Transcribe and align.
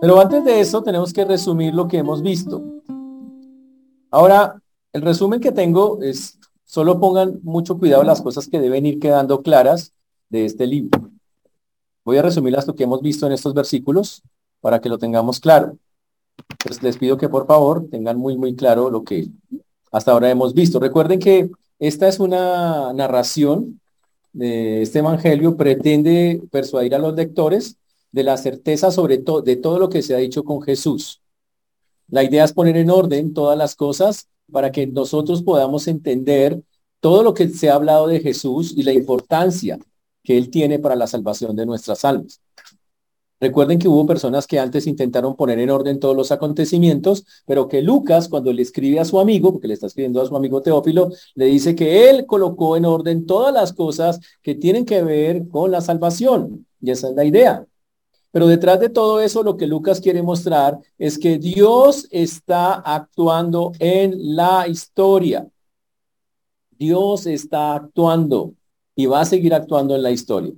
Pero 0.00 0.20
antes 0.20 0.44
de 0.44 0.60
eso 0.60 0.82
tenemos 0.82 1.12
que 1.12 1.24
resumir 1.24 1.74
lo 1.74 1.88
que 1.88 1.98
hemos 1.98 2.22
visto. 2.22 2.62
Ahora, 4.10 4.62
el 4.92 5.02
resumen 5.02 5.40
que 5.40 5.52
tengo 5.52 6.00
es, 6.02 6.38
solo 6.64 7.00
pongan 7.00 7.40
mucho 7.42 7.78
cuidado 7.78 8.04
las 8.04 8.22
cosas 8.22 8.48
que 8.48 8.60
deben 8.60 8.86
ir 8.86 9.00
quedando 9.00 9.42
claras 9.42 9.92
de 10.28 10.44
este 10.44 10.66
libro. 10.66 11.10
Voy 12.04 12.16
a 12.16 12.22
resumir 12.22 12.56
lo 12.66 12.74
que 12.74 12.84
hemos 12.84 13.02
visto 13.02 13.26
en 13.26 13.32
estos 13.32 13.54
versículos 13.54 14.22
para 14.60 14.80
que 14.80 14.88
lo 14.88 14.98
tengamos 14.98 15.40
claro. 15.40 15.76
Pues 16.64 16.82
les 16.82 16.96
pido 16.96 17.16
que 17.16 17.28
por 17.28 17.46
favor 17.46 17.86
tengan 17.90 18.18
muy, 18.18 18.36
muy 18.36 18.54
claro 18.54 18.90
lo 18.90 19.02
que 19.02 19.28
hasta 19.90 20.12
ahora 20.12 20.30
hemos 20.30 20.54
visto. 20.54 20.78
Recuerden 20.78 21.18
que 21.18 21.50
esta 21.78 22.06
es 22.08 22.20
una 22.20 22.92
narración 22.92 23.80
de 24.32 24.82
este 24.82 25.00
evangelio, 25.00 25.56
pretende 25.56 26.40
persuadir 26.50 26.94
a 26.94 26.98
los 26.98 27.14
lectores 27.14 27.76
de 28.12 28.22
la 28.22 28.36
certeza 28.36 28.90
sobre 28.90 29.18
todo 29.18 29.42
de 29.42 29.56
todo 29.56 29.78
lo 29.78 29.88
que 29.88 30.02
se 30.02 30.14
ha 30.14 30.18
dicho 30.18 30.44
con 30.44 30.62
Jesús. 30.62 31.22
La 32.08 32.24
idea 32.24 32.44
es 32.44 32.52
poner 32.52 32.76
en 32.76 32.90
orden 32.90 33.34
todas 33.34 33.56
las 33.56 33.74
cosas 33.74 34.28
para 34.50 34.72
que 34.72 34.86
nosotros 34.86 35.42
podamos 35.42 35.88
entender 35.88 36.62
todo 37.00 37.22
lo 37.22 37.34
que 37.34 37.48
se 37.48 37.70
ha 37.70 37.74
hablado 37.74 38.06
de 38.06 38.20
Jesús 38.20 38.72
y 38.76 38.82
la 38.82 38.92
importancia 38.92 39.78
que 40.22 40.36
él 40.36 40.50
tiene 40.50 40.78
para 40.78 40.96
la 40.96 41.06
salvación 41.06 41.54
de 41.54 41.66
nuestras 41.66 42.04
almas. 42.04 42.40
Recuerden 43.40 43.78
que 43.78 43.86
hubo 43.86 44.04
personas 44.04 44.48
que 44.48 44.58
antes 44.58 44.88
intentaron 44.88 45.36
poner 45.36 45.60
en 45.60 45.70
orden 45.70 46.00
todos 46.00 46.16
los 46.16 46.32
acontecimientos, 46.32 47.24
pero 47.46 47.68
que 47.68 47.82
Lucas, 47.82 48.28
cuando 48.28 48.52
le 48.52 48.62
escribe 48.62 48.98
a 48.98 49.04
su 49.04 49.20
amigo, 49.20 49.52
porque 49.52 49.68
le 49.68 49.74
está 49.74 49.86
escribiendo 49.86 50.20
a 50.20 50.26
su 50.26 50.36
amigo 50.36 50.60
Teófilo, 50.60 51.10
le 51.36 51.44
dice 51.44 51.76
que 51.76 52.10
él 52.10 52.26
colocó 52.26 52.76
en 52.76 52.84
orden 52.84 53.26
todas 53.26 53.54
las 53.54 53.72
cosas 53.72 54.18
que 54.42 54.56
tienen 54.56 54.84
que 54.84 55.02
ver 55.02 55.46
con 55.48 55.70
la 55.70 55.80
salvación. 55.80 56.66
Y 56.80 56.90
esa 56.90 57.10
es 57.10 57.14
la 57.14 57.24
idea. 57.24 57.64
Pero 58.38 58.46
detrás 58.46 58.78
de 58.78 58.88
todo 58.88 59.20
eso, 59.20 59.42
lo 59.42 59.56
que 59.56 59.66
Lucas 59.66 60.00
quiere 60.00 60.22
mostrar 60.22 60.78
es 60.96 61.18
que 61.18 61.38
Dios 61.38 62.06
está 62.12 62.74
actuando 62.74 63.72
en 63.80 64.36
la 64.36 64.68
historia. 64.68 65.48
Dios 66.70 67.26
está 67.26 67.74
actuando 67.74 68.54
y 68.94 69.06
va 69.06 69.22
a 69.22 69.24
seguir 69.24 69.52
actuando 69.54 69.96
en 69.96 70.04
la 70.04 70.12
historia. 70.12 70.52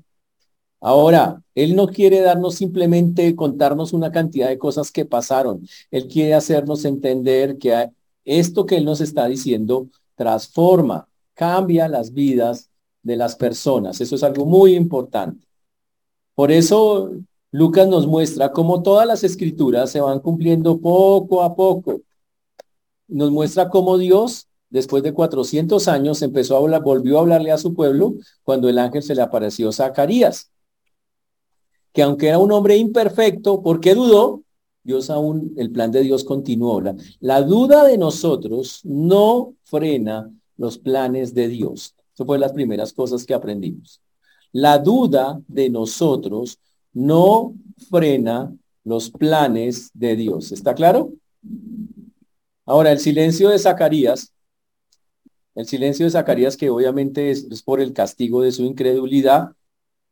Ahora, 0.78 1.42
Él 1.54 1.74
no 1.74 1.86
quiere 1.86 2.20
darnos 2.20 2.56
simplemente 2.56 3.34
contarnos 3.34 3.94
una 3.94 4.12
cantidad 4.12 4.50
de 4.50 4.58
cosas 4.58 4.92
que 4.92 5.06
pasaron. 5.06 5.66
Él 5.90 6.06
quiere 6.06 6.34
hacernos 6.34 6.84
entender 6.84 7.56
que 7.56 7.88
esto 8.26 8.66
que 8.66 8.76
Él 8.76 8.84
nos 8.84 9.00
está 9.00 9.24
diciendo 9.24 9.88
transforma, 10.16 11.08
cambia 11.32 11.88
las 11.88 12.12
vidas 12.12 12.68
de 13.02 13.16
las 13.16 13.36
personas. 13.36 14.02
Eso 14.02 14.16
es 14.16 14.22
algo 14.22 14.44
muy 14.44 14.74
importante. 14.74 15.48
Por 16.34 16.52
eso 16.52 17.10
Lucas 17.52 17.88
nos 17.88 18.06
muestra 18.06 18.52
cómo 18.52 18.82
todas 18.82 19.06
las 19.06 19.24
escrituras 19.24 19.90
se 19.90 20.00
van 20.00 20.20
cumpliendo 20.20 20.80
poco 20.80 21.42
a 21.42 21.54
poco. 21.54 22.00
Nos 23.08 23.30
muestra 23.30 23.68
cómo 23.68 23.98
Dios, 23.98 24.48
después 24.68 25.02
de 25.02 25.12
400 25.12 25.88
años, 25.88 26.22
empezó 26.22 26.54
a 26.54 26.58
hablar, 26.58 26.82
volvió 26.82 27.18
a 27.18 27.20
hablarle 27.22 27.50
a 27.50 27.58
su 27.58 27.74
pueblo 27.74 28.14
cuando 28.44 28.68
el 28.68 28.78
ángel 28.78 29.02
se 29.02 29.14
le 29.14 29.22
apareció 29.22 29.70
a 29.70 29.72
Zacarías 29.72 30.50
que 31.92 32.02
aunque 32.02 32.28
era 32.28 32.38
un 32.38 32.52
hombre 32.52 32.76
imperfecto, 32.76 33.62
¿por 33.62 33.80
qué 33.80 33.94
dudó? 33.94 34.42
Dios 34.82 35.10
aún, 35.10 35.52
el 35.56 35.70
plan 35.70 35.90
de 35.90 36.02
Dios 36.02 36.24
continuó. 36.24 36.80
La, 36.80 36.96
la 37.20 37.42
duda 37.42 37.84
de 37.84 37.98
nosotros 37.98 38.80
no 38.84 39.54
frena 39.64 40.30
los 40.56 40.78
planes 40.78 41.34
de 41.34 41.48
Dios. 41.48 41.94
Eso 42.14 42.24
fue 42.24 42.38
las 42.38 42.52
primeras 42.52 42.92
cosas 42.92 43.24
que 43.24 43.34
aprendimos. 43.34 44.00
La 44.52 44.78
duda 44.78 45.40
de 45.48 45.70
nosotros 45.70 46.58
no 46.92 47.54
frena 47.88 48.54
los 48.84 49.10
planes 49.10 49.90
de 49.94 50.16
Dios. 50.16 50.52
¿Está 50.52 50.74
claro? 50.74 51.12
Ahora, 52.66 52.92
el 52.92 52.98
silencio 52.98 53.48
de 53.48 53.58
Zacarías, 53.58 54.32
el 55.54 55.66
silencio 55.66 56.06
de 56.06 56.10
Zacarías 56.10 56.56
que 56.56 56.70
obviamente 56.70 57.30
es, 57.30 57.62
por 57.62 57.80
el 57.80 57.92
castigo 57.92 58.42
de 58.42 58.52
su 58.52 58.64
incredulidad, 58.64 59.52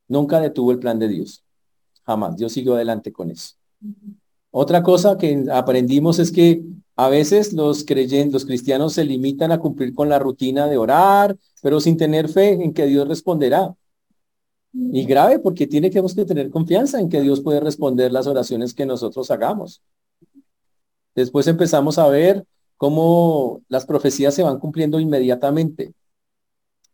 nunca 0.09 0.41
detuvo 0.41 0.73
el 0.73 0.79
plan 0.79 0.99
de 0.99 1.09
Dios. 1.09 1.45
Jamás. 2.05 2.37
Dios 2.37 2.53
siguió 2.53 2.75
adelante 2.75 3.13
con 3.13 3.31
eso. 3.31 3.55
Otra 4.51 4.83
cosa 4.83 5.19
que 5.19 5.45
aprendimos 5.53 6.19
es 6.19 6.33
que 6.33 6.63
a 6.97 7.09
veces 7.09 7.53
los 7.53 7.85
creyentes, 7.85 8.33
los 8.33 8.45
cristianos 8.45 8.95
se 8.95 9.05
limitan 9.05 9.53
a 9.53 9.59
cumplir 9.59 9.95
con 9.95 10.09
la 10.09 10.19
rutina 10.19 10.67
de 10.67 10.79
orar, 10.79 11.37
pero 11.63 11.81
sin 11.81 11.97
tener 11.97 12.29
fe 12.29 12.53
en 12.53 12.73
que 12.73 12.87
Dios 12.87 13.07
responderá. 13.07 13.77
Y 14.93 15.05
grave 15.05 15.39
porque 15.39 15.67
tiene 15.67 15.91
que 15.91 16.03
tener 16.03 16.51
confianza 16.51 17.01
en 17.01 17.09
que 17.09 17.21
Dios 17.21 17.41
puede 17.41 17.61
responder 17.61 18.13
las 18.13 18.27
oraciones 18.27 18.75
que 18.75 18.87
nosotros 18.87 19.31
hagamos. 19.31 19.83
Después 21.15 21.47
empezamos 21.47 21.99
a 21.99 22.09
ver 22.09 22.45
cómo 22.77 23.63
las 23.69 23.87
profecías 23.87 24.35
se 24.35 24.43
van 24.43 24.59
cumpliendo 24.59 25.01
inmediatamente 25.01 25.95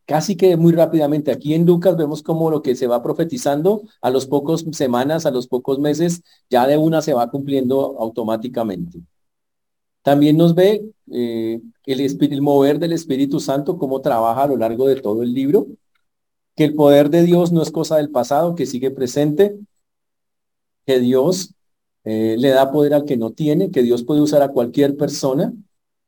casi 0.07 0.37
que 0.37 0.57
muy 0.57 0.73
rápidamente. 0.73 1.33
Aquí 1.33 1.55
en 1.55 1.67
Lucas 1.67 1.97
vemos 1.97 2.23
como 2.23 2.51
lo 2.51 2.63
que 2.63 2.75
se 2.77 2.87
va 2.87 3.03
profetizando 3.03 3.83
a 4.01 4.11
los 4.11 4.27
pocos 4.27 4.65
semanas, 4.73 5.27
a 5.27 5.31
los 5.31 5.47
pocos 5.47 5.79
meses, 5.79 6.23
ya 6.51 6.67
de 6.67 6.77
una 6.77 7.03
se 7.03 7.15
va 7.15 7.31
cumpliendo 7.31 7.97
automáticamente. 7.99 9.01
También 10.03 10.37
nos 10.37 10.55
ve 10.55 10.85
eh, 11.11 11.61
el, 11.87 12.01
el 12.01 12.43
mover 12.43 12.79
del 12.79 12.93
Espíritu 12.93 13.41
Santo, 13.41 13.79
cómo 13.79 14.01
trabaja 14.01 14.43
a 14.43 14.49
lo 14.49 14.57
largo 14.57 14.87
de 14.87 15.01
todo 15.01 15.23
el 15.23 15.33
libro, 15.33 15.67
que 16.57 16.65
el 16.65 16.75
poder 16.75 17.11
de 17.11 17.23
Dios 17.23 17.53
no 17.53 17.63
es 17.63 17.71
cosa 17.71 17.97
del 17.97 18.11
pasado, 18.11 18.55
que 18.55 18.67
sigue 18.67 18.91
presente, 18.91 19.59
que 20.87 21.01
Dios 21.01 21.55
eh, 22.05 22.37
le 22.39 22.51
da 22.51 22.73
poder 22.73 22.95
al 22.95 23.05
que 23.05 23.17
no 23.17 23.33
tiene, 23.33 23.71
que 23.71 23.83
Dios 23.83 24.05
puede 24.05 24.21
usar 24.21 24.43
a 24.43 24.49
cualquier 24.51 24.97
persona 24.97 25.53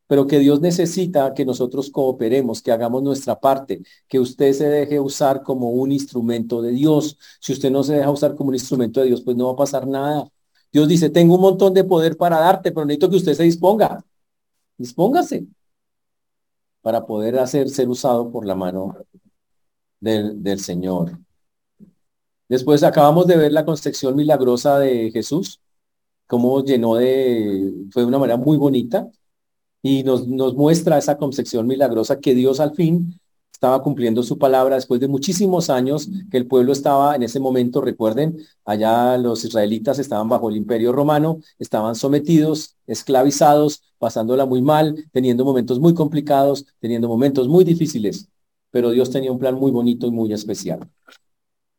pero 0.07 0.25
que 0.25 0.39
Dios 0.39 0.61
necesita 0.61 1.33
que 1.33 1.45
nosotros 1.45 1.91
cooperemos, 1.91 2.61
que 2.61 2.71
hagamos 2.71 3.03
nuestra 3.03 3.39
parte, 3.39 3.81
que 4.07 4.19
usted 4.19 4.53
se 4.53 4.69
deje 4.69 4.99
usar 4.99 5.43
como 5.43 5.71
un 5.71 5.91
instrumento 5.91 6.61
de 6.61 6.71
Dios. 6.71 7.17
Si 7.41 7.53
usted 7.53 7.69
no 7.69 7.83
se 7.83 7.95
deja 7.95 8.09
usar 8.09 8.35
como 8.35 8.49
un 8.49 8.55
instrumento 8.55 9.01
de 9.01 9.07
Dios, 9.07 9.21
pues 9.21 9.35
no 9.37 9.47
va 9.47 9.53
a 9.53 9.55
pasar 9.57 9.85
nada. 9.85 10.27
Dios 10.71 10.87
dice, 10.87 11.09
tengo 11.09 11.35
un 11.35 11.41
montón 11.41 11.73
de 11.73 11.83
poder 11.83 12.17
para 12.17 12.39
darte, 12.39 12.71
pero 12.71 12.85
necesito 12.85 13.09
que 13.09 13.17
usted 13.17 13.33
se 13.33 13.43
disponga. 13.43 14.03
Dispóngase 14.77 15.47
para 16.81 17.05
poder 17.05 17.37
hacer 17.39 17.69
ser 17.69 17.89
usado 17.89 18.31
por 18.31 18.45
la 18.45 18.55
mano 18.55 18.95
del, 19.99 20.41
del 20.43 20.59
Señor. 20.59 21.17
Después 22.49 22.83
acabamos 22.83 23.27
de 23.27 23.37
ver 23.37 23.51
la 23.51 23.65
concepción 23.65 24.15
milagrosa 24.15 24.79
de 24.79 25.11
Jesús, 25.11 25.59
cómo 26.27 26.63
llenó 26.63 26.95
de, 26.95 27.73
fue 27.91 28.03
de 28.03 28.07
una 28.07 28.19
manera 28.19 28.37
muy 28.37 28.57
bonita, 28.57 29.09
y 29.81 30.03
nos, 30.03 30.27
nos 30.27 30.55
muestra 30.55 30.97
esa 30.97 31.17
concepción 31.17 31.67
milagrosa 31.67 32.19
que 32.19 32.35
Dios 32.35 32.59
al 32.59 32.73
fin 32.73 33.19
estaba 33.51 33.81
cumpliendo 33.81 34.21
su 34.21 34.37
palabra 34.37 34.75
después 34.75 35.01
de 35.01 35.07
muchísimos 35.07 35.71
años 35.71 36.07
que 36.29 36.37
el 36.37 36.45
pueblo 36.45 36.71
estaba 36.71 37.15
en 37.15 37.23
ese 37.23 37.39
momento, 37.39 37.81
recuerden, 37.81 38.37
allá 38.63 39.17
los 39.17 39.43
israelitas 39.43 39.97
estaban 39.97 40.29
bajo 40.29 40.49
el 40.49 40.57
imperio 40.57 40.91
romano, 40.91 41.39
estaban 41.57 41.95
sometidos, 41.95 42.75
esclavizados, 42.85 43.81
pasándola 43.97 44.45
muy 44.45 44.61
mal, 44.61 45.03
teniendo 45.11 45.43
momentos 45.43 45.79
muy 45.79 45.95
complicados, 45.95 46.67
teniendo 46.79 47.07
momentos 47.07 47.47
muy 47.47 47.63
difíciles, 47.63 48.29
pero 48.71 48.91
Dios 48.91 49.09
tenía 49.09 49.31
un 49.31 49.39
plan 49.39 49.55
muy 49.55 49.71
bonito 49.71 50.07
y 50.07 50.11
muy 50.11 50.33
especial. 50.33 50.89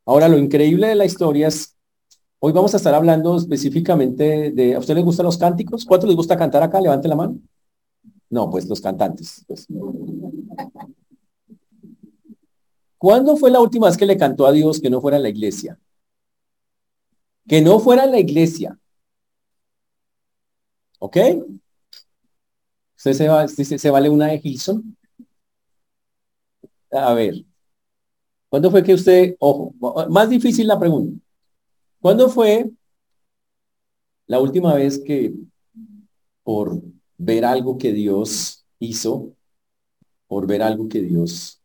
Ahora, 0.07 0.29
lo 0.29 0.39
increíble 0.39 0.89
de 0.89 0.95
la 0.95 1.05
historia 1.05 1.49
es, 1.49 1.77
hoy 2.39 2.53
vamos 2.53 2.75
a 2.75 2.79
estar 2.79 2.95
hablando 2.95 3.37
específicamente 3.37 4.51
de, 4.53 4.75
¿a 4.75 4.79
usted 4.79 4.95
les 4.95 5.05
gustan 5.05 5.27
los 5.27 5.39
cánticos? 5.39 5.85
¿Cuánto 5.85 6.07
les 6.07 6.17
gusta 6.17 6.37
cantar 6.37 6.63
acá? 6.63 6.81
Levante 6.81 7.09
la 7.09 7.17
mano. 7.17 7.39
No, 8.31 8.51
pues 8.51 8.67
los 8.67 8.81
cantantes. 8.81 9.45
Pues. 9.47 9.67
¿Cuándo 12.99 13.37
fue 13.37 13.51
la 13.51 13.61
última 13.61 13.87
vez 13.87 13.97
que 13.97 14.07
le 14.07 14.17
cantó 14.17 14.47
a 14.47 14.53
Dios 14.53 14.81
que 14.81 14.91
no 14.91 15.01
fuera 15.01 15.19
la 15.19 15.29
iglesia? 15.29 15.79
Que 17.47 17.63
no 17.63 17.79
fuera 17.79 18.07
la 18.07 18.19
iglesia. 18.19 18.79
¿Ok? 20.99 21.17
¿Usted 22.97 23.13
se, 23.13 23.29
va, 23.29 23.47
se, 23.47 23.91
vale 23.91 24.11
una 24.11 24.27
de 24.27 24.41
Gilson? 24.41 24.98
A 26.91 27.15
ver. 27.15 27.45
¿Cuándo 28.49 28.71
fue 28.71 28.83
que 28.83 28.95
usted, 28.95 29.37
ojo, 29.41 29.75
más 30.09 30.31
difícil 30.31 30.67
la 30.67 30.79
pregunta. 30.79 31.21
¿Cuándo 32.01 32.29
fue 32.29 32.71
la 34.27 34.41
última 34.41 34.75
vez 34.75 34.99
que 34.99 35.35
por 36.43 36.81
ver 37.19 37.45
algo 37.45 37.77
que 37.77 37.93
Dios 37.93 38.65
hizo, 38.79 39.35
por 40.27 40.47
ver 40.47 40.63
algo 40.63 40.89
que 40.89 41.03
Dios 41.03 41.61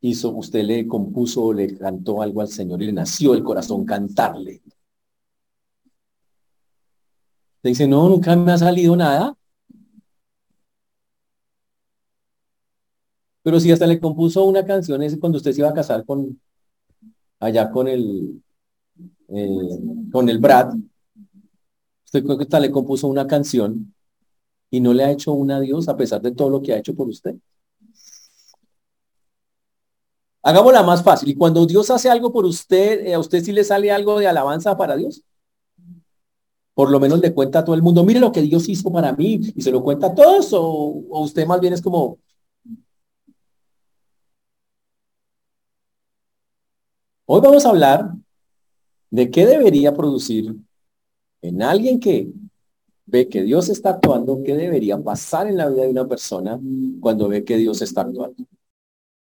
hizo, 0.00 0.30
usted 0.30 0.64
le 0.64 0.86
compuso 0.86 1.52
le 1.52 1.76
cantó 1.78 2.20
algo 2.20 2.40
al 2.40 2.48
Señor 2.48 2.82
y 2.82 2.86
le 2.86 2.92
nació 2.92 3.34
el 3.34 3.42
corazón 3.42 3.84
cantarle. 3.84 4.62
Le 7.62 7.70
dice, 7.70 7.88
no, 7.88 8.08
nunca 8.08 8.36
me 8.36 8.52
ha 8.52 8.58
salido 8.58 8.94
nada. 8.96 9.36
Pero 13.44 13.60
si 13.60 13.70
hasta 13.70 13.86
le 13.86 14.00
compuso 14.00 14.44
una 14.44 14.66
canción, 14.66 15.00
es 15.02 15.16
cuando 15.18 15.38
usted 15.38 15.52
se 15.52 15.60
iba 15.60 15.70
a 15.70 15.74
casar 15.74 16.04
con, 16.04 16.40
allá 17.38 17.70
con 17.70 17.86
el, 17.86 18.42
eh, 19.28 19.78
con 20.10 20.28
el 20.28 20.38
Brad, 20.38 20.74
Usted 22.14 22.26
creo 22.26 22.38
que 22.38 22.46
tal 22.46 22.62
le 22.62 22.70
compuso 22.70 23.08
una 23.08 23.26
canción 23.26 23.92
y 24.70 24.78
no 24.78 24.94
le 24.94 25.02
ha 25.02 25.10
hecho 25.10 25.32
un 25.32 25.50
adiós 25.50 25.88
a 25.88 25.96
pesar 25.96 26.22
de 26.22 26.30
todo 26.30 26.48
lo 26.48 26.62
que 26.62 26.72
ha 26.72 26.78
hecho 26.78 26.94
por 26.94 27.08
usted. 27.08 27.34
Hagámosla 30.40 30.84
más 30.84 31.02
fácil. 31.02 31.30
Y 31.30 31.34
cuando 31.34 31.66
Dios 31.66 31.90
hace 31.90 32.08
algo 32.08 32.32
por 32.32 32.44
usted, 32.44 33.04
eh, 33.04 33.14
¿a 33.14 33.18
usted 33.18 33.42
sí 33.42 33.50
le 33.50 33.64
sale 33.64 33.90
algo 33.90 34.20
de 34.20 34.28
alabanza 34.28 34.76
para 34.76 34.94
Dios? 34.94 35.24
Por 36.72 36.88
lo 36.92 37.00
menos 37.00 37.18
le 37.18 37.34
cuenta 37.34 37.58
a 37.58 37.64
todo 37.64 37.74
el 37.74 37.82
mundo, 37.82 38.04
mire 38.04 38.20
lo 38.20 38.30
que 38.30 38.42
Dios 38.42 38.68
hizo 38.68 38.92
para 38.92 39.12
mí 39.12 39.40
y 39.56 39.60
se 39.60 39.72
lo 39.72 39.82
cuenta 39.82 40.06
a 40.06 40.14
todos 40.14 40.50
o 40.52 41.04
usted 41.20 41.48
más 41.48 41.60
bien 41.60 41.72
es 41.72 41.82
como... 41.82 42.18
Hoy 47.26 47.40
vamos 47.40 47.64
a 47.64 47.70
hablar 47.70 48.12
de 49.10 49.30
qué 49.30 49.46
debería 49.46 49.94
producir 49.94 50.54
en 51.40 51.62
alguien 51.62 51.98
que 51.98 52.30
ve 53.06 53.28
que 53.28 53.42
Dios 53.42 53.70
está 53.70 53.90
actuando, 53.90 54.42
qué 54.44 54.54
debería 54.54 55.02
pasar 55.02 55.46
en 55.46 55.56
la 55.56 55.70
vida 55.70 55.82
de 55.84 55.88
una 55.88 56.06
persona 56.06 56.60
cuando 57.00 57.28
ve 57.28 57.42
que 57.42 57.56
Dios 57.56 57.80
está 57.80 58.02
actuando. 58.02 58.44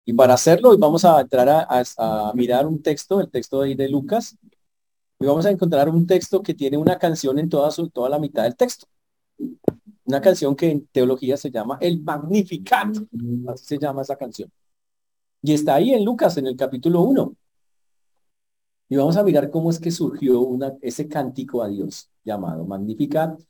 Y 0.04 0.14
para 0.14 0.34
hacerlo, 0.34 0.70
hoy 0.70 0.78
vamos 0.78 1.04
a 1.04 1.20
entrar 1.20 1.48
a, 1.48 2.32
mirar 2.34 2.66
un 2.66 2.82
texto, 2.82 3.20
el 3.20 3.30
texto 3.30 3.60
de, 3.60 3.88
Lucas, 3.88 4.36
y 5.20 5.26
vamos 5.26 5.46
a 5.46 5.50
encontrar 5.50 5.88
un 5.88 6.04
texto 6.04 6.42
que 6.42 6.54
tiene 6.54 6.76
una 6.76 6.98
canción 6.98 7.38
en 7.38 7.48
toda, 7.48 7.70
su, 7.70 7.88
toda 7.88 8.08
la 8.08 8.18
mitad 8.18 8.42
del 8.42 8.56
texto. 8.56 8.88
Una 10.04 10.20
canción 10.20 10.56
que 10.56 10.72
en 10.72 10.86
teología 10.88 11.36
se 11.36 11.52
llama 11.52 11.78
el 11.80 12.02
Magnificat, 12.02 12.96
así 13.46 13.64
se 13.64 13.78
llama 13.78 14.02
esa 14.02 14.16
canción. 14.16 14.50
Y 15.40 15.54
está 15.54 15.76
ahí 15.76 15.94
en 15.94 16.04
Lucas, 16.04 16.36
en 16.36 16.48
el 16.48 16.56
capítulo 16.56 17.02
1. 17.02 17.36
Y 18.92 18.96
vamos 18.96 19.16
a 19.16 19.22
mirar 19.22 19.48
cómo 19.48 19.70
es 19.70 19.80
que 19.80 19.90
surgió 19.90 20.42
una, 20.42 20.74
ese 20.82 21.08
cántico 21.08 21.62
a 21.62 21.68
Dios 21.68 22.10
llamado 22.22 22.66
Magnificat, 22.66 23.40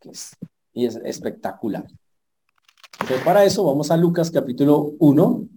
que 0.00 0.10
es, 0.10 0.36
y 0.72 0.86
es 0.86 0.96
espectacular. 1.04 1.86
Para 3.24 3.44
eso 3.44 3.62
vamos 3.62 3.92
a 3.92 3.96
Lucas 3.96 4.28
capítulo 4.28 4.94
1, 4.98 5.48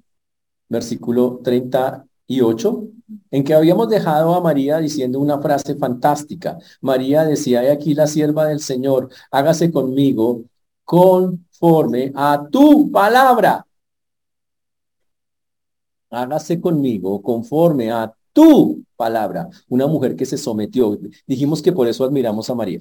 versículo 0.70 1.40
38, 1.44 2.88
en 3.32 3.44
que 3.44 3.56
habíamos 3.56 3.90
dejado 3.90 4.36
a 4.36 4.42
María 4.42 4.78
diciendo 4.78 5.20
una 5.20 5.42
frase 5.42 5.74
fantástica. 5.74 6.60
María 6.80 7.24
decía, 7.24 7.64
he 7.64 7.72
aquí 7.72 7.96
la 7.96 8.06
sierva 8.06 8.46
del 8.46 8.60
Señor, 8.60 9.10
hágase 9.32 9.72
conmigo 9.72 10.44
conforme 10.84 12.12
a 12.14 12.48
tu 12.52 12.92
palabra. 12.92 13.66
Hágase 16.12 16.62
conmigo 16.62 17.24
conforme 17.24 17.92
a 17.92 18.14
tu 18.34 18.84
palabra. 18.96 19.50
Una 19.70 19.88
mujer 19.88 20.16
que 20.16 20.26
se 20.26 20.38
sometió. 20.38 20.98
Dijimos 21.28 21.62
que 21.62 21.72
por 21.72 21.88
eso 21.88 22.04
admiramos 22.04 22.50
a 22.50 22.56
María. 22.56 22.80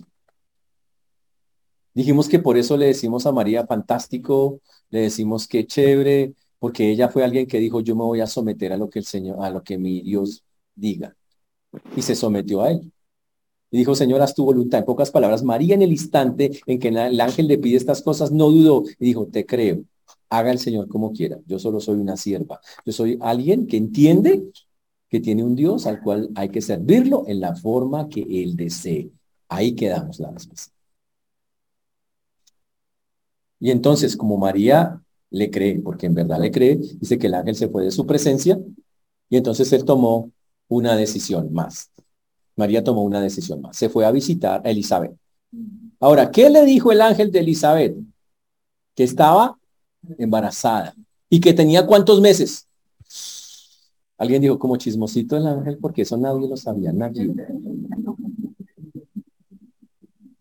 Dijimos 1.93 2.29
que 2.29 2.39
por 2.39 2.57
eso 2.57 2.77
le 2.77 2.87
decimos 2.87 3.27
a 3.27 3.33
María 3.33 3.67
fantástico, 3.67 4.61
le 4.91 5.01
decimos 5.01 5.49
que 5.49 5.67
chévere, 5.67 6.35
porque 6.59 6.91
ella 6.91 7.09
fue 7.09 7.25
alguien 7.25 7.47
que 7.47 7.59
dijo, 7.59 7.81
yo 7.81 7.97
me 7.97 8.05
voy 8.05 8.21
a 8.21 8.27
someter 8.27 8.73
a 8.73 8.77
lo 8.77 8.89
que 8.89 9.01
el 9.01 9.05
Señor, 9.05 9.45
a 9.45 9.51
lo 9.51 9.63
que 9.63 9.77
mi 9.77 10.01
Dios 10.03 10.45
diga. 10.75 11.17
Y 11.97 12.03
se 12.03 12.15
sometió 12.15 12.63
a 12.63 12.71
él. 12.71 12.93
Y 13.73 13.79
dijo, 13.79 13.95
Señor, 13.95 14.21
haz 14.23 14.35
tu 14.35 14.45
voluntad. 14.45 14.81
En 14.81 14.85
pocas 14.85 15.11
palabras, 15.11 15.43
María 15.43 15.75
en 15.75 15.83
el 15.83 15.91
instante 15.93 16.61
en 16.67 16.79
que 16.79 16.89
el 16.89 17.21
ángel 17.21 17.49
le 17.49 17.59
pide 17.59 17.77
estas 17.77 18.03
cosas, 18.03 18.31
no 18.33 18.51
dudó 18.51 18.85
y 18.99 19.07
dijo, 19.07 19.27
te 19.27 19.47
creo, 19.47 19.85
haga 20.29 20.51
el 20.51 20.59
Señor 20.59 20.89
como 20.89 21.13
quiera. 21.13 21.39
Yo 21.47 21.59
solo 21.59 21.81
soy 21.81 21.99
una 21.99 22.17
sierva. 22.17 22.61
Yo 22.85 22.93
soy 22.93 23.19
alguien 23.21 23.67
que 23.67 23.77
entiende 23.77 24.43
que 25.11 25.21
tiene 25.21 25.43
un 25.43 25.57
Dios 25.57 25.87
al 25.87 26.01
cual 26.01 26.31
hay 26.37 26.49
que 26.49 26.63
servirlo 26.63 27.25
en 27.27 27.41
la 27.41 27.55
forma 27.57 28.09
que 28.09 28.23
él 28.23 28.57
desee. 28.57 29.11
Ahí 29.49 29.75
quedamos 29.75 30.21
la 30.21 30.31
respuesta. 30.31 30.73
Y 33.59 33.71
entonces, 33.71 34.17
como 34.17 34.39
María 34.39 35.03
le 35.31 35.51
cree, 35.51 35.81
porque 35.81 36.07
en 36.07 36.15
verdad 36.15 36.41
le 36.41 36.51
cree, 36.51 36.77
dice 36.77 37.19
que 37.19 37.27
el 37.27 37.35
ángel 37.35 37.57
se 37.57 37.69
fue 37.69 37.85
de 37.85 37.91
su 37.91 38.07
presencia 38.07 38.59
y 39.29 39.37
entonces 39.37 39.73
él 39.73 39.85
tomó 39.85 40.31
una 40.69 40.97
decisión 40.97 41.53
más. 41.53 41.91
María 42.57 42.85
tomó 42.85 43.03
una 43.03 43.21
decisión 43.21 43.61
más. 43.61 43.77
Se 43.77 43.89
fue 43.89 44.07
a 44.07 44.13
visitar 44.13 44.63
a 44.65 44.71
Elizabeth. 44.71 45.13
Ahora, 45.99 46.31
¿qué 46.31 46.49
le 46.49 46.65
dijo 46.65 46.93
el 46.93 47.01
ángel 47.01 47.33
de 47.33 47.41
Elizabeth? 47.41 47.97
Que 48.95 49.05
estaba 49.05 49.59
embarazada 50.19 50.95
y 51.29 51.41
que 51.41 51.53
tenía 51.53 51.85
cuántos 51.87 52.21
meses. 52.21 52.69
Alguien 54.21 54.43
dijo 54.43 54.59
como 54.59 54.77
chismosito 54.77 55.39
el 55.39 55.47
ángel 55.47 55.79
porque 55.79 56.03
eso 56.03 56.15
nadie 56.19 56.47
lo 56.47 56.55
sabía, 56.55 56.93
nadie. 56.93 57.35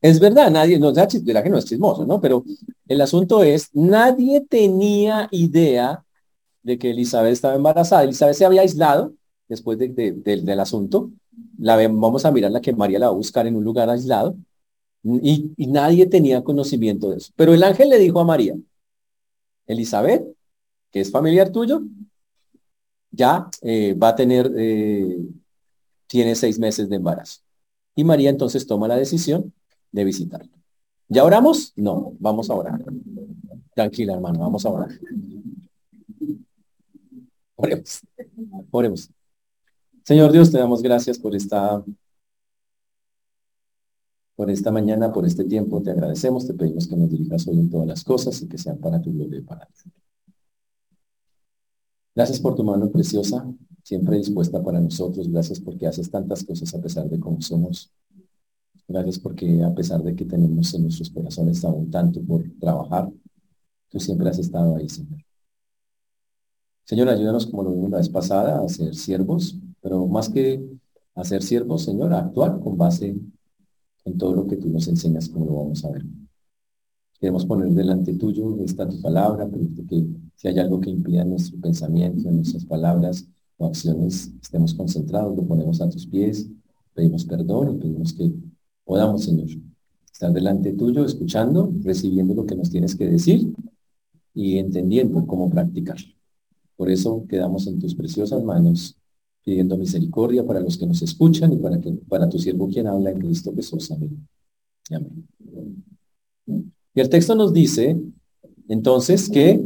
Es 0.02 0.20
verdad, 0.20 0.52
nadie, 0.52 0.78
no, 0.78 0.92
la 0.92 1.08
que 1.08 1.50
no 1.50 1.58
es 1.58 1.64
chismoso, 1.64 2.06
¿no? 2.06 2.20
Pero 2.20 2.44
el 2.90 3.00
asunto 3.00 3.42
es, 3.42 3.70
nadie 3.74 4.42
tenía 4.42 5.30
idea 5.32 6.04
de 6.62 6.78
que 6.78 6.90
Elizabeth 6.90 7.32
estaba 7.32 7.56
embarazada. 7.56 8.04
Elizabeth 8.04 8.36
se 8.36 8.46
había 8.46 8.62
aislado 8.62 9.14
después 9.48 9.80
del 9.80 10.60
asunto. 10.60 11.12
La 11.58 11.78
vamos 11.78 12.26
a 12.26 12.32
mirar 12.32 12.52
la 12.52 12.60
que 12.60 12.74
María 12.74 13.00
la 13.00 13.08
va 13.08 13.14
a 13.14 13.16
buscar 13.16 13.48
en 13.48 13.56
un 13.56 13.64
lugar 13.64 13.90
aislado. 13.90 14.36
Y, 15.04 15.54
nadie 15.68 16.06
tenía 16.06 16.44
conocimiento 16.44 17.12
de 17.12 17.18
eso. 17.18 17.32
Pero 17.38 17.54
el 17.54 17.64
ángel 17.64 17.88
le 17.90 17.98
dijo 17.98 18.20
a 18.20 18.26
María, 18.26 18.56
Elizabeth, 19.68 20.26
que 20.92 21.00
es 21.00 21.12
familiar 21.12 21.50
tuyo, 21.50 21.82
ya 23.12 23.50
eh, 23.62 23.94
va 23.94 24.10
a 24.10 24.16
tener, 24.16 24.52
eh, 24.58 25.18
tiene 26.08 26.36
seis 26.36 26.60
meses 26.60 26.90
de 26.90 26.96
embarazo. 26.96 27.42
Y 27.96 28.04
María 28.04 28.30
entonces 28.30 28.66
toma 28.66 28.88
la 28.88 28.96
decisión 28.96 29.54
de 29.92 30.04
visitarlo. 30.04 30.52
¿Ya 31.08 31.24
oramos? 31.24 31.74
No, 31.76 32.14
vamos 32.20 32.50
a 32.50 32.54
orar. 32.54 32.80
Tranquila, 33.74 34.14
hermano, 34.14 34.40
vamos 34.40 34.66
a 34.66 34.70
orar. 34.70 34.90
Oremos. 37.56 38.02
Oremos. 38.72 39.10
Señor 40.04 40.32
Dios, 40.32 40.52
te 40.52 40.58
damos 40.58 40.82
gracias 40.82 41.20
por 41.20 41.36
esta 41.36 41.84
por 44.36 44.50
esta 44.50 44.72
mañana, 44.72 45.12
por 45.12 45.26
este 45.26 45.44
tiempo. 45.44 45.82
Te 45.82 45.92
agradecemos, 45.92 46.48
te 46.48 46.54
pedimos 46.54 46.88
que 46.88 46.96
nos 46.96 47.10
dirijas 47.10 47.46
hoy 47.50 47.60
en 47.60 47.70
todas 47.70 47.88
las 47.88 48.06
cosas 48.06 48.42
y 48.42 48.48
que 48.48 48.58
sean 48.58 48.78
para 48.78 49.02
tu 49.02 49.12
gloria 49.12 49.40
y 49.40 49.42
para 49.42 49.66
ti. 49.66 49.92
Gracias 52.16 52.40
por 52.40 52.56
tu 52.56 52.64
mano 52.64 52.90
preciosa, 52.90 53.46
siempre 53.84 54.18
dispuesta 54.18 54.62
para 54.62 54.80
nosotros. 54.80 55.30
Gracias 55.30 55.60
porque 55.60 55.88
haces 55.88 56.10
tantas 56.10 56.44
cosas 56.44 56.74
a 56.74 56.82
pesar 56.82 57.10
de 57.10 57.20
cómo 57.20 57.42
somos. 57.42 57.92
Gracias 58.88 59.20
porque 59.20 59.64
a 59.64 59.74
pesar 59.74 60.02
de 60.02 60.16
que 60.16 60.26
tenemos 60.26 60.74
en 60.74 60.84
nuestros 60.84 61.10
corazones 61.12 61.64
aún 61.64 61.90
tanto 61.92 62.22
por 62.22 62.44
trabajar, 62.60 63.12
tú 63.90 64.00
siempre 64.00 64.30
has 64.30 64.40
estado 64.40 64.76
ahí, 64.76 64.90
Señor. 64.90 65.20
Señor, 66.86 67.10
ayúdanos 67.10 67.46
como 67.46 67.64
lo 67.64 67.72
vimos 67.72 67.92
la 67.92 67.98
vez 67.98 68.10
pasada 68.10 68.64
a 68.64 68.68
ser 68.68 68.96
siervos, 68.96 69.56
pero 69.80 70.08
más 70.08 70.28
que 70.28 70.60
a 71.14 71.24
ser 71.24 71.44
siervos, 71.44 71.84
Señor, 71.84 72.14
a 72.14 72.20
actuar 72.20 72.60
con 72.60 72.78
base 72.78 73.16
en 74.06 74.18
todo 74.18 74.34
lo 74.34 74.48
que 74.48 74.58
tú 74.58 74.70
nos 74.70 74.88
enseñas, 74.88 75.30
como 75.30 75.46
lo 75.46 75.54
vamos 75.54 75.86
a 75.86 75.92
ver. 75.92 76.04
Queremos 77.20 77.46
poner 77.46 77.70
delante 77.70 78.14
tuyo 78.14 78.58
esta 78.64 78.88
tu 78.88 79.00
palabra, 79.02 79.48
pedirte 79.48 79.86
que 79.86 80.08
si 80.40 80.48
hay 80.48 80.58
algo 80.58 80.80
que 80.80 80.90
impida 80.90 81.26
nuestro 81.26 81.60
pensamiento, 81.60 82.32
nuestras 82.32 82.64
palabras 82.64 83.28
o 83.58 83.66
acciones, 83.68 84.32
estemos 84.42 84.74
concentrados, 84.74 85.36
lo 85.36 85.44
ponemos 85.46 85.82
a 85.82 85.90
tus 85.90 86.08
pies, 86.08 86.48
pedimos 86.94 87.26
perdón 87.26 87.76
y 87.76 87.78
pedimos 87.78 88.14
que 88.14 88.32
podamos, 88.86 89.26
Señor, 89.26 89.50
estar 90.10 90.32
delante 90.32 90.72
tuyo, 90.72 91.04
escuchando, 91.04 91.74
recibiendo 91.84 92.34
lo 92.34 92.46
que 92.46 92.56
nos 92.56 92.70
tienes 92.70 92.96
que 92.96 93.10
decir 93.10 93.54
y 94.34 94.60
entendiendo 94.60 95.28
cómo 95.28 95.50
practicar. 95.50 95.98
Por 96.78 96.90
eso 96.90 97.26
quedamos 97.28 97.68
en 97.68 97.78
tus 97.78 97.94
preciosas 97.94 98.42
manos, 98.42 98.96
pidiendo 99.44 99.76
misericordia 99.78 100.48
para 100.48 100.62
los 100.62 100.78
que 100.78 100.88
nos 100.88 101.02
escuchan 101.02 101.52
y 101.52 101.58
para, 101.58 101.82
que, 101.82 101.92
para 102.08 102.30
tu 102.30 102.40
siervo 102.40 102.70
quien 102.70 102.88
habla 102.88 103.12
en 103.12 103.20
Cristo 103.20 103.54
Jesús. 103.54 103.92
Amén. 103.92 104.26
Amén. 104.90 105.84
Y 106.96 107.02
el 107.02 107.10
texto 107.10 107.36
nos 107.36 107.52
dice, 107.52 108.02
entonces, 108.70 109.30
que 109.30 109.62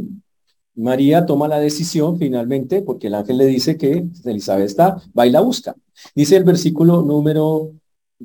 María 0.75 1.25
toma 1.25 1.47
la 1.47 1.59
decisión 1.59 2.17
finalmente, 2.17 2.81
porque 2.81 3.07
el 3.07 3.15
ángel 3.15 3.37
le 3.37 3.45
dice 3.45 3.77
que 3.77 4.07
Elizabeth 4.25 4.65
está, 4.65 5.01
va 5.17 5.27
y 5.27 5.31
la 5.31 5.41
busca. 5.41 5.75
Dice 6.15 6.35
el 6.35 6.43
versículo 6.43 7.01
número 7.01 7.71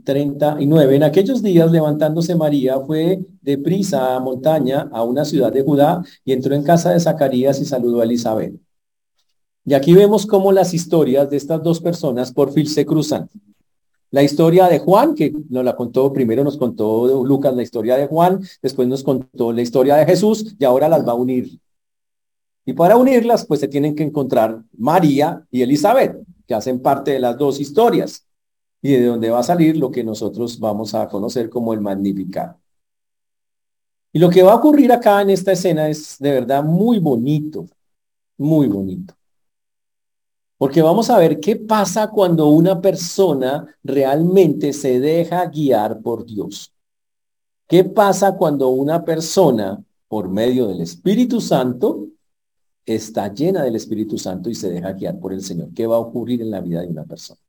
39. 0.04 0.96
En 0.96 1.02
aquellos 1.02 1.42
días, 1.42 1.70
levantándose 1.70 2.34
María, 2.34 2.78
fue 2.80 3.20
de 3.42 3.58
prisa 3.58 4.16
a 4.16 4.20
montaña, 4.20 4.88
a 4.92 5.02
una 5.02 5.24
ciudad 5.24 5.52
de 5.52 5.62
Judá, 5.62 6.02
y 6.24 6.32
entró 6.32 6.54
en 6.54 6.62
casa 6.62 6.92
de 6.92 7.00
Zacarías 7.00 7.60
y 7.60 7.64
saludó 7.64 8.00
a 8.00 8.04
Elizabeth. 8.04 8.54
Y 9.64 9.74
aquí 9.74 9.92
vemos 9.92 10.24
cómo 10.24 10.50
las 10.50 10.72
historias 10.72 11.28
de 11.28 11.36
estas 11.36 11.62
dos 11.62 11.80
personas 11.80 12.32
por 12.32 12.52
fin 12.52 12.66
se 12.66 12.86
cruzan. 12.86 13.28
La 14.10 14.22
historia 14.22 14.68
de 14.68 14.78
Juan, 14.78 15.14
que 15.14 15.34
nos 15.50 15.62
la 15.62 15.76
contó, 15.76 16.10
primero 16.14 16.42
nos 16.42 16.56
contó 16.56 17.22
Lucas 17.24 17.54
la 17.54 17.62
historia 17.62 17.96
de 17.96 18.06
Juan, 18.06 18.40
después 18.62 18.88
nos 18.88 19.02
contó 19.02 19.52
la 19.52 19.60
historia 19.60 19.96
de 19.96 20.06
Jesús 20.06 20.56
y 20.58 20.64
ahora 20.64 20.88
las 20.88 21.06
va 21.06 21.12
a 21.12 21.16
unir. 21.16 21.60
Y 22.68 22.74
para 22.74 22.98
unirlas, 22.98 23.46
pues 23.46 23.60
se 23.60 23.68
tienen 23.68 23.94
que 23.94 24.02
encontrar 24.02 24.62
María 24.76 25.42
y 25.50 25.62
Elizabeth, 25.62 26.18
que 26.46 26.52
hacen 26.52 26.82
parte 26.82 27.12
de 27.12 27.18
las 27.18 27.38
dos 27.38 27.60
historias. 27.60 28.26
y 28.82 28.92
de 28.92 29.06
donde 29.06 29.30
va 29.30 29.38
a 29.38 29.42
salir 29.42 29.78
lo 29.78 29.90
que 29.90 30.04
nosotros 30.04 30.60
vamos 30.60 30.94
a 30.94 31.08
conocer 31.08 31.48
como 31.48 31.72
el 31.72 31.80
Magnificat. 31.80 32.58
Y 34.12 34.18
lo 34.18 34.28
que 34.28 34.42
va 34.42 34.52
a 34.52 34.56
ocurrir 34.56 34.92
acá 34.92 35.22
en 35.22 35.30
esta 35.30 35.52
escena 35.52 35.88
es 35.88 36.18
de 36.18 36.30
verdad 36.30 36.62
muy 36.62 36.98
bonito, 36.98 37.66
muy 38.36 38.66
bonito. 38.66 39.14
Porque 40.58 40.82
vamos 40.82 41.08
a 41.08 41.18
ver 41.18 41.40
qué 41.40 41.56
pasa 41.56 42.10
cuando 42.10 42.48
una 42.48 42.82
persona 42.82 43.66
realmente 43.82 44.74
se 44.74 45.00
deja 45.00 45.46
guiar 45.46 46.02
por 46.02 46.26
Dios. 46.26 46.74
¿Qué 47.66 47.82
pasa 47.82 48.36
cuando 48.36 48.68
una 48.68 49.06
persona, 49.06 49.82
por 50.06 50.28
medio 50.28 50.68
del 50.68 50.82
Espíritu 50.82 51.40
Santo, 51.40 52.08
está 52.94 53.32
llena 53.32 53.62
del 53.62 53.76
Espíritu 53.76 54.18
Santo 54.18 54.50
y 54.50 54.54
se 54.54 54.70
deja 54.70 54.92
guiar 54.92 55.18
por 55.18 55.32
el 55.32 55.42
Señor? 55.42 55.68
¿Qué 55.74 55.86
va 55.86 55.96
a 55.96 56.00
ocurrir 56.00 56.42
en 56.42 56.50
la 56.50 56.60
vida 56.60 56.80
de 56.82 56.88
una 56.88 57.04
persona? 57.04 57.40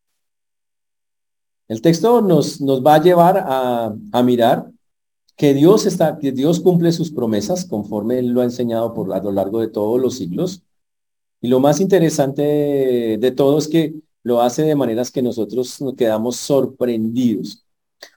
El 1.68 1.82
texto 1.82 2.22
nos, 2.22 2.60
nos 2.62 2.84
va 2.86 2.96
a 2.96 3.02
llevar 3.02 3.38
a, 3.38 3.96
a 4.12 4.24
mirar 4.24 4.72
que 5.40 5.54
Dios 5.54 5.86
está, 5.86 6.18
que 6.20 6.34
Dios 6.34 6.60
cumple 6.60 6.92
sus 6.92 7.12
promesas 7.12 7.64
conforme 7.64 8.20
Él 8.20 8.28
lo 8.28 8.42
ha 8.42 8.44
enseñado 8.44 8.94
por 8.94 9.14
a 9.14 9.24
lo 9.24 9.32
largo 9.32 9.62
de 9.62 9.70
todos 9.70 9.98
los 9.98 10.18
siglos. 10.18 10.64
Y 11.40 11.48
lo 11.48 11.62
más 11.62 11.80
interesante 11.80 13.18
de, 13.18 13.32
todo 13.32 13.58
es 13.58 13.70
que 13.70 13.96
lo 14.24 14.42
hace 14.42 14.64
de 14.64 14.76
maneras 14.76 15.12
que 15.12 15.22
nosotros 15.22 15.80
nos 15.80 15.96
quedamos 15.96 16.36
sorprendidos. 16.36 17.64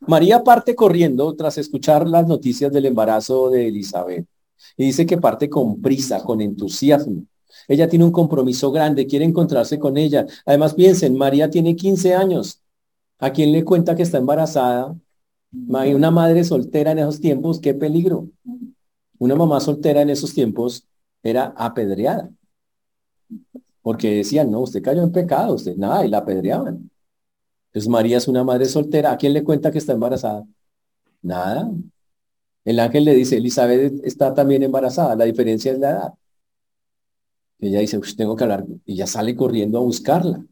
María 0.00 0.42
parte 0.42 0.74
corriendo 0.74 1.32
tras 1.36 1.58
escuchar 1.58 2.08
las 2.08 2.26
noticias 2.26 2.72
del 2.72 2.86
embarazo 2.86 3.50
de 3.50 3.68
Elizabeth. 3.68 4.26
Y 4.76 4.86
dice 4.86 5.06
que 5.06 5.18
parte 5.18 5.48
con 5.48 5.80
prisa, 5.80 6.22
con 6.22 6.40
entusiasmo. 6.40 7.24
Ella 7.68 7.88
tiene 7.88 8.04
un 8.04 8.12
compromiso 8.12 8.72
grande, 8.72 9.06
quiere 9.06 9.24
encontrarse 9.24 9.78
con 9.78 9.96
ella. 9.96 10.26
Además, 10.46 10.74
piensen, 10.74 11.16
María 11.16 11.50
tiene 11.50 11.76
15 11.76 12.14
años. 12.14 12.60
¿A 13.18 13.30
quién 13.32 13.52
le 13.52 13.64
cuenta 13.64 13.94
que 13.94 14.02
está 14.02 14.18
embarazada? 14.18 14.96
Una 15.52 16.10
madre 16.10 16.44
soltera 16.44 16.92
en 16.92 16.98
esos 16.98 17.20
tiempos, 17.20 17.60
qué 17.60 17.74
peligro. 17.74 18.28
Una 19.18 19.34
mamá 19.36 19.60
soltera 19.60 20.02
en 20.02 20.10
esos 20.10 20.34
tiempos 20.34 20.86
era 21.22 21.54
apedreada. 21.56 22.30
Porque 23.82 24.16
decían, 24.16 24.50
no, 24.50 24.60
usted 24.60 24.82
cayó 24.82 25.02
en 25.02 25.12
pecado, 25.12 25.54
usted 25.54 25.76
nada, 25.76 26.04
y 26.04 26.08
la 26.08 26.18
apedreaban. 26.18 26.90
Entonces 27.66 27.88
María 27.88 28.18
es 28.18 28.28
una 28.28 28.44
madre 28.44 28.66
soltera. 28.66 29.12
¿A 29.12 29.16
quién 29.16 29.32
le 29.32 29.44
cuenta 29.44 29.70
que 29.70 29.78
está 29.78 29.92
embarazada? 29.92 30.44
Nada. 31.22 31.70
El 32.64 32.78
ángel 32.78 33.04
le 33.04 33.14
dice, 33.14 33.36
Elizabeth 33.36 34.04
está 34.04 34.34
también 34.34 34.62
embarazada. 34.62 35.16
La 35.16 35.24
diferencia 35.24 35.72
es 35.72 35.78
la 35.78 35.90
edad. 35.90 36.14
Ella 37.58 37.80
dice, 37.80 38.00
tengo 38.16 38.36
que 38.36 38.44
hablar. 38.44 38.64
Y 38.84 38.96
ya 38.96 39.06
sale 39.06 39.34
corriendo 39.36 39.78
a 39.78 39.82
buscarla. 39.82 40.44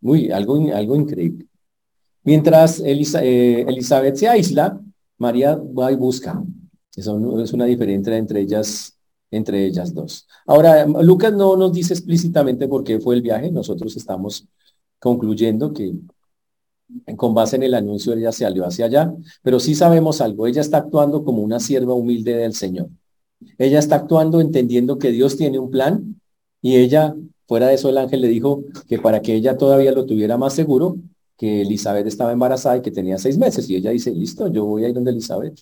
Uy, 0.00 0.30
algo, 0.30 0.56
algo 0.74 0.96
increíble. 0.96 1.46
Mientras 2.24 2.80
eh, 2.80 3.62
Elizabeth 3.62 4.16
se 4.16 4.28
aísla, 4.28 4.80
María 5.18 5.56
va 5.56 5.92
y 5.92 5.96
busca. 5.96 6.42
Eso 6.94 7.40
es 7.40 7.52
una 7.52 7.64
diferencia 7.64 8.16
entre 8.16 8.40
ellas, 8.40 8.96
entre 9.30 9.64
ellas 9.64 9.94
dos. 9.94 10.26
Ahora, 10.46 10.86
Lucas 10.86 11.32
no 11.32 11.56
nos 11.56 11.72
dice 11.72 11.94
explícitamente 11.94 12.68
por 12.68 12.84
qué 12.84 13.00
fue 13.00 13.14
el 13.14 13.22
viaje. 13.22 13.50
Nosotros 13.50 13.96
estamos 13.96 14.46
concluyendo 14.98 15.72
que 15.72 15.94
con 17.16 17.34
base 17.34 17.56
en 17.56 17.62
el 17.62 17.74
anuncio 17.74 18.12
ella 18.12 18.32
salió 18.32 18.66
hacia 18.66 18.86
allá, 18.86 19.14
pero 19.42 19.60
sí 19.60 19.74
sabemos 19.74 20.20
algo. 20.20 20.46
Ella 20.46 20.60
está 20.60 20.78
actuando 20.78 21.24
como 21.24 21.42
una 21.42 21.60
sierva 21.60 21.94
humilde 21.94 22.36
del 22.36 22.54
Señor. 22.54 22.88
Ella 23.58 23.78
está 23.78 23.96
actuando 23.96 24.40
entendiendo 24.40 24.98
que 24.98 25.10
Dios 25.10 25.36
tiene 25.36 25.58
un 25.58 25.70
plan 25.70 26.20
y 26.60 26.76
ella, 26.76 27.14
fuera 27.46 27.66
de 27.68 27.74
eso, 27.74 27.88
el 27.88 27.98
ángel 27.98 28.20
le 28.20 28.28
dijo 28.28 28.62
que 28.88 28.98
para 28.98 29.20
que 29.20 29.34
ella 29.34 29.56
todavía 29.56 29.92
lo 29.92 30.06
tuviera 30.06 30.38
más 30.38 30.54
seguro, 30.54 30.96
que 31.36 31.62
Elizabeth 31.62 32.06
estaba 32.06 32.32
embarazada 32.32 32.76
y 32.76 32.82
que 32.82 32.92
tenía 32.92 33.18
seis 33.18 33.36
meses. 33.36 33.68
Y 33.68 33.76
ella 33.76 33.90
dice, 33.90 34.12
listo, 34.12 34.46
yo 34.48 34.64
voy 34.64 34.84
a 34.84 34.88
ir 34.88 34.94
donde 34.94 35.10
Elizabeth. 35.10 35.58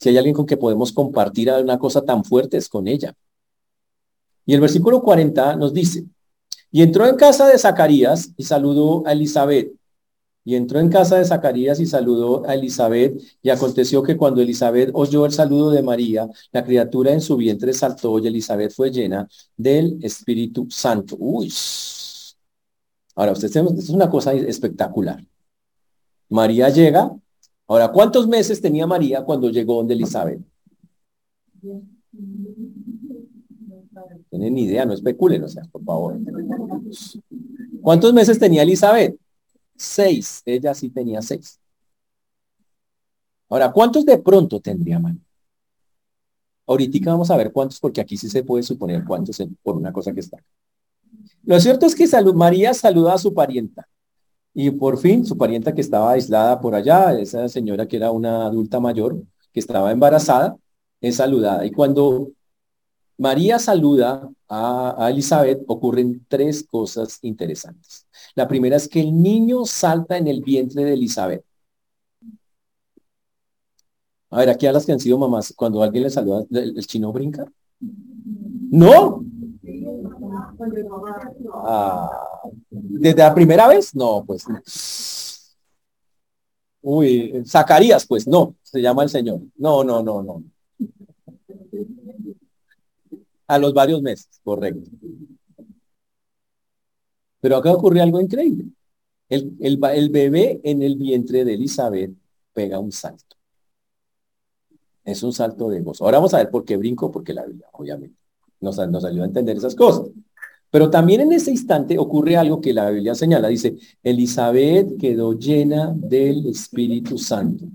Si 0.00 0.08
hay 0.08 0.16
alguien 0.16 0.34
con 0.34 0.46
que 0.46 0.56
podemos 0.56 0.92
compartir 0.92 1.50
una 1.50 1.78
cosa 1.78 2.02
tan 2.02 2.24
fuerte 2.24 2.56
es 2.56 2.68
con 2.68 2.88
ella. 2.88 3.14
Y 4.46 4.54
el 4.54 4.60
versículo 4.60 5.02
40 5.02 5.56
nos 5.56 5.72
dice, 5.72 6.04
y 6.70 6.82
entró 6.82 7.06
en 7.06 7.16
casa 7.16 7.46
de 7.46 7.58
Zacarías 7.58 8.32
y 8.36 8.44
saludó 8.44 9.06
a 9.06 9.12
Elizabeth. 9.12 9.72
Y 10.44 10.56
entró 10.56 10.80
en 10.80 10.88
casa 10.88 11.18
de 11.18 11.24
Zacarías 11.24 11.78
y 11.78 11.86
saludó 11.86 12.46
a 12.48 12.54
Elizabeth. 12.54 13.20
Y 13.42 13.50
aconteció 13.50 14.02
que 14.02 14.16
cuando 14.16 14.40
Elizabeth 14.40 14.90
oyó 14.92 15.24
el 15.24 15.32
saludo 15.32 15.70
de 15.70 15.82
María, 15.82 16.28
la 16.50 16.64
criatura 16.64 17.12
en 17.12 17.20
su 17.20 17.36
vientre 17.36 17.72
saltó 17.72 18.18
y 18.18 18.26
Elizabeth 18.26 18.72
fue 18.72 18.90
llena 18.90 19.28
del 19.56 19.98
Espíritu 20.02 20.66
Santo. 20.70 21.16
Uy, 21.18 21.52
Ahora, 23.14 23.32
ustedes 23.32 23.54
esto 23.54 23.74
es 23.74 23.90
una 23.90 24.08
cosa 24.08 24.32
espectacular. 24.32 25.22
María 26.28 26.68
llega. 26.70 27.14
Ahora, 27.66 27.88
¿cuántos 27.88 28.26
meses 28.26 28.60
tenía 28.60 28.86
María 28.86 29.22
cuando 29.22 29.50
llegó 29.50 29.76
donde 29.76 29.94
Elizabeth? 29.94 30.40
Tienen 34.30 34.54
ni 34.54 34.64
idea, 34.64 34.84
no 34.86 34.94
especulen, 34.94 35.44
o 35.44 35.48
sea, 35.48 35.62
por 35.70 35.84
favor. 35.84 36.18
¿Cuántos 37.82 38.12
meses 38.14 38.38
tenía 38.38 38.62
Elizabeth? 38.62 39.16
Seis. 39.76 40.42
Ella 40.44 40.74
sí 40.74 40.90
tenía 40.90 41.22
seis. 41.22 41.58
Ahora, 43.48 43.70
¿cuántos 43.70 44.04
de 44.06 44.18
pronto 44.18 44.60
tendría 44.60 44.98
María? 44.98 45.20
Ahorita 46.66 47.10
vamos 47.10 47.30
a 47.30 47.36
ver 47.36 47.52
cuántos, 47.52 47.78
porque 47.80 48.00
aquí 48.00 48.16
sí 48.16 48.28
se 48.28 48.44
puede 48.44 48.62
suponer 48.62 49.04
cuántos 49.04 49.42
por 49.62 49.76
una 49.76 49.92
cosa 49.92 50.12
que 50.12 50.20
está. 50.20 50.38
Lo 51.44 51.60
cierto 51.60 51.86
es 51.86 51.94
que 51.94 52.06
María 52.34 52.72
saluda 52.72 53.14
a 53.14 53.18
su 53.18 53.34
parienta. 53.34 53.88
Y 54.54 54.70
por 54.70 54.98
fin, 54.98 55.24
su 55.24 55.36
parienta 55.36 55.74
que 55.74 55.80
estaba 55.80 56.12
aislada 56.12 56.60
por 56.60 56.74
allá, 56.74 57.18
esa 57.18 57.48
señora 57.48 57.86
que 57.88 57.96
era 57.96 58.10
una 58.10 58.46
adulta 58.46 58.80
mayor, 58.80 59.22
que 59.52 59.60
estaba 59.60 59.90
embarazada, 59.92 60.56
es 61.00 61.16
saludada. 61.16 61.64
Y 61.66 61.72
cuando 61.72 62.30
María 63.18 63.58
saluda 63.58 64.28
a, 64.48 65.04
a, 65.06 65.10
Elizabeth, 65.10 65.62
ocurren 65.66 66.24
tres 66.28 66.64
cosas 66.64 67.18
interesantes. 67.22 68.06
La 68.34 68.48
primera 68.48 68.76
es 68.76 68.88
que 68.88 69.00
el 69.00 69.22
niño 69.22 69.64
salta 69.64 70.16
en 70.16 70.26
el 70.28 70.42
vientre 70.42 70.84
de 70.84 70.94
Elizabeth. 70.94 71.44
A 74.30 74.38
ver, 74.38 74.50
aquí 74.50 74.66
a 74.66 74.72
las 74.72 74.86
que 74.86 74.92
han 74.92 75.00
sido 75.00 75.18
mamás, 75.18 75.52
cuando 75.54 75.82
alguien 75.82 76.04
le 76.04 76.10
saluda, 76.10 76.44
¿el, 76.50 76.86
chino 76.86 77.12
brinca? 77.12 77.44
No, 78.70 79.22
Ah, 81.64 82.10
¿Desde 82.70 83.22
la 83.22 83.34
primera 83.34 83.68
vez? 83.68 83.94
No, 83.94 84.24
pues. 84.24 84.44
Uy, 86.80 87.42
Zacarías, 87.46 88.06
pues 88.06 88.26
no, 88.26 88.56
se 88.62 88.80
llama 88.80 89.04
el 89.04 89.08
Señor. 89.08 89.40
No, 89.56 89.84
no, 89.84 90.02
no, 90.02 90.22
no. 90.22 90.42
A 93.52 93.58
los 93.58 93.74
varios 93.74 94.00
meses, 94.00 94.40
correcto. 94.42 94.90
Pero 97.38 97.56
acá 97.56 97.70
ocurre 97.70 98.00
algo 98.00 98.18
increíble. 98.18 98.64
El, 99.28 99.58
el, 99.60 100.08
bebé 100.08 100.62
en 100.64 100.80
el 100.80 100.96
vientre 100.96 101.44
de 101.44 101.52
Elizabeth 101.52 102.14
pega 102.54 102.78
un 102.78 102.90
salto. 102.92 103.36
Es 105.04 105.22
un 105.22 105.34
salto 105.34 105.68
de 105.68 105.82
gozo. 105.82 106.02
Ahora 106.02 106.16
vamos 106.16 106.32
a 106.32 106.38
ver 106.38 106.50
por 106.50 106.64
qué 106.64 106.78
brinco, 106.78 107.10
porque 107.10 107.34
la 107.34 107.44
Biblia, 107.44 107.66
obviamente, 107.72 108.16
nos, 108.60 108.78
nos 108.88 109.04
ayuda 109.04 109.24
a 109.24 109.26
entender 109.26 109.58
esas 109.58 109.74
cosas. 109.74 110.08
Pero 110.70 110.88
también 110.88 111.20
en 111.20 111.32
ese 111.32 111.50
instante 111.50 111.98
ocurre 111.98 112.38
algo 112.38 112.58
que 112.58 112.72
la 112.72 112.88
Biblia 112.88 113.14
señala. 113.14 113.48
Dice, 113.48 113.76
Elizabeth 114.02 114.98
quedó 114.98 115.34
llena 115.34 115.92
del 115.94 116.46
Espíritu 116.46 117.18
Santo. 117.18 117.66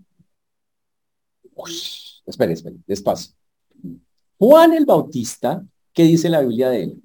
espere, 2.25 2.53
espere, 2.53 2.77
despacio. 2.87 3.37
Juan 4.39 4.73
el 4.73 4.85
Bautista, 4.85 5.65
¿qué 5.93 6.03
dice 6.03 6.29
la 6.29 6.41
Biblia 6.41 6.69
de 6.69 6.83
él? 6.83 7.03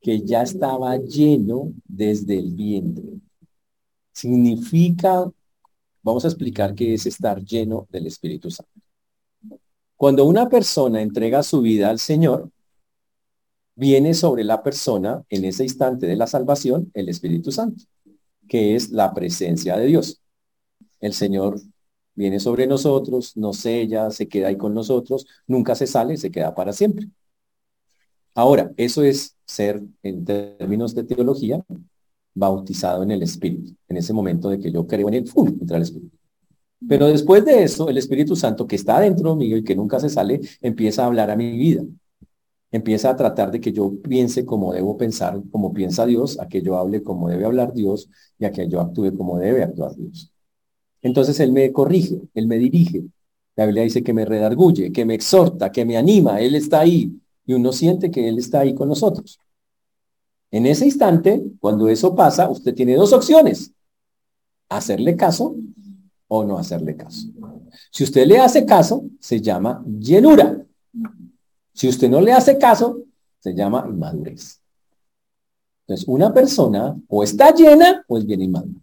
Que 0.00 0.20
ya 0.20 0.42
estaba 0.42 0.96
lleno 0.98 1.72
desde 1.84 2.38
el 2.38 2.52
vientre. 2.52 3.18
Significa, 4.12 5.30
vamos 6.02 6.24
a 6.24 6.28
explicar 6.28 6.74
qué 6.74 6.94
es 6.94 7.06
estar 7.06 7.42
lleno 7.42 7.86
del 7.90 8.06
Espíritu 8.06 8.50
Santo. 8.50 8.70
Cuando 9.96 10.26
una 10.26 10.50
persona 10.50 11.00
entrega 11.00 11.42
su 11.42 11.62
vida 11.62 11.88
al 11.88 11.98
Señor, 11.98 12.50
viene 13.74 14.12
sobre 14.12 14.44
la 14.44 14.62
persona 14.62 15.24
en 15.30 15.46
ese 15.46 15.62
instante 15.62 16.06
de 16.06 16.16
la 16.16 16.26
salvación 16.26 16.90
el 16.92 17.08
Espíritu 17.08 17.52
Santo, 17.52 17.84
que 18.48 18.74
es 18.74 18.90
la 18.90 19.14
presencia 19.14 19.78
de 19.78 19.86
Dios. 19.86 20.20
El 21.00 21.14
Señor 21.14 21.58
viene 22.16 22.40
sobre 22.40 22.66
nosotros, 22.66 23.36
nos 23.36 23.58
sella, 23.58 24.10
se 24.10 24.28
queda 24.28 24.48
ahí 24.48 24.56
con 24.56 24.74
nosotros, 24.74 25.26
nunca 25.46 25.74
se 25.74 25.86
sale, 25.86 26.16
se 26.16 26.30
queda 26.30 26.54
para 26.54 26.72
siempre. 26.72 27.08
Ahora, 28.34 28.72
eso 28.76 29.02
es 29.02 29.36
ser, 29.46 29.82
en 30.02 30.24
términos 30.24 30.94
de 30.94 31.04
teología, 31.04 31.64
bautizado 32.34 33.02
en 33.02 33.10
el 33.12 33.22
Espíritu, 33.22 33.74
en 33.88 33.96
ese 33.96 34.12
momento 34.12 34.50
de 34.50 34.58
que 34.58 34.70
yo 34.72 34.86
creo 34.86 35.08
en 35.08 35.14
el 35.14 35.28
¡fum! 35.28 35.48
entra 35.60 35.76
el 35.78 35.84
Espíritu. 35.84 36.16
Pero 36.88 37.06
después 37.06 37.44
de 37.44 37.62
eso, 37.62 37.88
el 37.88 37.98
Espíritu 37.98 38.36
Santo 38.36 38.66
que 38.66 38.76
está 38.76 39.00
dentro 39.00 39.36
mío 39.36 39.56
y 39.56 39.64
que 39.64 39.76
nunca 39.76 40.00
se 40.00 40.10
sale, 40.10 40.40
empieza 40.60 41.04
a 41.04 41.06
hablar 41.06 41.30
a 41.30 41.36
mi 41.36 41.56
vida 41.56 41.84
empieza 42.70 43.10
a 43.10 43.16
tratar 43.16 43.50
de 43.50 43.60
que 43.60 43.72
yo 43.72 43.92
piense 44.02 44.44
como 44.44 44.72
debo 44.72 44.96
pensar, 44.96 45.40
como 45.50 45.72
piensa 45.72 46.06
Dios, 46.06 46.38
a 46.40 46.48
que 46.48 46.62
yo 46.62 46.78
hable 46.78 47.02
como 47.02 47.28
debe 47.28 47.44
hablar 47.44 47.72
Dios 47.72 48.08
y 48.38 48.44
a 48.44 48.52
que 48.52 48.68
yo 48.68 48.80
actúe 48.80 49.16
como 49.16 49.38
debe 49.38 49.62
actuar 49.62 49.94
Dios. 49.94 50.32
Entonces 51.06 51.38
Él 51.38 51.52
me 51.52 51.72
corrige, 51.72 52.20
Él 52.34 52.48
me 52.48 52.58
dirige. 52.58 53.04
La 53.54 53.64
Biblia 53.64 53.84
dice 53.84 54.02
que 54.02 54.12
me 54.12 54.24
redarguye, 54.24 54.90
que 54.90 55.04
me 55.04 55.14
exhorta, 55.14 55.70
que 55.70 55.84
me 55.84 55.96
anima, 55.96 56.40
Él 56.40 56.56
está 56.56 56.80
ahí 56.80 57.16
y 57.46 57.54
uno 57.54 57.72
siente 57.72 58.10
que 58.10 58.28
Él 58.28 58.38
está 58.38 58.60
ahí 58.60 58.74
con 58.74 58.88
nosotros. 58.88 59.38
En 60.50 60.66
ese 60.66 60.84
instante, 60.84 61.42
cuando 61.60 61.88
eso 61.88 62.12
pasa, 62.16 62.50
usted 62.50 62.74
tiene 62.74 62.96
dos 62.96 63.12
opciones, 63.12 63.72
hacerle 64.68 65.16
caso 65.16 65.54
o 66.26 66.44
no 66.44 66.58
hacerle 66.58 66.96
caso. 66.96 67.28
Si 67.92 68.02
usted 68.02 68.26
le 68.26 68.38
hace 68.40 68.66
caso, 68.66 69.04
se 69.20 69.40
llama 69.40 69.84
llenura. 69.86 70.60
Si 71.72 71.86
usted 71.86 72.10
no 72.10 72.20
le 72.20 72.32
hace 72.32 72.58
caso, 72.58 72.98
se 73.38 73.54
llama 73.54 73.86
inmadurez. 73.88 74.60
Entonces, 75.86 76.08
una 76.08 76.34
persona 76.34 77.00
o 77.06 77.22
está 77.22 77.54
llena 77.54 78.04
o 78.08 78.18
es 78.18 78.26
bien 78.26 78.42
inmadura. 78.42 78.80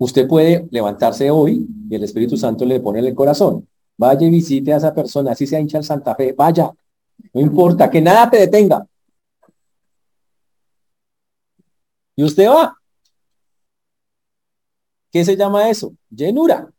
Usted 0.00 0.26
puede 0.26 0.66
levantarse 0.70 1.30
hoy 1.30 1.66
y 1.90 1.94
el 1.94 2.02
Espíritu 2.02 2.34
Santo 2.34 2.64
le 2.64 2.80
pone 2.80 3.00
en 3.00 3.04
el 3.04 3.14
corazón. 3.14 3.68
Vaya 3.98 4.26
y 4.26 4.30
visite 4.30 4.72
a 4.72 4.78
esa 4.78 4.94
persona, 4.94 5.32
así 5.32 5.46
se 5.46 5.60
hincha 5.60 5.76
el 5.76 5.84
Santa 5.84 6.14
Fe, 6.14 6.32
vaya. 6.32 6.72
No 7.34 7.40
importa, 7.42 7.90
que 7.90 8.00
nada 8.00 8.30
te 8.30 8.38
detenga. 8.38 8.86
Y 12.16 12.24
usted 12.24 12.48
va. 12.48 12.74
¿Qué 15.12 15.22
se 15.22 15.36
llama 15.36 15.68
eso? 15.68 15.92
Llenura. 16.08 16.72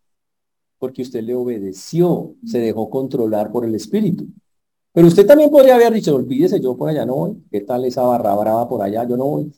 Porque 0.79 1.03
usted 1.03 1.21
le 1.21 1.35
obedeció, 1.35 2.33
se 2.43 2.57
dejó 2.57 2.89
controlar 2.89 3.51
por 3.51 3.65
el 3.65 3.75
Espíritu. 3.75 4.25
Pero 4.93 5.05
usted 5.05 5.27
también 5.27 5.51
podría 5.51 5.75
haber 5.75 5.93
dicho, 5.93 6.15
olvídese, 6.15 6.59
yo 6.59 6.75
por 6.75 6.89
allá 6.89 7.05
no 7.05 7.15
voy. 7.15 7.43
¿Qué 7.51 7.61
tal 7.61 7.85
esa 7.85 8.01
barra 8.01 8.33
brava 8.33 8.67
por 8.67 8.81
allá? 8.81 9.03
Yo 9.03 9.15
no 9.15 9.25
voy. 9.25 9.53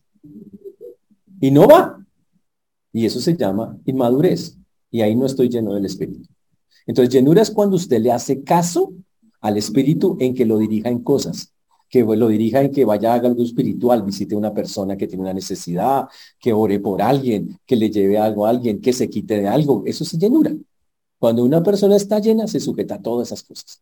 Y 1.40 1.50
no 1.50 1.66
va. 1.66 2.04
Y 2.94 3.06
eso 3.06 3.20
se 3.20 3.36
llama 3.36 3.78
inmadurez. 3.86 4.58
Y 4.92 5.02
ahí 5.02 5.16
no 5.16 5.26
estoy 5.26 5.50
lleno 5.50 5.74
del 5.74 5.86
Espíritu. 5.86 6.30
Entonces, 6.86 7.14
llenura 7.14 7.42
es 7.42 7.52
cuando 7.52 7.76
usted 7.76 8.00
le 8.00 8.12
hace 8.12 8.44
caso 8.44 8.94
al 9.42 9.58
Espíritu 9.58 10.16
en 10.20 10.36
que 10.36 10.46
lo 10.46 10.58
dirija 10.60 10.90
en 10.90 11.00
cosas, 11.00 11.52
que 11.90 12.04
lo 12.04 12.28
dirija 12.28 12.62
en 12.62 12.72
que 12.72 12.86
vaya 12.86 13.14
a 13.14 13.16
algo 13.16 13.44
espiritual, 13.44 14.04
visite 14.04 14.36
a 14.36 14.38
una 14.38 14.54
persona 14.54 14.96
que 14.96 15.08
tiene 15.08 15.24
una 15.24 15.34
necesidad, 15.34 16.08
que 16.40 16.54
ore 16.54 16.80
por 16.80 17.02
alguien, 17.02 17.60
que 17.66 17.76
le 17.76 17.90
lleve 17.90 18.18
algo 18.18 18.46
a 18.46 18.50
alguien, 18.50 18.80
que 18.80 18.94
se 18.94 19.10
quite 19.10 19.42
de 19.42 19.48
algo. 19.48 19.84
Eso 19.86 20.04
es 20.04 20.14
llenura. 20.14 20.54
Cuando 21.20 21.44
una 21.44 21.64
persona 21.64 21.96
está 21.96 22.20
llena, 22.20 22.48
se 22.48 22.60
sujeta 22.60 22.96
a 22.96 23.02
todas 23.02 23.30
esas 23.30 23.44
cosas. 23.44 23.82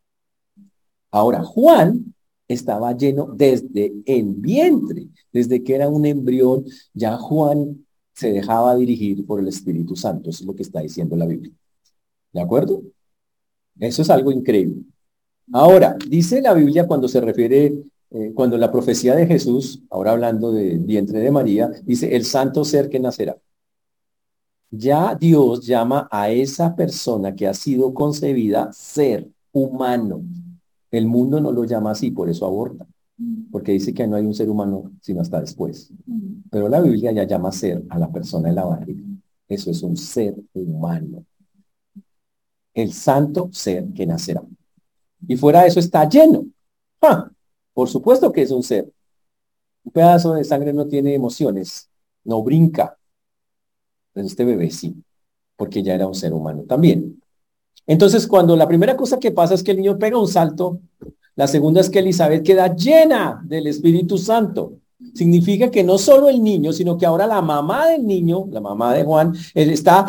Ahora, 1.10 1.44
Juan 1.44 2.14
estaba 2.48 2.96
lleno 2.96 3.28
desde 3.36 3.94
el 4.06 4.36
vientre, 4.36 5.08
desde 5.32 5.64
que 5.64 5.76
era 5.76 5.90
un 5.90 6.06
embrión, 6.06 6.66
ya 6.94 7.18
Juan 7.18 7.86
se 8.22 8.32
dejaba 8.32 8.76
dirigir 8.76 9.26
por 9.26 9.40
el 9.40 9.48
Espíritu 9.48 9.96
Santo, 9.96 10.30
eso 10.30 10.44
es 10.44 10.48
lo 10.48 10.56
que 10.56 10.62
está 10.62 10.80
diciendo 10.82 11.16
la 11.16 11.26
Biblia. 11.26 11.52
¿De 12.32 12.40
acuerdo? 12.40 12.84
Eso 13.80 14.04
es 14.04 14.10
algo 14.12 14.32
increíble. 14.32 14.84
Ahora, 15.52 15.98
dice 16.08 16.40
la 16.40 16.54
Biblia 16.54 16.86
cuando 16.86 17.08
se 17.08 17.20
refiere, 17.20 17.84
eh, 18.12 18.32
cuando 18.36 18.60
la 18.60 18.72
profecía 18.72 19.16
de 19.16 19.26
Jesús, 19.26 19.82
ahora 19.90 20.12
hablando 20.12 20.52
del 20.52 20.80
vientre 20.86 21.20
de 21.20 21.32
María, 21.32 21.72
dice 21.84 22.16
el 22.16 22.24
santo 22.24 22.64
ser 22.64 22.90
que 22.90 23.00
nacerá. 23.00 23.38
Ya 24.70 25.16
Dios 25.16 25.66
llama 25.66 26.08
a 26.12 26.30
esa 26.30 26.76
persona 26.76 27.36
que 27.36 27.48
ha 27.48 27.56
sido 27.56 27.92
concebida 27.94 28.72
ser 28.72 29.28
humano. 29.52 30.22
El 30.92 31.08
mundo 31.08 31.42
no 31.42 31.52
lo 31.52 31.66
llama 31.66 31.92
así, 31.92 32.12
por 32.12 32.30
eso 32.30 32.46
aborta, 32.46 32.86
porque 33.52 33.74
dice 33.74 33.94
que 33.94 34.08
no 34.08 34.16
hay 34.16 34.26
un 34.26 34.34
ser 34.34 34.50
humano 34.50 34.92
sino 35.02 35.22
hasta 35.22 35.40
después. 35.40 35.92
Pero 36.50 36.70
la 36.70 36.82
Biblia 36.82 37.12
ya 37.12 37.24
llama 37.24 37.52
ser 37.52 37.84
a 37.90 38.00
la 38.00 38.12
persona 38.12 38.50
en 38.50 38.56
la 38.56 38.66
barriga. 38.66 39.04
Eso 39.48 39.72
es 39.72 39.84
un 39.84 39.98
ser 39.98 40.36
humano. 40.54 41.26
El 42.74 42.94
santo 42.94 43.50
ser 43.52 43.92
que 43.94 44.06
nacerá. 44.06 44.44
Y 45.28 45.36
fuera 45.36 45.62
de 45.62 45.68
eso 45.68 45.80
está 45.80 46.08
lleno. 46.08 46.46
¡Ah! 47.02 47.30
Por 47.74 47.90
supuesto 47.90 48.32
que 48.32 48.44
es 48.44 48.52
un 48.52 48.64
ser. 48.64 48.92
Un 49.84 49.92
pedazo 49.92 50.34
de 50.34 50.44
sangre 50.44 50.74
no 50.74 50.88
tiene 50.88 51.14
emociones, 51.14 51.90
no 52.24 52.44
brinca. 52.44 52.98
Pero 54.14 54.28
este 54.28 54.46
bebé 54.46 54.70
sí, 54.70 54.96
porque 55.56 55.82
ya 55.82 55.96
era 55.96 56.08
un 56.08 56.16
ser 56.16 56.34
humano 56.34 56.64
también. 56.64 57.22
Entonces, 57.88 58.28
cuando 58.28 58.56
la 58.56 58.68
primera 58.68 58.96
cosa 58.96 59.20
que 59.20 59.32
pasa 59.32 59.56
es 59.56 59.64
que 59.64 59.72
el 59.72 59.78
niño 59.78 59.98
pega 59.98 60.20
un 60.20 60.28
salto, 60.28 60.80
la 61.36 61.48
segunda 61.48 61.82
es 61.82 61.90
que 61.90 62.00
Elizabeth 62.00 62.44
queda 62.44 62.76
llena 62.76 63.42
del 63.46 63.68
Espíritu 63.68 64.18
Santo. 64.18 64.74
Significa 65.14 65.72
que 65.72 65.84
no 65.84 65.98
solo 65.98 66.30
el 66.30 66.44
niño, 66.44 66.72
sino 66.74 66.98
que 66.98 67.06
ahora 67.06 67.26
la 67.26 67.42
mamá 67.42 67.88
del 67.88 68.06
niño, 68.06 68.48
la 68.52 68.62
mamá 68.62 68.94
de 68.94 69.04
Juan, 69.04 69.34
él 69.54 69.70
está, 69.72 70.06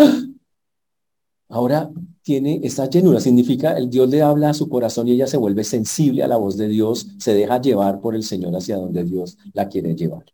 ahora 1.49 1.91
tiene 2.23 2.61
esta 2.63 2.89
llenura. 2.89 3.21
Significa 3.21 3.77
el 3.77 3.89
Dios 3.89 4.09
le 4.09 4.23
habla 4.23 4.51
a 4.51 4.55
su 4.55 4.69
corazón 4.69 5.09
y 5.09 5.13
ella 5.13 5.27
se 5.27 5.37
vuelve 5.37 5.65
sensible 5.65 6.23
a 6.23 6.29
la 6.29 6.37
voz 6.37 6.57
de 6.57 6.69
Dios, 6.69 7.07
se 7.19 7.35
deja 7.35 7.61
llevar 7.61 8.01
por 8.01 8.15
el 8.15 8.23
Señor 8.23 8.55
hacia 8.55 8.77
donde 8.77 9.05
Dios 9.05 9.39
la 9.53 9.69
quiere 9.69 9.95
llevar. 9.95 10.25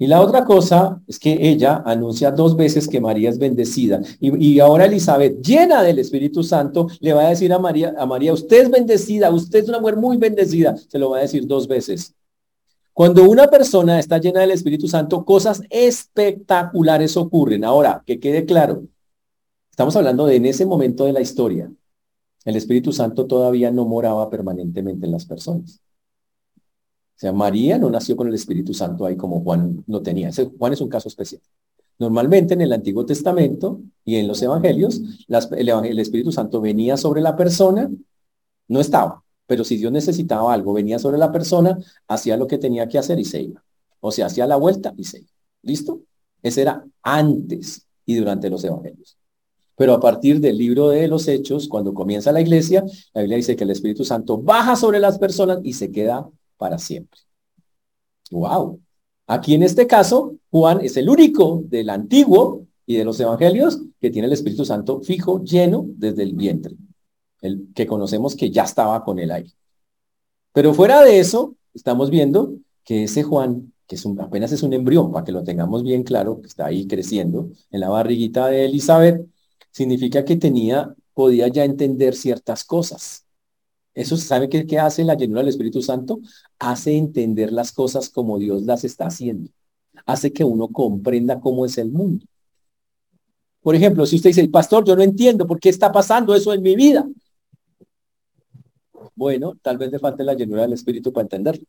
Y 0.00 0.06
la 0.06 0.20
otra 0.20 0.44
cosa 0.44 1.02
es 1.08 1.18
que 1.18 1.36
ella 1.50 1.82
anuncia 1.84 2.30
dos 2.30 2.56
veces 2.56 2.86
que 2.86 3.00
María 3.00 3.30
es 3.30 3.38
bendecida. 3.38 4.00
Y, 4.20 4.60
ahora 4.60 4.84
Elizabeth, 4.84 5.40
llena 5.40 5.82
del 5.82 5.98
Espíritu 5.98 6.44
Santo, 6.44 6.86
le 7.00 7.12
va 7.12 7.26
a 7.26 7.30
decir 7.30 7.52
a 7.52 7.58
María, 7.58 7.94
a 7.98 8.06
María, 8.06 8.32
usted 8.32 8.62
es 8.62 8.70
bendecida, 8.70 9.30
usted 9.30 9.58
es 9.60 9.68
una 9.68 9.80
mujer 9.80 9.96
muy 9.96 10.16
bendecida. 10.16 10.76
Se 10.76 11.00
lo 11.00 11.10
va 11.10 11.18
a 11.18 11.22
decir 11.22 11.48
dos 11.48 11.66
veces. 11.66 12.14
Cuando 12.92 13.28
una 13.28 13.48
persona 13.48 13.98
está 13.98 14.18
llena 14.18 14.40
del 14.40 14.52
Espíritu 14.52 14.86
Santo, 14.86 15.24
cosas 15.24 15.62
espectaculares 15.68 17.16
ocurren. 17.16 17.64
Ahora, 17.64 18.02
que 18.06 18.20
quede 18.20 18.44
claro, 18.44 18.84
estamos 19.70 19.96
hablando 19.96 20.26
de 20.26 20.36
en 20.36 20.46
ese 20.46 20.64
momento 20.64 21.06
de 21.06 21.12
la 21.12 21.20
historia. 21.20 21.72
El 22.44 22.54
Espíritu 22.56 22.92
Santo 22.92 23.26
todavía 23.26 23.72
no 23.72 23.84
moraba 23.84 24.30
permanentemente 24.30 25.06
en 25.06 25.12
las 25.12 25.26
personas. 25.26 25.80
Sea, 27.18 27.32
María 27.32 27.78
no 27.78 27.90
nació 27.90 28.14
con 28.14 28.28
el 28.28 28.34
Espíritu 28.34 28.72
Santo 28.72 29.04
ahí 29.04 29.16
como 29.16 29.40
Juan 29.40 29.82
lo 29.88 30.02
tenía. 30.02 30.30
Juan 30.56 30.72
es 30.72 30.80
un 30.80 30.88
caso 30.88 31.08
especial. 31.08 31.42
Normalmente 31.98 32.54
en 32.54 32.60
el 32.60 32.72
Antiguo 32.72 33.04
Testamento 33.04 33.80
y 34.04 34.16
en 34.16 34.28
los 34.28 34.40
Evangelios, 34.40 35.00
el, 35.26 35.98
Espíritu 35.98 36.30
Santo 36.30 36.60
venía 36.60 36.96
sobre 36.96 37.20
la 37.20 37.34
persona, 37.34 37.90
no 38.68 38.78
estaba, 38.78 39.24
pero 39.48 39.64
si 39.64 39.76
Dios 39.76 39.90
necesitaba 39.90 40.54
algo, 40.54 40.72
venía 40.72 41.00
sobre 41.00 41.18
la 41.18 41.32
persona, 41.32 41.76
hacía 42.06 42.36
lo 42.36 42.46
que 42.46 42.56
tenía 42.56 42.86
que 42.86 42.98
hacer 42.98 43.18
y 43.18 43.24
se 43.24 43.42
iba. 43.42 43.64
O 43.98 44.12
sea, 44.12 44.26
hacía 44.26 44.46
la 44.46 44.54
vuelta 44.54 44.94
y 44.96 45.02
se 45.02 45.18
iba. 45.18 45.30
¿Listo? 45.62 46.02
Ese 46.40 46.62
era 46.62 46.84
antes 47.02 47.84
y 48.06 48.14
durante 48.14 48.48
los 48.48 48.62
Evangelios. 48.62 49.16
Pero 49.74 49.92
a 49.92 49.98
partir 49.98 50.40
del 50.40 50.56
libro 50.56 50.90
de 50.90 51.08
los 51.08 51.26
Hechos, 51.26 51.66
cuando 51.66 51.92
comienza 51.94 52.30
la 52.30 52.40
iglesia, 52.40 52.84
la 53.12 53.22
Biblia 53.22 53.38
dice 53.38 53.56
que 53.56 53.64
el 53.64 53.70
Espíritu 53.70 54.04
Santo 54.04 54.38
baja 54.38 54.76
sobre 54.76 55.00
las 55.00 55.18
personas 55.18 55.58
y 55.64 55.72
se 55.72 55.90
queda 55.90 56.28
para 56.58 56.78
siempre. 56.78 57.20
Wow. 58.30 58.80
Aquí 59.26 59.54
en 59.54 59.62
este 59.62 59.86
caso, 59.86 60.36
Juan 60.50 60.80
es 60.82 60.96
el 60.96 61.08
único 61.08 61.62
del 61.64 61.90
antiguo 61.90 62.66
y 62.86 62.96
de 62.96 63.04
los 63.04 63.20
evangelios 63.20 63.80
que 64.00 64.10
tiene 64.10 64.26
el 64.26 64.32
Espíritu 64.32 64.64
Santo 64.64 65.00
fijo, 65.00 65.42
lleno 65.44 65.86
desde 65.88 66.22
el 66.22 66.34
vientre, 66.34 66.74
el 67.42 67.68
que 67.74 67.86
conocemos 67.86 68.34
que 68.34 68.50
ya 68.50 68.64
estaba 68.64 69.04
con 69.04 69.18
el 69.18 69.30
aire. 69.30 69.52
Pero 70.52 70.74
fuera 70.74 71.04
de 71.04 71.20
eso, 71.20 71.54
estamos 71.74 72.10
viendo 72.10 72.54
que 72.84 73.04
ese 73.04 73.22
Juan, 73.22 73.74
que 73.86 73.96
es 73.96 74.04
un, 74.06 74.18
apenas 74.20 74.52
es 74.52 74.62
un 74.62 74.72
embrión, 74.72 75.12
para 75.12 75.24
que 75.24 75.32
lo 75.32 75.44
tengamos 75.44 75.82
bien 75.82 76.02
claro, 76.02 76.40
que 76.40 76.46
está 76.46 76.66
ahí 76.66 76.86
creciendo 76.86 77.50
en 77.70 77.80
la 77.80 77.90
barriguita 77.90 78.48
de 78.48 78.64
Elizabeth, 78.64 79.26
significa 79.70 80.24
que 80.24 80.36
tenía, 80.36 80.94
podía 81.12 81.48
ya 81.48 81.64
entender 81.64 82.14
ciertas 82.16 82.64
cosas. 82.64 83.27
Eso, 83.98 84.16
¿sabe 84.16 84.48
qué, 84.48 84.64
qué 84.64 84.78
hace 84.78 85.02
la 85.02 85.16
llenura 85.16 85.40
del 85.40 85.48
Espíritu 85.48 85.82
Santo? 85.82 86.20
Hace 86.60 86.96
entender 86.96 87.52
las 87.52 87.72
cosas 87.72 88.08
como 88.08 88.38
Dios 88.38 88.62
las 88.62 88.84
está 88.84 89.06
haciendo. 89.06 89.50
Hace 90.06 90.32
que 90.32 90.44
uno 90.44 90.68
comprenda 90.68 91.40
cómo 91.40 91.66
es 91.66 91.78
el 91.78 91.90
mundo. 91.90 92.24
Por 93.60 93.74
ejemplo, 93.74 94.06
si 94.06 94.14
usted 94.14 94.30
dice, 94.30 94.48
pastor, 94.48 94.84
yo 94.84 94.94
no 94.94 95.02
entiendo 95.02 95.48
por 95.48 95.58
qué 95.58 95.68
está 95.68 95.90
pasando 95.90 96.32
eso 96.32 96.52
en 96.52 96.62
mi 96.62 96.76
vida. 96.76 97.08
Bueno, 99.16 99.58
tal 99.60 99.78
vez 99.78 99.90
le 99.90 99.98
falte 99.98 100.22
la 100.22 100.34
llenura 100.34 100.62
del 100.62 100.74
Espíritu 100.74 101.12
para 101.12 101.24
entenderlo. 101.24 101.64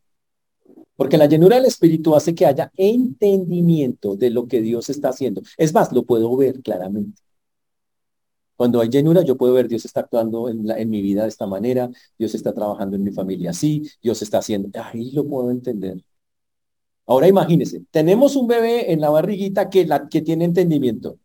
Porque 0.96 1.18
la 1.18 1.26
llenura 1.26 1.56
del 1.56 1.66
Espíritu 1.66 2.16
hace 2.16 2.36
que 2.36 2.46
haya 2.46 2.72
entendimiento 2.78 4.16
de 4.16 4.30
lo 4.30 4.48
que 4.48 4.62
Dios 4.62 4.92
está 4.92 5.10
haciendo. 5.10 5.42
Es 5.58 5.74
más, 5.74 5.92
lo 5.92 6.04
puedo 6.04 6.38
ver 6.38 6.62
claramente. 6.62 7.20
Cuando 8.60 8.82
hay 8.82 8.90
llenura, 8.90 9.22
yo 9.22 9.38
puedo 9.38 9.54
ver, 9.54 9.70
Dios 9.70 9.86
está 9.86 10.02
actuando 10.02 10.50
en, 10.50 10.90
mi 10.90 11.02
vida 11.02 11.22
de 11.24 11.30
esta 11.30 11.48
manera, 11.48 11.90
Dios 12.18 12.36
está 12.36 12.54
trabajando 12.54 12.98
en 12.98 13.04
mi 13.06 13.12
familia 13.12 13.52
así, 13.52 13.90
Dios 14.04 14.22
está 14.22 14.40
haciendo, 14.40 14.70
ahí 14.84 15.12
lo 15.12 15.26
puedo 15.26 15.50
entender. 15.50 16.04
Ahora 17.06 17.30
imagínense, 17.30 17.84
tenemos 17.90 18.36
un 18.36 18.48
bebé 18.48 18.92
en 18.92 19.00
la 19.00 19.10
barriguita 19.12 19.70
que, 19.70 19.86
la, 19.86 20.10
que 20.10 20.22
tiene 20.22 20.44
entendimiento. 20.44 21.18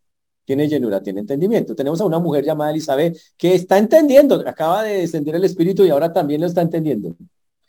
Tiene 0.45 0.69
llenura, 0.69 1.03
tiene 1.03 1.23
entendimiento. 1.23 1.75
Tenemos 1.75 2.01
a 2.01 2.05
una 2.05 2.21
mujer 2.21 2.45
llamada 2.45 2.71
Elizabeth 2.71 3.19
que 3.37 3.57
está 3.57 3.79
entendiendo, 3.79 4.37
acaba 4.47 4.85
de 4.85 4.99
descender 4.99 5.35
el 5.35 5.45
espíritu 5.45 5.85
y 5.85 5.91
ahora 5.91 6.13
también 6.13 6.41
lo 6.41 6.47
está 6.47 6.63
entendiendo. 6.63 7.17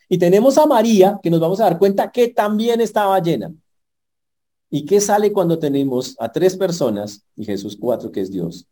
Y 0.07 0.19
tenemos 0.19 0.59
a 0.59 0.67
María, 0.67 1.19
que 1.23 1.31
nos 1.31 1.39
vamos 1.39 1.59
a 1.59 1.63
dar 1.63 1.79
cuenta 1.79 2.11
que 2.11 2.27
también 2.27 2.81
estaba 2.81 3.19
llena. 3.19 3.51
¿Y 4.69 4.85
qué 4.85 5.01
sale 5.01 5.33
cuando 5.33 5.57
tenemos 5.57 6.15
a 6.19 6.31
tres 6.31 6.55
personas 6.55 7.25
y 7.35 7.45
Jesús 7.45 7.75
cuatro, 7.79 8.11
que 8.11 8.21
es 8.21 8.29
Dios, 8.29 8.67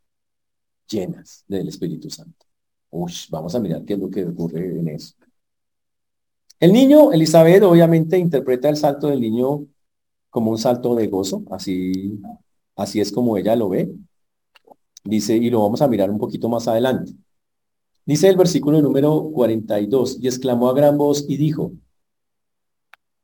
llenas 0.87 1.43
del 1.47 1.67
Espíritu 1.69 2.09
Santo? 2.09 2.45
Uy, 2.89 3.11
vamos 3.29 3.55
a 3.55 3.59
mirar 3.59 3.83
qué 3.85 3.93
es 3.93 3.99
lo 3.99 4.09
que 4.09 4.25
ocurre 4.25 4.79
en 4.79 4.87
eso. 4.89 5.15
El 6.59 6.71
niño, 6.71 7.11
Elizabeth, 7.11 7.63
obviamente 7.63 8.17
interpreta 8.17 8.69
el 8.69 8.77
salto 8.77 9.07
del 9.07 9.19
niño 9.19 9.65
como 10.29 10.51
un 10.51 10.57
salto 10.57 10.95
de 10.95 11.07
gozo, 11.07 11.43
así, 11.51 12.21
así 12.75 13.01
es 13.01 13.11
como 13.11 13.37
ella 13.37 13.55
lo 13.55 13.69
ve. 13.69 13.91
Dice, 15.03 15.35
y 15.35 15.49
lo 15.49 15.61
vamos 15.61 15.81
a 15.81 15.87
mirar 15.87 16.09
un 16.09 16.17
poquito 16.17 16.47
más 16.49 16.67
adelante. 16.67 17.13
Dice 18.05 18.29
el 18.29 18.37
versículo 18.37 18.81
número 18.81 19.29
42, 19.33 20.19
y 20.21 20.27
exclamó 20.27 20.69
a 20.69 20.73
gran 20.73 20.97
voz 20.97 21.25
y 21.27 21.37
dijo, 21.37 21.73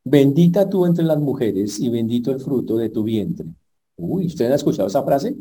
bendita 0.04 0.70
tú 0.70 0.86
entre 0.86 1.04
las 1.06 1.20
mujeres 1.20 1.80
y 1.80 1.90
bendito 1.90 2.32
el 2.32 2.40
fruto 2.40 2.78
de 2.78 2.90
tu 2.90 3.04
vientre. 3.04 3.48
Uy, 3.96 4.28
¿ustedes 4.28 4.50
han 4.52 4.56
escuchado 4.56 4.88
esa 4.88 5.04
frase? 5.04 5.36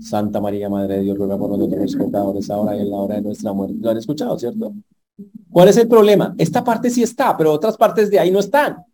Santa 0.00 0.40
María, 0.40 0.68
Madre 0.68 0.96
de 0.96 1.02
Dios, 1.02 1.18
ruega 1.18 1.38
por 1.38 1.50
nosotros 1.50 1.80
los 1.80 1.96
pecadores, 1.96 2.50
ahora 2.50 2.76
y 2.76 2.80
en 2.80 2.90
la 2.90 2.96
hora 2.96 3.14
de 3.16 3.22
nuestra 3.22 3.52
muerte. 3.52 3.76
¿Lo 3.80 3.90
han 3.90 3.96
escuchado, 3.96 4.38
cierto? 4.38 4.72
¿Cuál 5.50 5.68
es 5.68 5.76
el 5.76 5.88
problema? 5.88 6.34
Esta 6.38 6.62
parte 6.62 6.90
sí 6.90 7.02
está, 7.02 7.36
pero 7.36 7.52
otras 7.52 7.76
partes 7.76 8.10
de 8.10 8.18
ahí 8.18 8.30
no 8.30 8.38
están. 8.38 8.84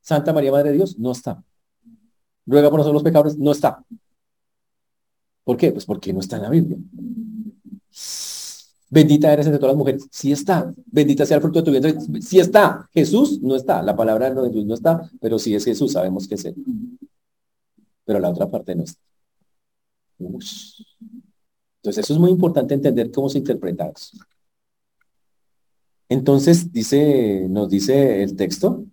Santa 0.00 0.32
María, 0.32 0.52
Madre 0.52 0.70
de 0.70 0.76
Dios, 0.76 0.98
no 0.98 1.12
está. 1.12 1.42
Ruega 2.46 2.70
por 2.70 2.78
nosotros 2.78 2.94
los 2.94 3.02
pecadores, 3.02 3.38
no 3.38 3.52
está. 3.52 3.84
¿Por 5.44 5.56
qué? 5.56 5.72
Pues 5.72 5.84
porque 5.84 6.12
no 6.12 6.20
está 6.20 6.36
en 6.36 6.42
la 6.42 6.50
Biblia. 6.50 6.78
Bendita 8.88 9.32
eres 9.32 9.46
entre 9.46 9.58
todas 9.58 9.74
las 9.74 9.78
mujeres. 9.78 10.06
Sí 10.10 10.32
está. 10.32 10.72
Bendita 10.86 11.26
sea 11.26 11.36
el 11.36 11.42
fruto 11.42 11.60
de 11.60 11.64
tu 11.64 11.70
vientre. 11.70 12.22
Sí 12.22 12.38
está. 12.38 12.88
Jesús 12.92 13.40
no 13.42 13.56
está. 13.56 13.82
La 13.82 13.96
palabra 13.96 14.30
de 14.30 14.48
Jesús 14.48 14.64
no 14.64 14.74
está, 14.74 15.10
pero 15.20 15.38
sí 15.38 15.54
es 15.54 15.64
Jesús. 15.64 15.92
Sabemos 15.92 16.28
que 16.28 16.36
es 16.36 16.44
Él. 16.44 16.54
Pero 18.04 18.20
la 18.20 18.30
otra 18.30 18.48
parte 18.48 18.74
no 18.74 18.84
está. 18.84 19.00
Entonces 20.18 20.84
eso 21.84 22.12
es 22.14 22.18
muy 22.18 22.30
importante 22.30 22.74
entender 22.74 23.10
cómo 23.10 23.28
se 23.28 23.38
interpreta 23.38 23.92
eso. 23.94 24.16
Entonces 26.08 26.72
dice, 26.72 27.46
nos 27.48 27.68
dice 27.68 28.22
el 28.22 28.36
texto 28.36 28.84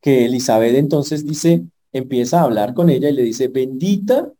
que 0.00 0.26
Elizabeth 0.26 0.74
entonces 0.76 1.26
dice, 1.26 1.64
empieza 1.92 2.40
a 2.40 2.44
hablar 2.44 2.74
con 2.74 2.90
ella 2.90 3.08
y 3.08 3.14
le 3.14 3.22
dice, 3.22 3.48
bendita 3.48 4.32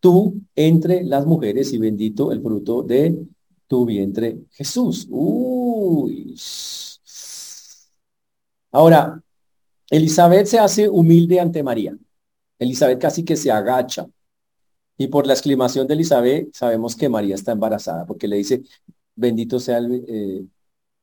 tú 0.00 0.40
entre 0.54 1.04
las 1.04 1.26
mujeres 1.26 1.72
y 1.72 1.78
bendito 1.78 2.32
el 2.32 2.42
fruto 2.42 2.82
de 2.82 3.18
tu 3.66 3.84
vientre, 3.84 4.38
Jesús. 4.50 5.06
Uy. 5.10 6.34
Ahora, 8.72 9.22
Elizabeth 9.90 10.46
se 10.46 10.58
hace 10.58 10.88
humilde 10.88 11.40
ante 11.40 11.62
María. 11.62 11.96
Elizabeth 12.58 13.00
casi 13.00 13.24
que 13.24 13.36
se 13.36 13.50
agacha. 13.50 14.06
Y 15.00 15.06
por 15.06 15.26
la 15.26 15.32
exclamación 15.32 15.86
de 15.86 15.94
Elizabeth 15.94 16.50
sabemos 16.52 16.94
que 16.94 17.08
María 17.08 17.34
está 17.34 17.52
embarazada, 17.52 18.04
porque 18.04 18.28
le 18.28 18.36
dice, 18.36 18.62
bendito 19.16 19.58
sea 19.58 19.78
el, 19.78 20.04
eh, 20.06 20.44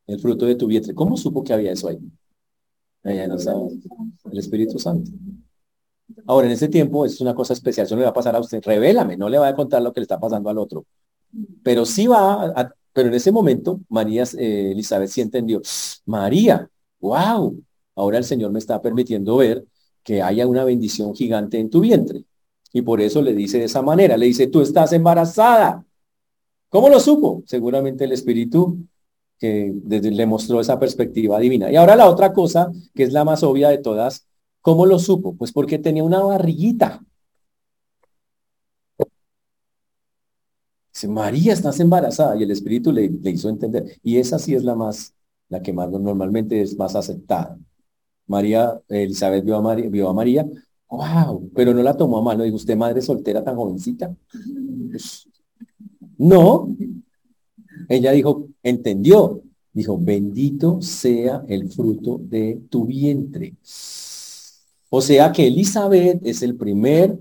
el 0.05 0.19
fruto 0.19 0.45
de 0.45 0.53
tu 0.53 0.67
vientre. 0.67 0.93
¿Cómo 0.93 1.17
supo 1.17 1.43
que 1.43 1.51
había 1.51 1.71
eso 1.71 1.87
ahí? 1.87 1.97
Ella 3.03 3.27
no 3.27 3.39
sabe. 3.39 3.69
El 4.31 4.37
Espíritu 4.37 4.77
Santo. 4.77 5.09
Ahora, 6.27 6.45
en 6.45 6.53
ese 6.53 6.67
tiempo, 6.67 7.07
es 7.07 7.19
una 7.21 7.33
cosa 7.33 7.53
especial, 7.53 7.87
eso 7.87 7.95
le 7.95 8.03
va 8.03 8.09
a 8.09 8.13
pasar 8.13 8.35
a 8.35 8.39
usted, 8.39 8.61
revélame, 8.63 9.17
no 9.17 9.29
le 9.29 9.39
va 9.39 9.47
a 9.47 9.55
contar 9.55 9.81
lo 9.81 9.91
que 9.91 9.99
le 9.99 10.03
está 10.03 10.19
pasando 10.19 10.51
al 10.51 10.59
otro. 10.59 10.85
Pero 11.63 11.83
sí 11.83 12.05
va, 12.05 12.51
a, 12.55 12.71
pero 12.93 13.07
en 13.07 13.15
ese 13.15 13.31
momento, 13.31 13.79
María, 13.89 14.25
eh, 14.37 14.73
Elizabeth 14.73 15.09
sí 15.09 15.21
entendió, 15.21 15.59
María, 16.05 16.69
wow, 16.99 17.59
ahora 17.95 18.19
el 18.19 18.25
Señor 18.25 18.51
me 18.51 18.59
está 18.59 18.79
permitiendo 18.79 19.37
ver 19.37 19.65
que 20.03 20.21
haya 20.21 20.45
una 20.45 20.63
bendición 20.65 21.15
gigante 21.15 21.57
en 21.57 21.71
tu 21.71 21.79
vientre. 21.79 22.25
Y 22.77 22.81
por 22.81 23.01
eso 23.01 23.21
le 23.21 23.33
dice 23.33 23.59
de 23.59 23.65
esa 23.65 23.81
manera, 23.81 24.17
le 24.17 24.27
dice, 24.27 24.47
tú 24.47 24.61
estás 24.61 24.93
embarazada. 24.93 25.85
¿Cómo 26.69 26.89
lo 26.89 26.99
supo? 26.99 27.43
Seguramente 27.45 28.05
el 28.05 28.11
Espíritu 28.11 28.77
que 29.39 29.73
le 29.85 30.25
mostró 30.25 30.59
esa 30.61 30.79
perspectiva 30.79 31.39
divina. 31.39 31.71
Y 31.71 31.75
ahora 31.75 31.95
la 31.95 32.09
otra 32.09 32.33
cosa, 32.33 32.71
que 32.95 33.03
es 33.03 33.13
la 33.13 33.23
más 33.23 33.43
obvia 33.43 33.69
de 33.69 33.77
todas, 33.77 34.27
¿Cómo 34.67 34.85
lo 34.85 34.99
supo? 34.99 35.33
Pues 35.37 35.53
porque 35.53 35.79
tenía 35.79 36.03
una 36.03 36.19
barriguita. 36.21 37.01
Dice, 40.93 41.07
María, 41.07 41.53
estás 41.53 41.79
embarazada 41.79 42.35
y 42.35 42.43
el 42.43 42.51
Espíritu 42.51 42.91
le, 42.91 43.05
hizo 43.31 43.47
entender. 43.47 43.85
Y 44.03 44.17
esa 44.17 44.39
sí 44.39 44.55
es 44.55 44.63
la 44.65 44.75
más, 44.75 45.13
la 45.47 45.61
que 45.61 45.71
más 45.71 45.89
normalmente 45.89 46.61
es 46.61 46.77
más 46.77 46.95
aceptada. 46.97 47.57
María, 48.25 48.81
Elizabeth 48.89 49.45
vio 49.45 49.55
a 49.55 49.61
María, 49.61 49.89
vio 49.89 50.09
a 50.09 50.13
María, 50.13 50.45
wow, 50.89 51.49
pero 51.53 51.73
no 51.73 51.83
la 51.83 51.95
tomó 51.95 52.17
a 52.17 52.21
mano. 52.21 52.43
Dijo, 52.43 52.55
usted 52.55 52.77
madre 52.77 53.01
soltera 53.01 53.43
tan 53.43 53.55
jovencita. 53.55 54.15
No. 56.17 56.75
Ella 57.89 58.11
dijo, 58.11 58.47
entendió. 58.63 59.41
Dijo, 59.73 59.97
bendito 59.99 60.81
sea 60.81 61.43
el 61.47 61.71
fruto 61.71 62.19
de 62.19 62.61
tu 62.69 62.85
vientre. 62.85 63.55
O 64.89 65.01
sea 65.01 65.31
que 65.31 65.47
Elizabeth 65.47 66.25
es 66.25 66.41
el 66.41 66.55
primer 66.55 67.17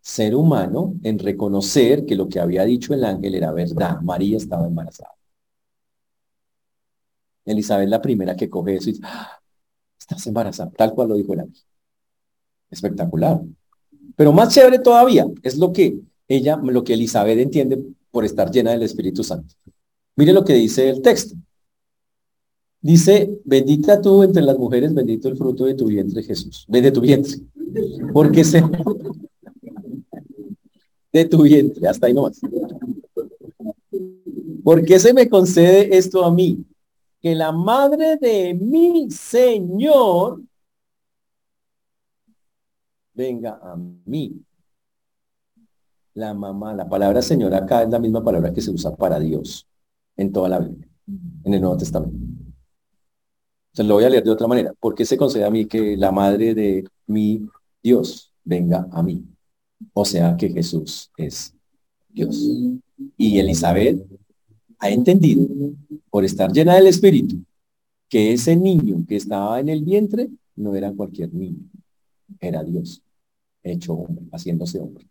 ser 0.00 0.34
humano 0.34 0.94
en 1.02 1.18
reconocer 1.18 2.04
que 2.04 2.14
lo 2.14 2.28
que 2.28 2.40
había 2.40 2.64
dicho 2.64 2.92
el 2.92 3.04
ángel 3.04 3.34
era 3.34 3.52
verdad. 3.52 4.00
María 4.02 4.36
estaba 4.36 4.66
embarazada. 4.66 5.14
Elizabeth 7.46 7.88
la 7.88 8.02
primera 8.02 8.36
que 8.36 8.50
coge 8.50 8.76
eso 8.76 8.90
y 8.90 8.92
dice, 8.94 9.04
ah, 9.06 9.40
estás 9.98 10.26
embarazada, 10.26 10.70
tal 10.70 10.94
cual 10.94 11.08
lo 11.08 11.14
dijo 11.14 11.32
el 11.34 11.40
ángel. 11.40 11.62
Espectacular. 12.74 13.40
Pero 14.16 14.32
más 14.32 14.52
chévere 14.52 14.80
todavía 14.80 15.26
es 15.42 15.56
lo 15.56 15.72
que 15.72 15.96
ella, 16.28 16.56
lo 16.56 16.82
que 16.82 16.94
Elizabeth 16.94 17.38
entiende 17.38 17.82
por 18.10 18.24
estar 18.24 18.50
llena 18.50 18.72
del 18.72 18.82
Espíritu 18.82 19.22
Santo. 19.22 19.54
Mire 20.16 20.32
lo 20.32 20.44
que 20.44 20.54
dice 20.54 20.88
el 20.88 21.00
texto. 21.00 21.36
Dice, 22.80 23.40
bendita 23.44 24.00
tú 24.00 24.22
entre 24.22 24.42
las 24.42 24.58
mujeres, 24.58 24.92
bendito 24.92 25.28
el 25.28 25.36
fruto 25.36 25.64
de 25.64 25.74
tu 25.74 25.86
vientre, 25.86 26.22
Jesús. 26.22 26.66
De 26.68 26.90
tu 26.90 27.00
vientre. 27.00 27.38
Porque 28.12 28.44
se... 28.44 28.62
De 31.12 31.24
tu 31.24 31.42
vientre, 31.42 31.88
hasta 31.88 32.06
ahí 32.06 32.12
nomás. 32.12 32.40
¿Por 34.64 34.84
qué 34.84 34.98
se 34.98 35.14
me 35.14 35.28
concede 35.28 35.96
esto 35.96 36.24
a 36.24 36.30
mí? 36.32 36.64
Que 37.22 37.34
la 37.34 37.52
madre 37.52 38.16
de 38.16 38.54
mi 38.54 39.10
Señor 39.10 40.40
venga 43.14 43.58
a 43.62 43.76
mí. 43.76 44.44
La 46.14 46.34
mamá, 46.34 46.74
la 46.74 46.88
palabra 46.88 47.22
Señor 47.22 47.54
acá 47.54 47.82
es 47.82 47.90
la 47.90 47.98
misma 47.98 48.22
palabra 48.22 48.52
que 48.52 48.60
se 48.60 48.70
usa 48.70 48.94
para 48.94 49.18
Dios 49.18 49.66
en 50.16 50.32
toda 50.32 50.48
la 50.48 50.60
Biblia, 50.60 50.88
en 51.44 51.54
el 51.54 51.60
Nuevo 51.60 51.76
Testamento. 51.76 52.18
Se 53.72 53.82
lo 53.82 53.94
voy 53.94 54.04
a 54.04 54.10
leer 54.10 54.22
de 54.22 54.30
otra 54.30 54.46
manera. 54.46 54.72
¿Por 54.78 54.94
qué 54.94 55.04
se 55.04 55.16
concede 55.16 55.44
a 55.44 55.50
mí 55.50 55.66
que 55.66 55.96
la 55.96 56.12
madre 56.12 56.54
de 56.54 56.84
mi 57.06 57.48
Dios 57.82 58.32
venga 58.44 58.86
a 58.92 59.02
mí? 59.02 59.24
O 59.92 60.04
sea 60.04 60.36
que 60.36 60.48
Jesús 60.50 61.10
es 61.16 61.52
Dios. 62.08 62.40
Y 63.16 63.38
Elizabeth 63.40 64.00
ha 64.78 64.90
entendido, 64.90 65.46
por 66.10 66.24
estar 66.24 66.52
llena 66.52 66.76
del 66.76 66.86
Espíritu, 66.86 67.42
que 68.08 68.32
ese 68.32 68.54
niño 68.54 69.04
que 69.08 69.16
estaba 69.16 69.58
en 69.58 69.68
el 69.68 69.82
vientre 69.82 70.30
no 70.54 70.74
era 70.76 70.92
cualquier 70.92 71.34
niño, 71.34 71.64
era 72.38 72.62
Dios, 72.62 73.02
hecho 73.64 73.94
hombre, 73.94 74.24
haciéndose 74.32 74.78
hombre. 74.80 75.08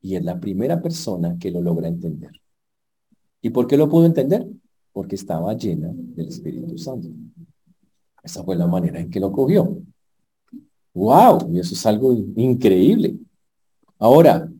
Y 0.00 0.14
es 0.14 0.24
la 0.24 0.38
primera 0.38 0.80
persona 0.80 1.36
que 1.38 1.50
lo 1.50 1.60
logra 1.60 1.88
entender. 1.88 2.32
¿Y 3.40 3.50
por 3.50 3.66
qué 3.66 3.76
lo 3.76 3.88
pudo 3.88 4.06
entender? 4.06 4.46
Porque 4.92 5.16
estaba 5.16 5.54
llena 5.54 5.90
del 5.92 6.28
Espíritu 6.28 6.78
Santo. 6.78 7.08
Esa 8.22 8.44
fue 8.44 8.56
la 8.56 8.66
manera 8.66 9.00
en 9.00 9.10
que 9.10 9.20
lo 9.20 9.32
cogió. 9.32 9.78
¡Wow! 10.94 11.52
Y 11.52 11.60
eso 11.60 11.74
es 11.74 11.86
algo 11.86 12.12
increíble. 12.12 13.16
Ahora, 13.98 14.50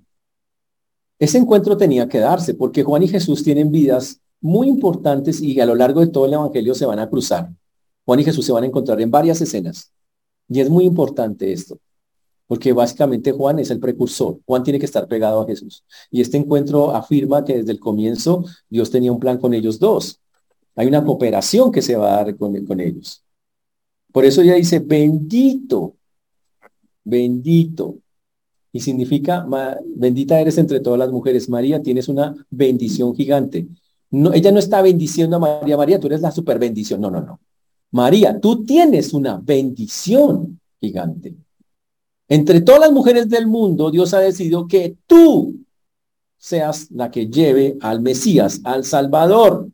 ese 1.18 1.38
encuentro 1.38 1.76
tenía 1.76 2.08
que 2.08 2.18
darse 2.18 2.54
porque 2.54 2.82
Juan 2.82 3.02
y 3.02 3.08
Jesús 3.08 3.42
tienen 3.42 3.70
vidas 3.70 4.20
muy 4.40 4.68
importantes 4.68 5.40
y 5.40 5.58
a 5.60 5.66
lo 5.66 5.74
largo 5.74 6.00
de 6.00 6.08
todo 6.08 6.26
el 6.26 6.34
Evangelio 6.34 6.74
se 6.74 6.86
van 6.86 6.98
a 6.98 7.08
cruzar. 7.08 7.50
Juan 8.04 8.20
y 8.20 8.24
Jesús 8.24 8.44
se 8.46 8.52
van 8.52 8.64
a 8.64 8.66
encontrar 8.66 9.00
en 9.00 9.10
varias 9.10 9.40
escenas. 9.40 9.92
Y 10.48 10.60
es 10.60 10.70
muy 10.70 10.84
importante 10.84 11.52
esto, 11.52 11.78
porque 12.46 12.72
básicamente 12.72 13.32
Juan 13.32 13.58
es 13.58 13.70
el 13.70 13.80
precursor. 13.80 14.38
Juan 14.46 14.62
tiene 14.62 14.78
que 14.78 14.86
estar 14.86 15.08
pegado 15.08 15.40
a 15.40 15.46
Jesús. 15.46 15.84
Y 16.10 16.20
este 16.20 16.36
encuentro 16.36 16.94
afirma 16.94 17.44
que 17.44 17.58
desde 17.58 17.72
el 17.72 17.80
comienzo 17.80 18.44
Dios 18.68 18.90
tenía 18.90 19.12
un 19.12 19.20
plan 19.20 19.38
con 19.38 19.52
ellos 19.52 19.78
dos. 19.78 20.20
Hay 20.76 20.86
una 20.86 21.04
cooperación 21.04 21.72
que 21.72 21.82
se 21.82 21.96
va 21.96 22.12
a 22.12 22.24
dar 22.24 22.36
con, 22.36 22.80
ellos. 22.80 23.24
Por 24.12 24.24
eso 24.24 24.42
ella 24.42 24.54
dice, 24.54 24.78
bendito, 24.78 25.96
bendito. 27.02 27.96
Y 28.72 28.80
significa, 28.80 29.46
bendita 29.96 30.38
eres 30.38 30.58
entre 30.58 30.80
todas 30.80 30.98
las 30.98 31.10
mujeres. 31.10 31.48
María, 31.48 31.82
tienes 31.82 32.08
una 32.08 32.34
bendición 32.50 33.14
gigante. 33.16 33.66
No, 34.10 34.34
ella 34.34 34.52
no 34.52 34.58
está 34.58 34.82
bendiciendo 34.82 35.36
a 35.36 35.38
María, 35.38 35.76
María, 35.76 35.98
tú 35.98 36.06
eres 36.08 36.20
la 36.20 36.30
super 36.30 36.58
bendición. 36.58 37.00
No, 37.00 37.10
no, 37.10 37.22
no. 37.22 37.40
María, 37.90 38.38
tú 38.38 38.64
tienes 38.64 39.14
una 39.14 39.40
bendición 39.42 40.60
gigante. 40.78 41.34
Entre 42.28 42.60
todas 42.60 42.80
las 42.80 42.92
mujeres 42.92 43.28
del 43.28 43.46
mundo, 43.46 43.90
Dios 43.90 44.12
ha 44.14 44.20
decidido 44.20 44.66
que 44.66 44.96
tú 45.06 45.54
seas 46.36 46.90
la 46.90 47.10
que 47.10 47.28
lleve 47.28 47.76
al 47.80 48.00
Mesías, 48.00 48.60
al 48.64 48.84
Salvador. 48.84 49.68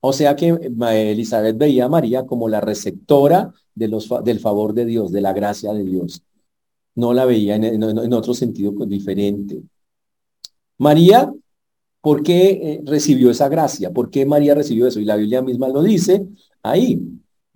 O 0.00 0.12
sea 0.12 0.36
que 0.36 0.48
Elizabeth 0.50 1.56
veía 1.56 1.86
a 1.86 1.88
María 1.88 2.26
como 2.26 2.48
la 2.48 2.60
receptora 2.60 3.52
del 3.74 4.40
favor 4.40 4.74
de 4.74 4.84
Dios, 4.84 5.10
de 5.12 5.20
la 5.20 5.32
gracia 5.32 5.72
de 5.72 5.84
Dios. 5.84 6.22
No 6.94 7.12
la 7.12 7.24
veía 7.24 7.56
en, 7.56 7.64
en 7.64 8.12
otro 8.12 8.34
sentido 8.34 8.72
diferente. 8.86 9.62
María, 10.78 11.32
¿por 12.00 12.22
qué 12.22 12.50
eh, 12.50 12.82
recibió 12.84 13.30
esa 13.30 13.48
gracia? 13.48 13.92
¿Por 13.92 14.10
qué 14.10 14.26
María 14.26 14.54
recibió 14.54 14.86
eso? 14.86 15.00
Y 15.00 15.04
la 15.04 15.16
Biblia 15.16 15.42
misma 15.42 15.68
lo 15.68 15.82
dice 15.82 16.26
ahí. 16.62 17.00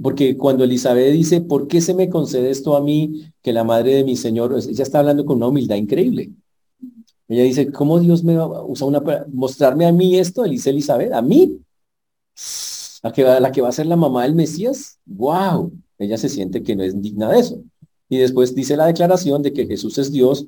Porque 0.01 0.37
cuando 0.37 0.65
Elizabeth 0.65 1.13
dice, 1.13 1.41
¿por 1.41 1.67
qué 1.67 1.81
se 1.81 1.95
me 1.95 2.09
concede 2.09 2.51
esto 2.51 2.77
a 2.77 2.81
mí, 2.81 3.33
que 3.43 3.53
la 3.53 3.65
madre 3.65 3.95
de 3.95 4.05
mi 4.05 4.17
Señor, 4.17 4.57
ella 4.57 4.83
está 4.83 5.01
hablando 5.01 5.25
con 5.25 5.39
una 5.39 5.49
humildad 5.49 5.77
increíble. 5.77 6.31
Ella 7.27 7.43
dice, 7.43 7.73
¿cómo 7.73 7.99
Dios 7.99 8.25
me 8.25 8.37
va 8.37 8.45
a 8.45 8.63
usar 8.63 8.89
una, 8.89 9.03
mostrarme 9.33 9.87
a 9.87 9.93
mí 9.93 10.17
esto? 10.19 10.45
dice 10.45 10.71
Elizabeth, 10.71 11.13
¿a 11.13 11.23
mí? 11.23 11.61
¿La 13.03 13.13
que, 13.13 13.23
va, 13.23 13.39
¿La 13.41 13.53
que 13.53 13.61
va 13.61 13.69
a 13.69 13.73
ser 13.73 13.87
la 13.87 13.97
mamá 13.97 14.25
del 14.25 14.35
Mesías? 14.35 14.99
¡Wow! 15.07 15.73
Ella 15.99 16.17
se 16.17 16.29
siente 16.29 16.63
que 16.63 16.75
no 16.75 16.83
es 16.83 17.01
digna 17.01 17.31
de 17.31 17.41
eso. 17.41 17.63
Y 18.09 18.19
después 18.19 18.55
dice 18.55 18.77
la 18.77 18.87
declaración 18.87 19.43
de 19.43 19.53
que 19.53 19.67
Jesús 19.67 19.99
es 19.99 20.11
Dios 20.11 20.47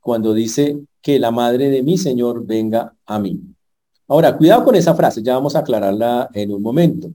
cuando 0.00 0.34
dice 0.34 0.80
que 1.02 1.18
la 1.18 1.30
madre 1.30 1.68
de 1.68 1.82
mi 1.82 1.98
Señor 1.98 2.44
venga 2.46 2.94
a 3.06 3.18
mí. 3.18 3.40
Ahora, 4.08 4.36
cuidado 4.36 4.64
con 4.64 4.74
esa 4.74 4.94
frase, 4.94 5.22
ya 5.22 5.34
vamos 5.34 5.56
a 5.56 5.60
aclararla 5.60 6.28
en 6.34 6.52
un 6.52 6.62
momento. 6.62 7.10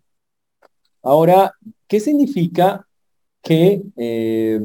Ahora, 1.10 1.56
¿qué 1.88 2.00
significa 2.00 2.88
que 3.42 3.82
eh, 3.98 4.62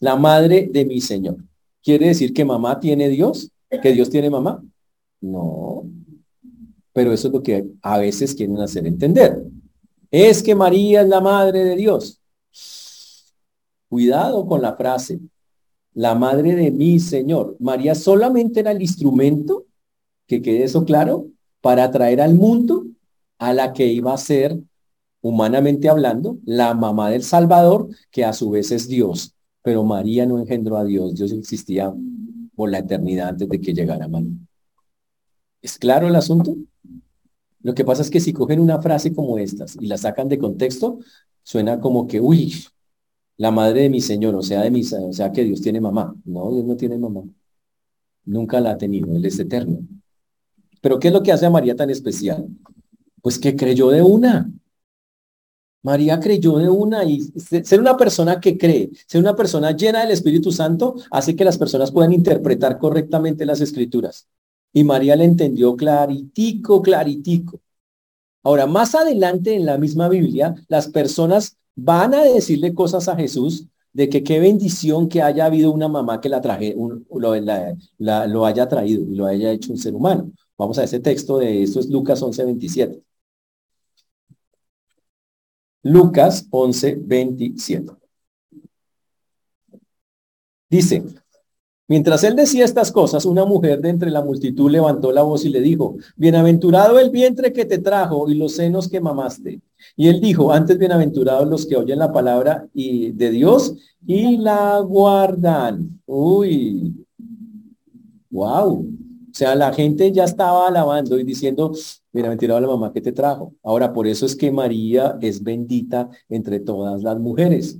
la 0.00 0.16
madre 0.16 0.68
de 0.68 0.84
mi 0.84 1.00
Señor? 1.00 1.36
¿Quiere 1.80 2.08
decir 2.08 2.34
que 2.34 2.44
mamá 2.44 2.80
tiene 2.80 3.08
Dios? 3.08 3.52
¿Que 3.70 3.92
Dios 3.92 4.10
tiene 4.10 4.28
mamá? 4.28 4.60
No. 5.20 5.84
Pero 6.92 7.12
eso 7.12 7.28
es 7.28 7.34
lo 7.34 7.40
que 7.40 7.68
a 7.82 7.98
veces 7.98 8.34
quieren 8.34 8.58
hacer 8.58 8.84
entender. 8.84 9.40
Es 10.10 10.42
que 10.42 10.56
María 10.56 11.02
es 11.02 11.08
la 11.08 11.20
madre 11.20 11.62
de 11.62 11.76
Dios. 11.76 12.20
Cuidado 13.88 14.44
con 14.44 14.62
la 14.62 14.74
frase. 14.74 15.20
La 15.94 16.16
madre 16.16 16.56
de 16.56 16.72
mi 16.72 16.98
Señor. 16.98 17.56
María 17.60 17.94
solamente 17.94 18.58
era 18.58 18.72
el 18.72 18.82
instrumento, 18.82 19.66
que 20.26 20.42
quede 20.42 20.64
eso 20.64 20.84
claro, 20.84 21.28
para 21.60 21.92
traer 21.92 22.20
al 22.20 22.34
mundo 22.34 22.86
a 23.38 23.54
la 23.54 23.72
que 23.72 23.86
iba 23.86 24.12
a 24.12 24.18
ser 24.18 24.58
humanamente 25.28 25.88
hablando, 25.88 26.38
la 26.44 26.74
mamá 26.74 27.10
del 27.10 27.22
Salvador, 27.22 27.88
que 28.10 28.24
a 28.24 28.32
su 28.32 28.50
vez 28.50 28.70
es 28.70 28.88
Dios. 28.88 29.34
Pero 29.62 29.84
María 29.84 30.26
no 30.26 30.38
engendró 30.38 30.76
a 30.76 30.84
Dios, 30.84 31.14
Dios 31.14 31.32
existía 31.32 31.92
por 32.54 32.70
la 32.70 32.78
eternidad 32.78 33.30
antes 33.30 33.48
de 33.48 33.60
que 33.60 33.74
llegara 33.74 34.08
María. 34.08 34.36
¿Es 35.60 35.78
claro 35.78 36.06
el 36.06 36.16
asunto? 36.16 36.56
Lo 37.60 37.74
que 37.74 37.84
pasa 37.84 38.02
es 38.02 38.10
que 38.10 38.20
si 38.20 38.32
cogen 38.32 38.60
una 38.60 38.80
frase 38.80 39.12
como 39.12 39.38
estas 39.38 39.76
y 39.80 39.86
la 39.86 39.98
sacan 39.98 40.28
de 40.28 40.38
contexto, 40.38 41.00
suena 41.42 41.80
como 41.80 42.06
que, 42.06 42.20
uy, 42.20 42.54
la 43.36 43.50
madre 43.50 43.82
de 43.82 43.90
mi 43.90 44.00
Señor, 44.00 44.34
o 44.36 44.42
sea, 44.42 44.62
de 44.62 44.70
mi, 44.70 44.82
o 44.82 45.12
sea 45.12 45.32
que 45.32 45.42
Dios 45.42 45.60
tiene 45.60 45.80
mamá. 45.80 46.14
No, 46.24 46.52
Dios 46.52 46.64
no 46.64 46.76
tiene 46.76 46.96
mamá. 46.96 47.22
Nunca 48.24 48.60
la 48.60 48.72
ha 48.72 48.78
tenido, 48.78 49.14
Él 49.14 49.24
es 49.24 49.38
eterno. 49.38 49.80
Pero 50.80 51.00
¿qué 51.00 51.08
es 51.08 51.14
lo 51.14 51.22
que 51.22 51.32
hace 51.32 51.46
a 51.46 51.50
María 51.50 51.74
tan 51.74 51.90
especial? 51.90 52.46
Pues 53.20 53.38
que 53.38 53.56
creyó 53.56 53.90
de 53.90 54.02
una. 54.02 54.50
María 55.86 56.18
creyó 56.18 56.58
de 56.58 56.68
una 56.68 57.04
y 57.04 57.20
ser 57.20 57.78
una 57.78 57.96
persona 57.96 58.40
que 58.40 58.58
cree, 58.58 58.90
ser 59.06 59.20
una 59.20 59.36
persona 59.36 59.70
llena 59.70 60.00
del 60.00 60.10
Espíritu 60.10 60.50
Santo, 60.50 60.96
hace 61.12 61.36
que 61.36 61.44
las 61.44 61.58
personas 61.58 61.92
puedan 61.92 62.12
interpretar 62.12 62.76
correctamente 62.76 63.46
las 63.46 63.60
escrituras. 63.60 64.26
Y 64.72 64.82
María 64.82 65.14
le 65.14 65.22
entendió 65.22 65.76
claritico, 65.76 66.82
claritico. 66.82 67.60
Ahora, 68.42 68.66
más 68.66 68.96
adelante 68.96 69.54
en 69.54 69.64
la 69.64 69.78
misma 69.78 70.08
Biblia, 70.08 70.56
las 70.66 70.88
personas 70.88 71.56
van 71.76 72.14
a 72.14 72.24
decirle 72.24 72.74
cosas 72.74 73.06
a 73.06 73.14
Jesús 73.14 73.68
de 73.92 74.08
que 74.08 74.24
qué 74.24 74.40
bendición 74.40 75.08
que 75.08 75.22
haya 75.22 75.44
habido 75.44 75.70
una 75.70 75.86
mamá 75.86 76.20
que 76.20 76.28
la 76.28 76.40
traje, 76.40 76.74
lo, 76.76 78.44
haya 78.44 78.68
traído 78.68 79.02
y 79.04 79.14
lo 79.14 79.26
haya 79.26 79.52
hecho 79.52 79.70
un 79.70 79.78
ser 79.78 79.94
humano. 79.94 80.32
Vamos 80.58 80.78
a 80.78 80.84
ese 80.84 80.98
texto 80.98 81.38
de 81.38 81.62
esto 81.62 81.78
es 81.78 81.88
Lucas 81.88 82.20
11, 82.20 82.44
27. 82.44 83.02
Lucas 85.86 86.48
11, 86.50 86.98
27. 87.00 87.92
Dice, 90.68 91.04
mientras 91.86 92.24
él 92.24 92.34
decía 92.34 92.64
estas 92.64 92.90
cosas, 92.90 93.24
una 93.24 93.44
mujer 93.44 93.80
de 93.80 93.90
entre 93.90 94.10
la 94.10 94.20
multitud 94.20 94.68
levantó 94.68 95.12
la 95.12 95.22
voz 95.22 95.44
y 95.44 95.48
le 95.48 95.60
dijo, 95.60 95.96
bienaventurado 96.16 96.98
el 96.98 97.10
vientre 97.10 97.52
que 97.52 97.64
te 97.66 97.78
trajo 97.78 98.28
y 98.28 98.34
los 98.34 98.56
senos 98.56 98.88
que 98.88 99.00
mamaste. 99.00 99.60
Y 99.94 100.08
él 100.08 100.20
dijo, 100.20 100.52
antes 100.52 100.76
bienaventurados 100.76 101.48
los 101.48 101.64
que 101.66 101.76
oyen 101.76 102.00
la 102.00 102.12
palabra 102.12 102.66
y 102.74 103.12
de 103.12 103.30
Dios 103.30 103.76
y 104.04 104.38
la 104.38 104.80
guardan. 104.80 106.00
Uy, 106.04 107.06
wow. 108.28 108.84
Sea, 109.36 109.54
la 109.54 109.70
gente 109.70 110.10
ya 110.12 110.24
estaba 110.24 110.66
alabando 110.66 111.18
y 111.18 111.22
diciendo, 111.22 111.70
mira, 112.12 112.30
a 112.30 112.60
la 112.60 112.66
mamá 112.66 112.90
que 112.94 113.02
te 113.02 113.12
trajo. 113.12 113.54
Ahora, 113.62 113.92
por 113.92 114.06
eso 114.06 114.24
es 114.24 114.34
que 114.34 114.50
María 114.50 115.18
es 115.20 115.42
bendita 115.42 116.08
entre 116.30 116.58
todas 116.58 117.02
las 117.02 117.18
mujeres. 117.18 117.78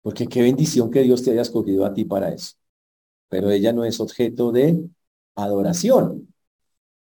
Porque 0.00 0.26
qué 0.26 0.42
bendición 0.42 0.90
que 0.90 1.02
Dios 1.04 1.22
te 1.22 1.30
haya 1.30 1.42
escogido 1.42 1.86
a 1.86 1.94
ti 1.94 2.04
para 2.04 2.30
eso. 2.34 2.56
Pero 3.28 3.48
ella 3.52 3.72
no 3.72 3.84
es 3.84 4.00
objeto 4.00 4.50
de 4.50 4.84
adoración. 5.36 6.26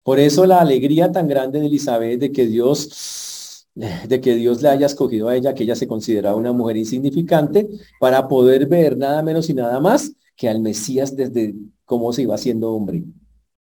Por 0.05 0.21
eso 0.21 0.47
la 0.47 0.61
alegría 0.61 1.11
tan 1.11 1.27
grande 1.27 1.59
de 1.59 1.67
Elizabeth 1.67 2.21
de 2.21 2.31
que 2.31 2.47
Dios 2.47 3.67
de 3.75 4.21
que 4.21 4.37
Dios 4.37 4.63
le 4.63 4.69
haya 4.69 4.87
escogido 4.87 5.29
a 5.29 5.35
ella, 5.35 5.55
que 5.55 5.65
ella 5.65 5.75
se 5.75 5.89
consideraba 5.89 6.37
una 6.37 6.53
mujer 6.53 6.77
insignificante, 6.77 7.69
para 7.99 8.29
poder 8.29 8.67
ver 8.69 8.97
nada 8.97 9.25
menos 9.25 9.51
y 9.51 9.55
nada 9.55 9.81
más 9.81 10.13
que 10.37 10.49
al 10.49 10.61
Mesías 10.61 11.17
desde 11.17 11.57
cómo 11.85 12.13
se 12.13 12.23
iba 12.23 12.37
haciendo 12.37 12.73
hombre 12.73 13.05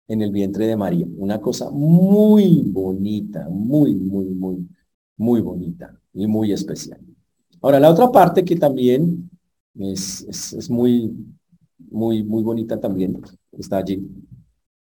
en 0.07 0.21
el 0.21 0.31
vientre 0.31 0.67
de 0.67 0.75
María. 0.75 1.05
Una 1.17 1.39
cosa 1.39 1.69
muy 1.71 2.61
bonita, 2.65 3.47
muy, 3.49 3.95
muy, 3.95 4.25
muy, 4.25 4.67
muy 5.17 5.41
bonita 5.41 5.99
y 6.13 6.27
muy 6.27 6.51
especial. 6.51 6.99
Ahora, 7.61 7.79
la 7.79 7.89
otra 7.89 8.11
parte 8.11 8.43
que 8.43 8.55
también 8.55 9.29
es, 9.75 10.69
muy, 10.69 11.13
muy, 11.89 12.23
muy 12.23 12.43
bonita 12.43 12.79
también, 12.79 13.21
está 13.51 13.77
allí. 13.77 14.05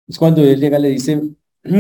Es 0.06 0.18
cuando 0.18 0.42
él 0.42 0.60
llega, 0.60 0.78
le 0.78 0.88
dice, 0.90 1.20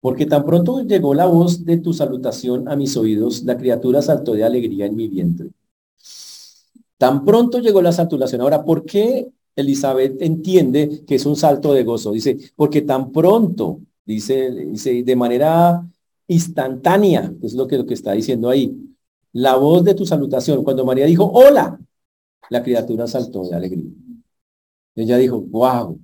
porque 0.00 0.26
tan 0.26 0.44
pronto 0.44 0.82
llegó 0.82 1.14
la 1.14 1.26
voz 1.26 1.64
de 1.64 1.78
tu 1.78 1.92
salutación 1.92 2.68
a 2.68 2.76
mis 2.76 2.96
oídos, 2.96 3.42
la 3.44 3.56
criatura 3.56 4.02
saltó 4.02 4.34
de 4.34 4.44
alegría 4.44 4.86
en 4.86 4.96
mi 4.96 5.08
vientre. 5.08 5.50
Tan 6.98 7.24
pronto 7.24 7.58
llegó 7.58 7.82
la 7.82 7.92
salutación. 7.92 8.40
Ahora, 8.40 8.64
¿por 8.64 8.84
qué 8.84 9.28
Elizabeth 9.56 10.20
entiende 10.20 11.04
que 11.06 11.16
es 11.16 11.26
un 11.26 11.36
salto 11.36 11.72
de 11.72 11.84
gozo. 11.84 12.12
Dice, 12.12 12.36
porque 12.56 12.82
tan 12.82 13.12
pronto, 13.12 13.80
dice, 14.04 14.50
dice 14.50 15.02
de 15.02 15.16
manera 15.16 15.86
instantánea, 16.26 17.32
es 17.42 17.54
lo 17.54 17.66
que, 17.66 17.78
lo 17.78 17.86
que 17.86 17.94
está 17.94 18.12
diciendo 18.12 18.48
ahí, 18.48 18.76
la 19.32 19.56
voz 19.56 19.84
de 19.84 19.94
tu 19.94 20.06
salutación, 20.06 20.64
cuando 20.64 20.84
María 20.84 21.06
dijo, 21.06 21.24
hola, 21.24 21.78
la 22.50 22.62
criatura 22.62 23.06
saltó 23.06 23.44
de 23.48 23.56
alegría. 23.56 23.90
Ella 24.94 25.18
dijo, 25.18 25.40
wow, 25.40 25.98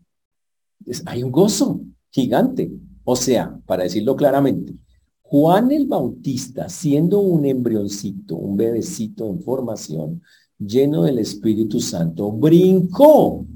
hay 1.07 1.23
un 1.23 1.31
gozo 1.31 1.81
gigante. 2.11 2.73
O 3.05 3.17
sea, 3.17 3.59
para 3.67 3.85
decirlo 3.85 4.17
claramente, 4.17 4.75
Juan 5.23 5.71
el 5.71 5.87
Bautista, 5.87 6.69
siendo 6.69 7.21
un 7.21 7.47
embrioncito, 7.47 8.35
un 8.35 8.57
bebecito 8.57 9.29
en 9.29 9.41
formación, 9.41 10.23
lleno 10.61 11.03
del 11.03 11.19
Espíritu 11.19 11.81
Santo, 11.81 12.31
brincó 12.31 13.47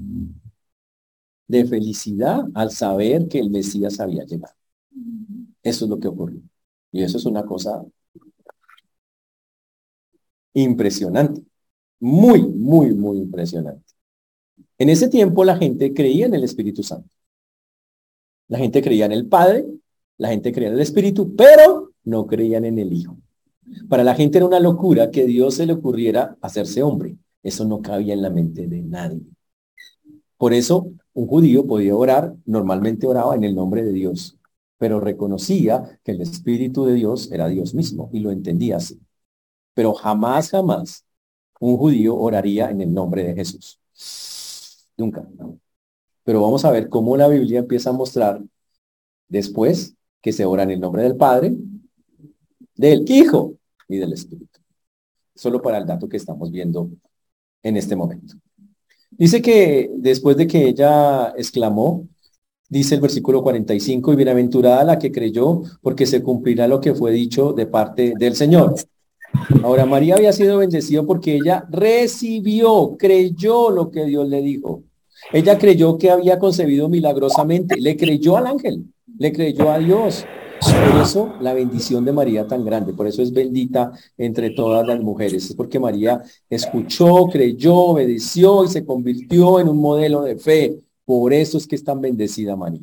de 1.47 1.65
felicidad 1.65 2.43
al 2.53 2.71
saber 2.71 3.27
que 3.27 3.39
el 3.39 3.49
Mesías 3.49 3.99
había 3.99 4.25
llegado. 4.25 4.55
Eso 5.61 5.85
es 5.85 5.89
lo 5.89 5.99
que 5.99 6.07
ocurrió. 6.07 6.41
Y 6.91 7.03
eso 7.03 7.17
es 7.17 7.25
una 7.25 7.45
cosa 7.45 7.83
impresionante. 10.53 11.41
Muy, 11.99 12.41
muy, 12.41 12.93
muy 12.93 13.19
impresionante. 13.19 13.93
En 14.77 14.89
ese 14.89 15.07
tiempo 15.07 15.43
la 15.43 15.57
gente 15.57 15.93
creía 15.93 16.25
en 16.25 16.33
el 16.33 16.43
Espíritu 16.43 16.83
Santo. 16.83 17.09
La 18.47 18.57
gente 18.59 18.81
creía 18.81 19.05
en 19.05 19.11
el 19.11 19.27
Padre, 19.27 19.65
la 20.17 20.29
gente 20.29 20.51
creía 20.51 20.69
en 20.69 20.75
el 20.75 20.81
Espíritu, 20.81 21.35
pero 21.35 21.93
no 22.03 22.27
creían 22.27 22.65
en 22.65 22.79
el 22.79 22.93
Hijo. 22.93 23.17
Para 23.89 24.03
la 24.03 24.15
gente 24.15 24.37
era 24.37 24.47
una 24.47 24.59
locura 24.59 25.11
que 25.11 25.25
Dios 25.25 25.55
se 25.55 25.65
le 25.65 25.73
ocurriera 25.73 26.37
hacerse 26.41 26.83
hombre. 26.83 27.17
Eso 27.43 27.65
no 27.65 27.81
cabía 27.81 28.13
en 28.13 28.21
la 28.21 28.29
mente 28.29 28.67
de 28.67 28.81
nadie. 28.81 29.21
Por 30.37 30.53
eso 30.53 30.91
un 31.13 31.27
judío 31.27 31.65
podía 31.65 31.95
orar, 31.95 32.35
normalmente 32.45 33.07
oraba 33.07 33.35
en 33.35 33.43
el 33.43 33.55
nombre 33.55 33.83
de 33.83 33.93
Dios, 33.93 34.37
pero 34.77 34.99
reconocía 34.99 35.99
que 36.03 36.11
el 36.11 36.21
Espíritu 36.21 36.85
de 36.85 36.93
Dios 36.93 37.31
era 37.31 37.47
Dios 37.47 37.73
mismo 37.73 38.09
y 38.11 38.19
lo 38.19 38.31
entendía 38.31 38.77
así. 38.77 38.99
Pero 39.73 39.93
jamás, 39.93 40.49
jamás 40.49 41.05
un 41.59 41.77
judío 41.77 42.15
oraría 42.15 42.69
en 42.69 42.81
el 42.81 42.93
nombre 42.93 43.23
de 43.23 43.33
Jesús. 43.33 43.79
Nunca. 44.97 45.27
Pero 46.23 46.41
vamos 46.41 46.65
a 46.65 46.71
ver 46.71 46.89
cómo 46.89 47.15
la 47.17 47.27
Biblia 47.27 47.59
empieza 47.59 47.91
a 47.91 47.93
mostrar 47.93 48.41
después 49.27 49.95
que 50.21 50.31
se 50.31 50.45
ora 50.45 50.63
en 50.63 50.71
el 50.71 50.79
nombre 50.79 51.03
del 51.03 51.15
Padre, 51.15 51.55
del 52.75 53.09
Hijo 53.09 53.54
y 53.87 53.97
del 53.97 54.13
Espíritu. 54.13 54.59
Solo 55.35 55.61
para 55.61 55.77
el 55.77 55.85
dato 55.85 56.07
que 56.07 56.17
estamos 56.17 56.51
viendo 56.51 56.89
en 57.63 57.77
este 57.77 57.95
momento. 57.95 58.35
Dice 59.11 59.41
que 59.41 59.89
después 59.95 60.37
de 60.37 60.47
que 60.47 60.67
ella 60.67 61.33
exclamó, 61.37 62.07
dice 62.69 62.95
el 62.95 63.01
versículo 63.01 63.41
45, 63.43 64.13
y 64.13 64.15
bienaventurada 64.15 64.83
la 64.83 64.99
que 64.99 65.11
creyó, 65.11 65.61
porque 65.81 66.05
se 66.05 66.21
cumplirá 66.21 66.67
lo 66.67 66.81
que 66.81 66.93
fue 66.93 67.11
dicho 67.11 67.53
de 67.53 67.65
parte 67.65 68.13
del 68.17 68.35
Señor. 68.35 68.75
Ahora, 69.63 69.85
María 69.85 70.15
había 70.15 70.33
sido 70.33 70.57
bendecido 70.57 71.05
porque 71.05 71.35
ella 71.35 71.65
recibió, 71.69 72.95
creyó 72.97 73.69
lo 73.69 73.91
que 73.91 74.05
Dios 74.05 74.27
le 74.27 74.41
dijo. 74.41 74.83
Ella 75.31 75.57
creyó 75.57 75.97
que 75.97 76.11
había 76.11 76.39
concebido 76.39 76.89
milagrosamente, 76.89 77.75
le 77.79 77.97
creyó 77.97 78.37
al 78.37 78.47
ángel, 78.47 78.85
le 79.17 79.31
creyó 79.31 79.71
a 79.71 79.79
Dios. 79.79 80.25
Por 80.59 81.01
eso 81.01 81.33
la 81.41 81.53
bendición 81.53 82.05
de 82.05 82.11
María 82.11 82.47
tan 82.47 82.65
grande, 82.65 82.93
por 82.93 83.07
eso 83.07 83.21
es 83.21 83.31
bendita 83.31 83.91
entre 84.17 84.51
todas 84.51 84.85
las 84.87 84.99
mujeres, 84.99 85.49
es 85.49 85.55
porque 85.55 85.79
María 85.79 86.21
escuchó, 86.49 87.27
creyó, 87.27 87.75
obedeció 87.75 88.63
y 88.63 88.69
se 88.69 88.85
convirtió 88.85 89.59
en 89.59 89.69
un 89.69 89.77
modelo 89.77 90.21
de 90.21 90.37
fe. 90.37 90.79
Por 91.05 91.33
eso 91.33 91.57
es 91.57 91.67
que 91.67 91.75
es 91.75 91.83
tan 91.83 92.01
bendecida 92.01 92.55
María. 92.55 92.81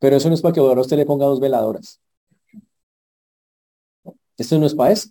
Pero 0.00 0.16
eso 0.16 0.28
no 0.28 0.34
es 0.34 0.42
para 0.42 0.54
que 0.54 0.60
ahora 0.60 0.80
usted 0.80 0.96
le 0.96 1.06
ponga 1.06 1.26
dos 1.26 1.40
veladoras. 1.40 2.00
Esto 4.36 4.58
no 4.58 4.66
es 4.66 4.74
para 4.74 4.92
eso. 4.92 5.10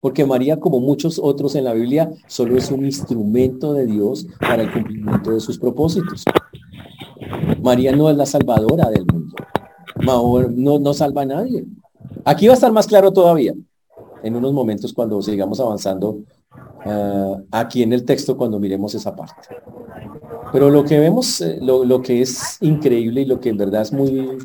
Porque 0.00 0.24
María, 0.24 0.60
como 0.60 0.80
muchos 0.80 1.18
otros 1.18 1.54
en 1.54 1.64
la 1.64 1.72
Biblia, 1.72 2.10
solo 2.28 2.56
es 2.56 2.70
un 2.70 2.84
instrumento 2.84 3.72
de 3.72 3.86
Dios 3.86 4.26
para 4.38 4.62
el 4.62 4.72
cumplimiento 4.72 5.30
de 5.30 5.40
sus 5.40 5.58
propósitos. 5.58 6.24
María 7.62 7.92
no 7.92 8.10
es 8.10 8.16
la 8.16 8.26
salvadora 8.26 8.90
del 8.90 9.06
mundo. 9.06 9.34
No, 9.98 10.94
salva 10.94 11.22
a 11.22 11.26
nadie. 11.26 11.64
Aquí 12.24 12.46
va 12.46 12.52
a 12.52 12.54
estar 12.54 12.72
más 12.72 12.86
claro 12.86 13.12
todavía, 13.12 13.54
en 14.22 14.36
unos 14.36 14.52
momentos 14.52 14.92
cuando 14.92 15.20
sigamos 15.22 15.60
avanzando 15.60 16.18
ah, 16.84 17.36
aquí 17.50 17.82
en 17.82 17.92
el 17.92 18.04
texto, 18.04 18.36
cuando 18.36 18.58
miremos 18.58 18.94
esa 18.94 19.14
parte. 19.14 19.56
Pero 20.52 20.70
lo 20.70 20.84
que 20.84 20.98
vemos, 20.98 21.40
eh, 21.40 21.58
lo, 21.60 22.02
que 22.02 22.22
es 22.22 22.58
increíble 22.60 23.22
y 23.22 23.24
lo 23.24 23.40
que 23.40 23.50
en 23.50 23.56
verdad 23.56 23.82
es 23.82 23.92
muy, 23.92 24.38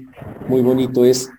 muy 0.47 0.61
bonito 0.61 1.05
es 1.05 1.29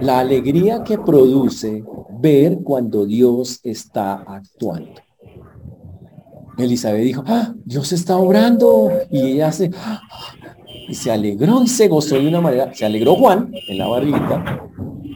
la 0.00 0.20
alegría 0.20 0.84
que 0.84 0.98
produce 0.98 1.84
ver 2.20 2.58
cuando 2.62 3.06
Dios 3.06 3.60
está 3.62 4.14
actuando. 4.14 5.00
Elizabeth 6.56 7.02
dijo, 7.02 7.24
ah, 7.26 7.52
Dios 7.64 7.92
está 7.92 8.16
obrando. 8.16 8.90
Y 9.10 9.32
ella 9.32 9.50
se, 9.52 9.70
ah, 9.76 10.00
y 10.88 10.94
se 10.94 11.10
alegró 11.10 11.62
y 11.62 11.68
se 11.68 11.88
gozó 11.88 12.16
de 12.16 12.28
una 12.28 12.40
manera. 12.40 12.72
Se 12.74 12.84
alegró 12.84 13.14
Juan 13.16 13.52
en 13.68 13.78
la 13.78 13.86
barriguita 13.86 14.68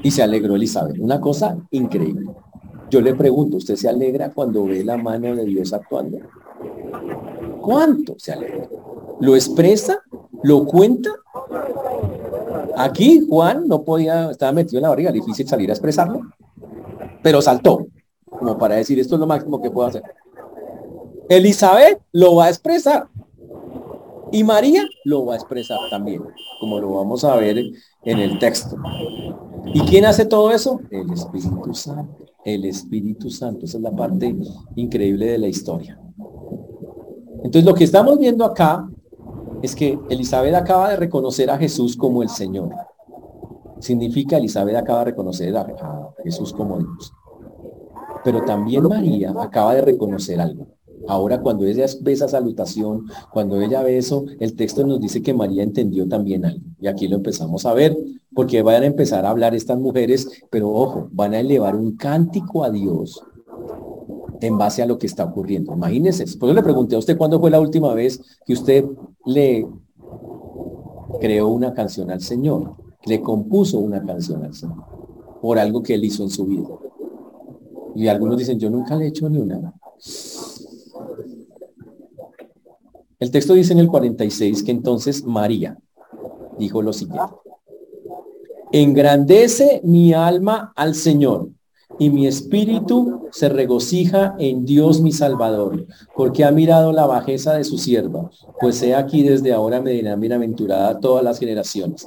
y 0.03 0.11
se 0.11 0.23
alegró 0.23 0.57
Elizabeth. 0.57 0.99
Una 0.99 1.21
cosa 1.21 1.57
increíble. 1.71 2.31
Yo 2.91 3.01
le 3.01 3.15
pregunto, 3.15 3.59
¿usted 3.59 3.77
se 3.77 3.89
alegra 3.89 4.31
cuando 4.31 4.65
ve 4.65 4.83
la 4.83 4.97
mano 4.97 5.35
de 5.37 5.45
Dios 5.45 5.73
actuando? 5.73 6.19
¿Cuánto 7.61 8.15
se 8.19 8.33
alegra? 8.33 8.69
¿Lo 9.21 9.35
expresa? 9.35 10.01
¿Lo 10.43 10.65
cuenta? 10.65 11.11
Aquí 12.77 13.27
Juan 13.29 13.67
no 13.67 13.83
podía, 13.83 14.31
estaba 14.31 14.53
metido 14.53 14.79
en 14.79 14.85
la 14.85 14.89
barriga, 14.91 15.13
difícil 15.13 15.47
salir 15.47 15.69
a 15.69 15.73
expresarlo, 15.73 16.23
pero 17.23 17.43
saltó, 17.43 17.87
como 18.25 18.57
para 18.57 18.77
decir, 18.77 18.99
esto 19.01 19.17
es 19.17 19.21
lo 19.21 19.27
máximo 19.27 19.61
que 19.61 19.71
puedo 19.71 19.89
hacer. 19.89 20.03
Elizabeth 21.29 22.01
lo 22.13 22.37
va 22.37 22.47
a 22.47 22.49
expresar. 22.49 23.09
Y 24.31 24.45
María 24.45 24.85
lo 25.05 25.27
va 25.27 25.35
a 25.35 25.37
expresar 25.37 25.79
también, 25.91 26.23
como 26.61 26.79
lo 26.81 26.95
vamos 26.95 27.25
a 27.25 27.37
ver 27.37 27.59
en 27.59 28.19
el 28.19 28.39
texto. 28.39 28.77
¿Y 29.67 29.81
quién 29.81 30.05
hace 30.05 30.25
todo 30.25 30.51
eso? 30.51 30.81
El 30.91 31.11
Espíritu 31.11 31.75
Santo. 31.75 32.27
El 32.45 32.65
Espíritu 32.65 33.31
Santo. 33.31 33.65
Esa 33.65 33.79
es 33.79 33.83
la 33.83 33.93
parte 33.93 34.35
increíble 34.77 35.27
de 35.27 35.39
la 35.39 35.49
historia. 35.49 35.99
Entonces 37.45 37.65
lo 37.65 37.75
que 37.75 37.85
estamos 37.85 38.19
viendo 38.19 38.45
acá 38.45 38.89
es 39.63 39.75
que 39.75 39.99
Elizabeth 40.09 40.55
acaba 40.55 40.91
de 40.91 40.97
reconocer 40.97 41.51
a 41.51 41.59
Jesús 41.59 41.97
como 41.97 42.23
el 42.23 42.29
Señor. 42.29 42.71
Significa 43.81 44.37
Elizabeth 44.37 44.77
acaba 44.77 45.01
de 45.01 45.05
reconocer 45.07 45.57
a, 45.57 45.67
Jesús 46.23 46.53
como 46.53 46.79
Dios. 46.79 47.13
Pero 48.25 48.43
también 48.43 48.83
María 48.85 49.33
acaba 49.39 49.75
de 49.75 49.83
reconocer 49.83 50.41
algo. 50.41 50.67
Ahora 51.09 51.41
cuando 51.41 51.65
ella 51.65 51.87
ve 52.03 52.13
esa 52.13 52.29
salutación, 52.29 53.07
cuando 53.33 53.61
ella 53.61 53.83
ve 53.83 53.97
eso, 53.97 54.27
el 54.41 54.55
texto 54.55 54.87
nos 54.87 55.01
dice 55.01 55.23
que 55.23 55.33
María 55.33 55.63
entendió 55.63 56.07
también 56.07 56.45
algo. 56.45 56.65
Y 56.79 56.87
aquí 56.87 57.09
lo 57.09 57.17
empezamos 57.17 57.65
a 57.65 57.73
ver, 57.73 57.97
porque 58.35 58.63
van 58.63 58.83
a 58.83 58.87
empezar 58.87 59.25
a 59.25 59.31
hablar 59.31 59.55
estas 59.55 59.79
mujeres, 59.79 60.29
pero 60.51 60.71
ojo, 60.71 61.09
van 61.11 61.33
a 61.33 61.41
elevar 61.41 61.75
un 61.77 61.97
cántico 61.97 62.63
a 62.63 62.71
Dios 62.71 63.23
en 64.41 64.59
base 64.59 64.83
a 64.83 64.87
lo 64.87 64.99
que 64.99 65.07
está 65.07 65.25
ocurriendo. 65.25 65.73
Imagínense. 65.73 66.25
Eso 66.25 66.53
le 66.53 66.63
pregunté 66.63 66.95
a 66.95 66.99
usted 66.99 67.17
cuándo 67.17 67.41
fue 67.41 67.51
la 67.51 67.61
última 67.61 67.95
vez 67.95 68.21
que 68.45 68.53
usted 68.53 68.85
le 69.25 69.67
creó 71.21 71.49
una 71.49 71.73
canción 71.73 72.11
al 72.11 72.21
Señor, 72.21 72.75
le 73.07 73.21
compuso 73.21 73.79
una 73.79 74.05
canción 74.05 74.45
al 74.45 74.55
Señor, 74.55 74.85
por 75.41 75.59
algo 75.59 75.83
que 75.83 75.95
él 75.95 76.05
hizo 76.05 76.23
en 76.23 76.31
su 76.31 76.45
vida. 76.45 76.69
Y 77.95 78.09
algunos 78.09 78.37
dicen, 78.37 78.59
yo 78.59 78.69
nunca 78.69 78.95
le 78.95 79.07
he 79.07 79.09
hecho 79.09 79.29
ni 79.29 79.39
una. 79.39 79.73
El 83.19 83.31
texto 83.33 83.55
dice 83.55 83.73
en 83.73 83.81
el 83.81 83.89
46 83.89 84.63
que 84.63 84.71
entonces 84.71 85.25
María 85.25 85.77
dijo 86.59 86.83
lo 86.83 86.93
siguiente. 86.93 87.35
Engrandece 88.71 89.81
mi 89.83 90.13
alma 90.13 90.73
al 90.77 90.95
Señor 90.95 91.49
y 91.99 92.11
mi 92.11 92.27
espíritu 92.27 93.29
se 93.33 93.49
regocija 93.49 94.37
en 94.39 94.65
Dios 94.65 95.01
mi 95.01 95.11
Salvador, 95.11 95.87
porque 96.15 96.45
ha 96.45 96.53
mirado 96.53 96.93
la 96.93 97.07
bajeza 97.07 97.55
de 97.55 97.65
su 97.65 97.77
sierva, 97.77 98.31
pues 98.61 98.81
he 98.83 98.95
aquí 98.95 99.23
desde 99.23 99.53
ahora 99.53 99.81
me 99.81 99.91
dirán 99.91 100.21
bienaventurada 100.21 101.01
todas 101.01 101.25
las 101.25 101.41
generaciones. 101.41 102.07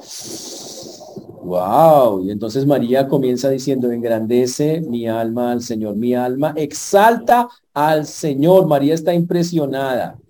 Wow, 1.44 2.24
y 2.24 2.32
entonces 2.32 2.66
María 2.66 3.08
comienza 3.08 3.50
diciendo, 3.50 3.92
engrandece 3.92 4.80
mi 4.82 5.08
alma 5.08 5.52
al 5.52 5.62
Señor, 5.62 5.96
mi 5.96 6.14
alma 6.14 6.54
exalta 6.56 7.50
al 7.74 8.06
Señor. 8.06 8.68
María 8.68 8.94
está 8.94 9.14
impresionada. 9.14 10.21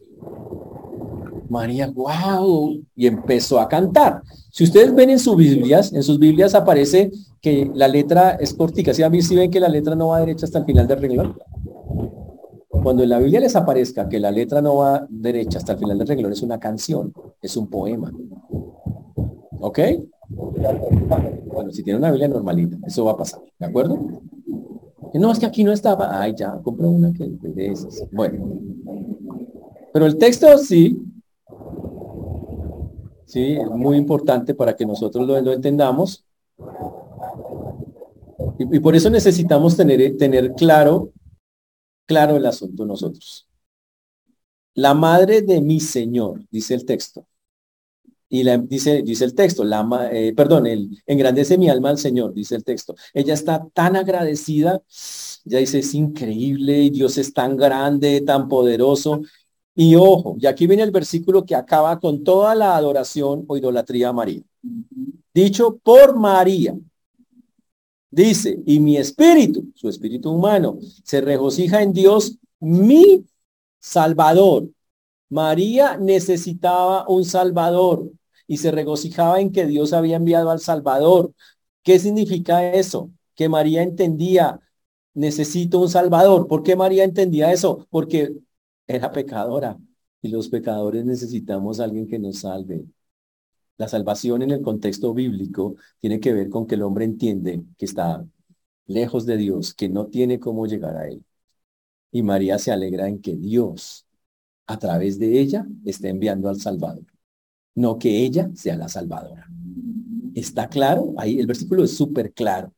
María, 1.52 1.92
wow, 1.94 2.82
y 2.96 3.08
empezó 3.08 3.60
a 3.60 3.68
cantar. 3.68 4.22
Si 4.50 4.64
ustedes 4.64 4.96
ven 4.96 5.10
en 5.10 5.20
sus 5.20 5.36
Biblias, 5.36 5.92
en 5.92 6.02
sus 6.02 6.18
Biblias 6.18 6.56
aparece 6.56 7.12
que 7.42 7.70
la 7.76 7.88
letra 7.88 8.32
es 8.32 8.54
cortica. 8.54 8.94
Si 8.94 9.04
mí 9.10 9.22
sí 9.22 9.36
ven 9.36 9.52
que 9.52 9.60
la 9.60 9.68
letra 9.68 9.94
no 9.94 10.08
va 10.08 10.22
derecha 10.22 10.46
hasta 10.46 10.60
el 10.60 10.66
final 10.66 10.88
del 10.88 11.02
renglón. 11.02 11.38
Cuando 12.70 13.04
en 13.04 13.10
la 13.10 13.20
Biblia 13.20 13.42
les 13.42 13.56
aparezca 13.56 14.08
que 14.08 14.20
la 14.20 14.32
letra 14.32 14.62
no 14.62 14.78
va 14.78 15.06
derecha 15.10 15.58
hasta 15.58 15.74
el 15.74 15.80
final 15.80 15.98
del 15.98 16.08
renglón, 16.08 16.32
es 16.32 16.42
una 16.42 16.60
canción, 16.60 17.14
es 17.42 17.58
un 17.58 17.68
poema. 17.68 18.12
¿Ok? 19.60 19.80
Bueno, 20.30 21.72
si 21.72 21.84
tiene 21.84 22.00
una 22.00 22.12
Biblia 22.12 22.30
normalita, 22.30 22.78
eso 22.88 23.04
va 23.04 23.12
a 23.12 23.18
pasar, 23.18 23.42
¿de 23.60 23.66
acuerdo? 23.66 24.00
No, 25.14 25.32
es 25.32 25.40
que 25.40 25.46
aquí 25.46 25.66
no 25.66 25.74
estaba. 25.74 26.22
Ay, 26.22 26.34
ya, 26.38 26.58
compro 26.64 26.90
una 26.90 27.12
que 27.12 27.28
de. 27.28 27.74
Bueno. 28.14 28.62
Pero 29.94 30.06
el 30.06 30.18
texto 30.18 30.58
sí, 30.58 30.98
¿sí? 33.32 33.54
Es 33.54 33.70
muy 33.70 33.98
importante 33.98 34.54
para 34.54 34.76
que 34.76 34.86
nosotros 34.86 35.26
lo, 35.26 35.54
entendamos. 35.54 36.26
Y, 38.60 38.80
por 38.80 38.96
eso 38.96 39.10
necesitamos 39.10 39.78
tener, 39.78 40.18
tener 40.18 40.54
claro, 40.54 41.12
claro 42.06 42.36
el 42.36 42.46
asunto 42.46 42.86
nosotros. 42.86 43.48
La 44.74 44.94
madre 44.94 45.42
de 45.42 45.62
mi 45.62 45.80
Señor, 45.80 46.42
dice 46.52 46.74
el 46.74 46.86
texto. 46.86 47.26
Y 48.28 48.44
la, 48.44 48.58
dice, 48.58 49.02
dice 49.02 49.26
el 49.26 49.36
texto, 49.36 49.64
la, 49.66 50.10
eh, 50.12 50.34
perdón, 50.34 50.66
el, 50.66 50.90
engrandece 51.06 51.58
mi 51.58 51.70
alma 51.70 51.90
al 51.90 51.98
Señor, 51.98 52.34
dice 52.34 52.56
el 52.56 52.64
texto. 52.64 52.96
Ella 53.14 53.34
está 53.34 53.68
tan 53.74 53.98
agradecida, 53.98 54.82
ya 55.44 55.60
dice, 55.60 55.80
es 55.80 55.94
increíble, 55.94 56.90
Dios 56.92 57.18
es 57.18 57.34
tan 57.34 57.58
grande, 57.58 58.22
tan 58.22 58.48
poderoso, 58.48 59.22
y 59.76 59.96
ojo, 59.96 60.36
y 60.40 60.48
aquí 60.48 60.68
viene 60.68 60.84
el 60.84 60.92
versículo 60.92 61.46
que 61.46 61.56
acaba 61.56 62.00
con 62.00 62.24
toda 62.24 62.56
la 62.56 62.76
adoración 62.76 63.46
o 63.48 63.58
idolatría 63.58 64.10
a 64.10 64.14
María. 64.14 64.42
Dicho 65.34 65.78
por 65.84 66.18
María. 66.18 66.76
Dice, 68.10 68.60
y 68.66 68.80
mi 68.82 68.98
espíritu, 68.98 69.72
su 69.74 69.88
espíritu 69.88 70.32
humano, 70.32 70.78
se 71.04 71.22
regocija 71.22 71.82
en 71.82 71.94
Dios, 71.94 72.38
mi 72.60 73.26
Salvador. 73.80 74.70
María 75.30 75.96
necesitaba 75.98 77.08
un 77.08 77.24
Salvador 77.24 78.12
y 78.48 78.58
se 78.58 78.72
regocijaba 78.72 79.40
en 79.40 79.54
que 79.54 79.66
Dios 79.66 79.94
había 79.94 80.18
enviado 80.18 80.52
al 80.52 80.60
Salvador. 80.60 81.34
¿Qué 81.84 82.00
significa 82.00 82.74
eso? 82.74 83.10
Que 83.34 83.48
María 83.48 83.82
entendía, 83.82 84.60
necesito 85.14 85.80
un 85.80 85.88
Salvador. 85.90 86.48
¿Por 86.48 86.64
qué 86.64 86.76
María 86.76 87.06
entendía 87.06 87.54
eso? 87.54 87.88
Porque 87.90 88.34
era 88.96 89.12
pecadora 89.12 89.78
y 90.22 90.30
los 90.30 90.50
pecadores 90.50 91.06
necesitamos 91.06 91.80
a 91.80 91.86
alguien 91.86 92.08
que 92.08 92.20
nos 92.20 92.40
salve. 92.40 92.86
La 93.78 93.88
salvación 93.88 94.42
en 94.44 94.52
el 94.52 94.62
contexto 94.62 95.14
bíblico 95.14 95.76
tiene 96.00 96.20
que 96.20 96.34
ver 96.34 96.50
con 96.50 96.68
que 96.68 96.76
el 96.76 96.84
hombre 96.84 97.06
entiende 97.06 97.64
que 97.78 97.86
está 97.86 98.26
lejos 98.88 99.26
de 99.26 99.38
Dios, 99.38 99.74
que 99.74 99.90
no 99.90 100.08
tiene 100.08 100.40
cómo 100.40 100.68
llegar 100.68 100.98
a 100.98 101.08
Él. 101.08 101.24
Y 102.12 102.24
María 102.24 102.60
se 102.60 102.72
alegra 102.72 103.08
en 103.08 103.22
que 103.22 103.36
Dios, 103.38 104.06
a 104.68 104.80
través 104.80 105.20
de 105.20 105.40
ella, 105.40 105.68
esté 105.86 106.10
enviando 106.10 106.50
al 106.50 106.60
Salvador, 106.60 107.06
no 107.76 108.00
que 108.00 108.24
ella 108.26 108.52
sea 108.56 108.78
la 108.78 108.90
salvadora. 108.90 109.48
¿Está 110.36 110.70
claro? 110.70 111.14
Ahí 111.18 111.40
el 111.40 111.48
versículo 111.48 111.84
es 111.84 111.96
súper 111.96 112.34
claro. 112.34 112.74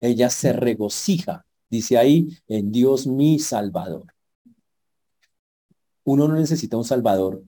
Ella 0.00 0.30
se 0.30 0.52
regocija, 0.52 1.46
dice 1.70 1.98
ahí, 1.98 2.28
en 2.48 2.72
Dios 2.72 3.06
mi 3.06 3.38
Salvador. 3.40 4.13
Uno 6.04 6.28
no 6.28 6.34
necesita 6.34 6.76
un 6.76 6.84
Salvador 6.84 7.42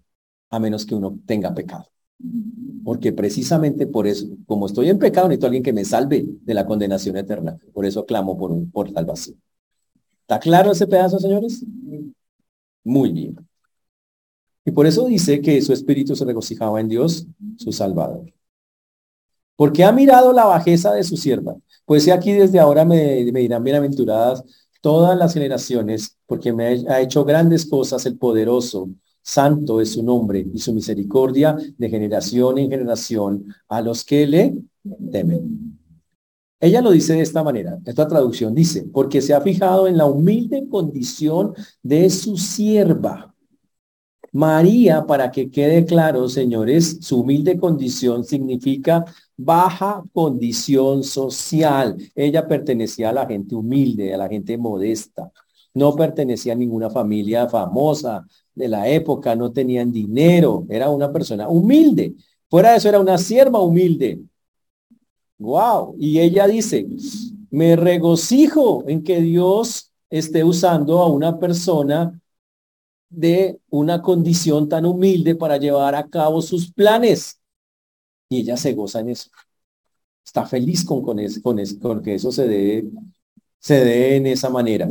a 0.50 0.58
menos 0.58 0.86
que 0.86 0.94
uno 0.94 1.18
tenga 1.26 1.54
pecado. 1.54 1.86
Porque 2.84 3.12
precisamente 3.12 3.86
por 3.86 4.06
eso, 4.06 4.26
como 4.46 4.66
estoy 4.66 4.88
en 4.88 4.98
pecado, 4.98 5.28
necesito 5.28 5.46
alguien 5.46 5.62
que 5.62 5.72
me 5.72 5.84
salve 5.84 6.24
de 6.42 6.54
la 6.54 6.66
condenación 6.66 7.16
eterna. 7.16 7.58
Por 7.72 7.84
eso 7.84 8.06
clamo 8.06 8.38
por, 8.38 8.52
un, 8.52 8.70
por 8.70 8.92
salvación. 8.92 9.40
¿Está 10.22 10.38
claro 10.38 10.72
ese 10.72 10.86
pedazo, 10.86 11.18
señores? 11.18 11.64
Muy 12.84 13.12
bien. 13.12 13.36
Y 14.64 14.72
por 14.72 14.86
eso 14.86 15.06
dice 15.06 15.40
que 15.40 15.62
su 15.62 15.72
espíritu 15.72 16.16
se 16.16 16.24
regocijaba 16.24 16.80
en 16.80 16.88
Dios, 16.88 17.26
su 17.56 17.72
Salvador. 17.72 18.32
Porque 19.54 19.84
ha 19.84 19.92
mirado 19.92 20.32
la 20.32 20.44
bajeza 20.44 20.92
de 20.92 21.04
su 21.04 21.16
sierva. 21.16 21.56
Pues 21.84 22.04
si 22.04 22.10
aquí 22.10 22.32
desde 22.32 22.58
ahora 22.58 22.84
me, 22.84 23.30
me 23.32 23.40
dirán 23.40 23.62
bienaventuradas 23.62 24.42
todas 24.80 25.16
las 25.16 25.34
generaciones, 25.34 26.15
porque 26.26 26.52
me 26.52 26.84
ha 26.88 27.00
hecho 27.00 27.24
grandes 27.24 27.66
cosas 27.66 28.04
el 28.06 28.18
poderoso 28.18 28.88
Santo 29.26 29.80
es 29.80 29.92
su 29.94 30.04
nombre 30.04 30.46
y 30.54 30.58
su 30.60 30.72
misericordia 30.72 31.56
de 31.76 31.88
generación 31.88 32.58
en 32.58 32.70
generación 32.70 33.52
a 33.68 33.80
los 33.80 34.04
que 34.04 34.24
le 34.24 34.54
temen. 35.10 35.76
Ella 36.60 36.80
lo 36.80 36.92
dice 36.92 37.14
de 37.14 37.22
esta 37.22 37.42
manera, 37.42 37.76
esta 37.84 38.06
traducción 38.06 38.54
dice, 38.54 38.84
porque 38.92 39.20
se 39.20 39.34
ha 39.34 39.40
fijado 39.40 39.88
en 39.88 39.96
la 39.96 40.06
humilde 40.06 40.68
condición 40.70 41.54
de 41.82 42.08
su 42.08 42.36
sierva. 42.36 43.34
María, 44.30 45.04
para 45.06 45.32
que 45.32 45.50
quede 45.50 45.84
claro, 45.84 46.28
señores, 46.28 46.98
su 47.00 47.22
humilde 47.22 47.58
condición 47.58 48.22
significa 48.22 49.04
baja 49.36 50.04
condición 50.12 51.02
social. 51.02 51.96
Ella 52.14 52.46
pertenecía 52.46 53.10
a 53.10 53.12
la 53.12 53.26
gente 53.26 53.56
humilde, 53.56 54.14
a 54.14 54.18
la 54.18 54.28
gente 54.28 54.56
modesta. 54.56 55.32
No 55.76 55.94
pertenecía 55.94 56.54
a 56.54 56.56
ninguna 56.56 56.88
familia 56.88 57.50
famosa, 57.50 58.26
de 58.54 58.66
la 58.66 58.88
época 58.88 59.36
no 59.36 59.52
tenían 59.52 59.92
dinero, 59.92 60.64
era 60.70 60.88
una 60.88 61.12
persona 61.12 61.50
humilde. 61.50 62.14
Fuera 62.48 62.70
de 62.70 62.78
eso 62.78 62.88
era 62.88 62.98
una 62.98 63.18
sierva 63.18 63.60
humilde. 63.60 64.22
Wow. 65.38 65.94
Y 65.98 66.18
ella 66.18 66.46
dice, 66.46 66.86
me 67.50 67.76
regocijo 67.76 68.84
en 68.88 69.04
que 69.04 69.20
Dios 69.20 69.92
esté 70.08 70.44
usando 70.44 71.00
a 71.00 71.10
una 71.10 71.38
persona 71.38 72.18
de 73.10 73.60
una 73.68 74.00
condición 74.00 74.70
tan 74.70 74.86
humilde 74.86 75.34
para 75.34 75.58
llevar 75.58 75.94
a 75.94 76.08
cabo 76.08 76.40
sus 76.40 76.72
planes. 76.72 77.38
Y 78.30 78.38
ella 78.40 78.56
se 78.56 78.72
goza 78.72 79.00
en 79.00 79.10
eso. 79.10 79.28
Está 80.24 80.46
feliz 80.46 80.86
con, 80.86 81.02
con, 81.02 81.18
con, 81.42 81.58
con 81.82 82.02
que 82.02 82.14
eso 82.14 82.32
se 82.32 82.48
dé, 82.48 82.88
se 83.58 83.84
dé 83.84 84.16
en 84.16 84.26
esa 84.26 84.48
manera. 84.48 84.88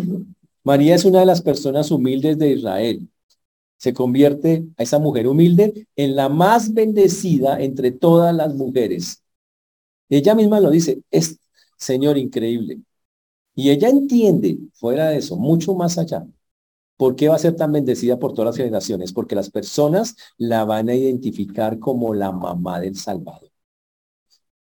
María 0.65 0.95
es 0.95 1.05
una 1.05 1.21
de 1.21 1.25
las 1.25 1.41
personas 1.41 1.91
humildes 1.91 2.37
de 2.37 2.51
Israel 2.51 3.09
se 3.77 3.93
convierte 3.93 4.65
a 4.77 4.83
esa 4.83 4.99
mujer 4.99 5.27
humilde 5.27 5.87
en 5.95 6.15
la 6.15 6.29
más 6.29 6.73
bendecida 6.73 7.61
entre 7.61 7.91
todas 7.91 8.33
las 8.35 8.53
mujeres. 8.55 9.23
Ella 10.09 10.35
misma 10.35 10.59
lo 10.59 10.69
dice, 10.71 11.01
es 11.11 11.39
Señor 11.77 12.17
increíble. 12.17 12.81
Y 13.55 13.69
ella 13.69 13.89
entiende, 13.89 14.57
fuera 14.73 15.09
de 15.09 15.17
eso, 15.17 15.37
mucho 15.37 15.75
más 15.75 15.97
allá, 15.97 16.25
por 16.97 17.15
qué 17.15 17.29
va 17.29 17.35
a 17.35 17.39
ser 17.39 17.55
tan 17.55 17.71
bendecida 17.71 18.17
por 18.19 18.33
todas 18.33 18.47
las 18.47 18.57
generaciones, 18.57 19.13
porque 19.13 19.35
las 19.35 19.49
personas 19.49 20.15
la 20.37 20.65
van 20.65 20.89
a 20.89 20.95
identificar 20.95 21.79
como 21.79 22.13
la 22.13 22.31
mamá 22.31 22.79
del 22.79 22.95
Salvador. 22.95 23.51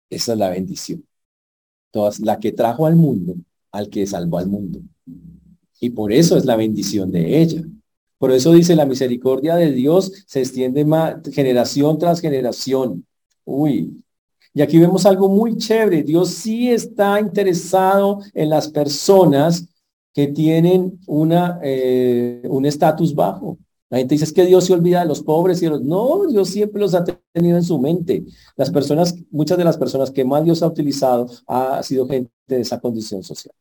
Esa 0.09 0.33
es 0.33 0.39
la 0.39 0.51
bendición. 0.51 1.05
Todas, 1.91 2.21
la 2.21 2.39
que 2.39 2.53
trajo 2.53 2.87
al 2.87 2.97
mundo, 2.97 3.35
al 3.73 3.91
que 3.91 4.07
salvó 4.07 4.39
al 4.39 4.49
mundo. 4.49 4.81
Y 5.81 5.91
por 5.91 6.13
eso 6.13 6.37
es 6.37 6.45
la 6.45 6.57
bendición 6.57 7.11
de 7.11 7.41
ella. 7.41 7.63
Por 8.19 8.33
eso 8.33 8.53
dice, 8.53 8.77
la 8.77 8.85
misericordia 8.85 9.57
de 9.57 9.73
Dios 9.73 10.13
se 10.27 10.41
extiende 10.41 10.85
más, 10.85 11.17
generación 11.33 11.99
tras 11.99 12.21
generación. 12.21 13.07
Uy. 13.45 14.05
Y 14.53 14.61
aquí 14.61 14.79
vemos 14.79 15.07
algo 15.07 15.29
muy 15.31 15.57
chévere. 15.57 16.03
Dios 16.03 16.29
sí 16.29 16.71
está 16.71 17.19
interesado 17.19 18.21
en 18.35 18.51
las 18.51 18.69
personas 18.69 19.67
que 20.13 20.27
tienen 20.29 21.01
una, 21.07 21.61
eh, 21.63 22.43
un 22.51 22.67
estatus 22.67 23.15
bajo. 23.15 23.59
La 23.89 23.99
gente 23.99 24.15
dice 24.15 24.25
es 24.25 24.33
que 24.33 24.45
Dios 24.45 24.65
se 24.65 24.75
olvida 24.75 25.01
de 25.01 25.07
los 25.07 25.23
pobres 25.23 25.63
y 25.63 25.67
los... 25.67 25.81
No, 25.81 26.27
Dios 26.27 26.51
siempre 26.51 26.81
los 26.81 26.95
ha 26.95 27.05
tenido 27.33 27.57
en 27.57 27.65
su 27.65 27.79
mente. 27.79 28.25
Las 28.57 28.71
personas, 28.71 29.15
muchas 29.31 29.57
de 29.57 29.65
las 29.65 29.79
personas 29.79 30.11
que 30.11 30.25
más 30.25 30.45
Dios 30.45 30.63
ha 30.63 30.67
utilizado 30.67 31.27
ha 31.47 31.83
sido 31.83 32.07
gente 32.07 32.31
de 32.47 32.61
esa 32.61 32.79
condición 32.81 33.23
social. 33.23 33.55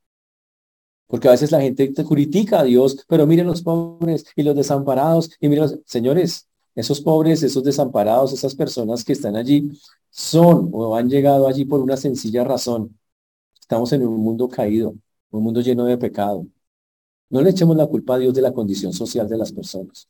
Porque 1.09 1.27
a 1.27 1.31
veces 1.31 1.51
la 1.51 1.59
gente 1.59 1.87
te 1.87 2.05
critica 2.05 2.59
a 2.59 2.63
Dios, 2.63 3.03
pero 3.07 3.25
miren 3.25 3.47
los 3.47 3.63
pobres 3.63 4.25
y 4.35 4.43
los 4.43 4.55
desamparados. 4.55 5.31
Y 5.39 5.49
miren, 5.49 5.63
los... 5.63 5.79
señores, 5.85 6.47
esos 6.75 7.01
pobres, 7.01 7.41
esos 7.41 7.63
desamparados, 7.63 8.31
esas 8.31 8.53
personas 8.53 9.03
que 9.03 9.13
están 9.13 9.35
allí, 9.35 9.71
son 10.11 10.69
o 10.71 10.95
han 10.95 11.09
llegado 11.09 11.47
allí 11.47 11.65
por 11.65 11.79
una 11.79 11.97
sencilla 11.97 12.43
razón. 12.43 12.95
Estamos 13.59 13.91
en 13.93 14.05
un 14.05 14.21
mundo 14.21 14.47
caído, 14.47 14.93
un 15.31 15.43
mundo 15.43 15.61
lleno 15.61 15.85
de 15.85 15.97
pecado. 15.97 16.45
No 17.31 17.41
le 17.41 17.49
echemos 17.49 17.75
la 17.75 17.87
culpa 17.87 18.13
a 18.13 18.19
Dios 18.19 18.35
de 18.35 18.43
la 18.43 18.53
condición 18.53 18.93
social 18.93 19.27
de 19.27 19.37
las 19.37 19.51
personas. 19.51 20.07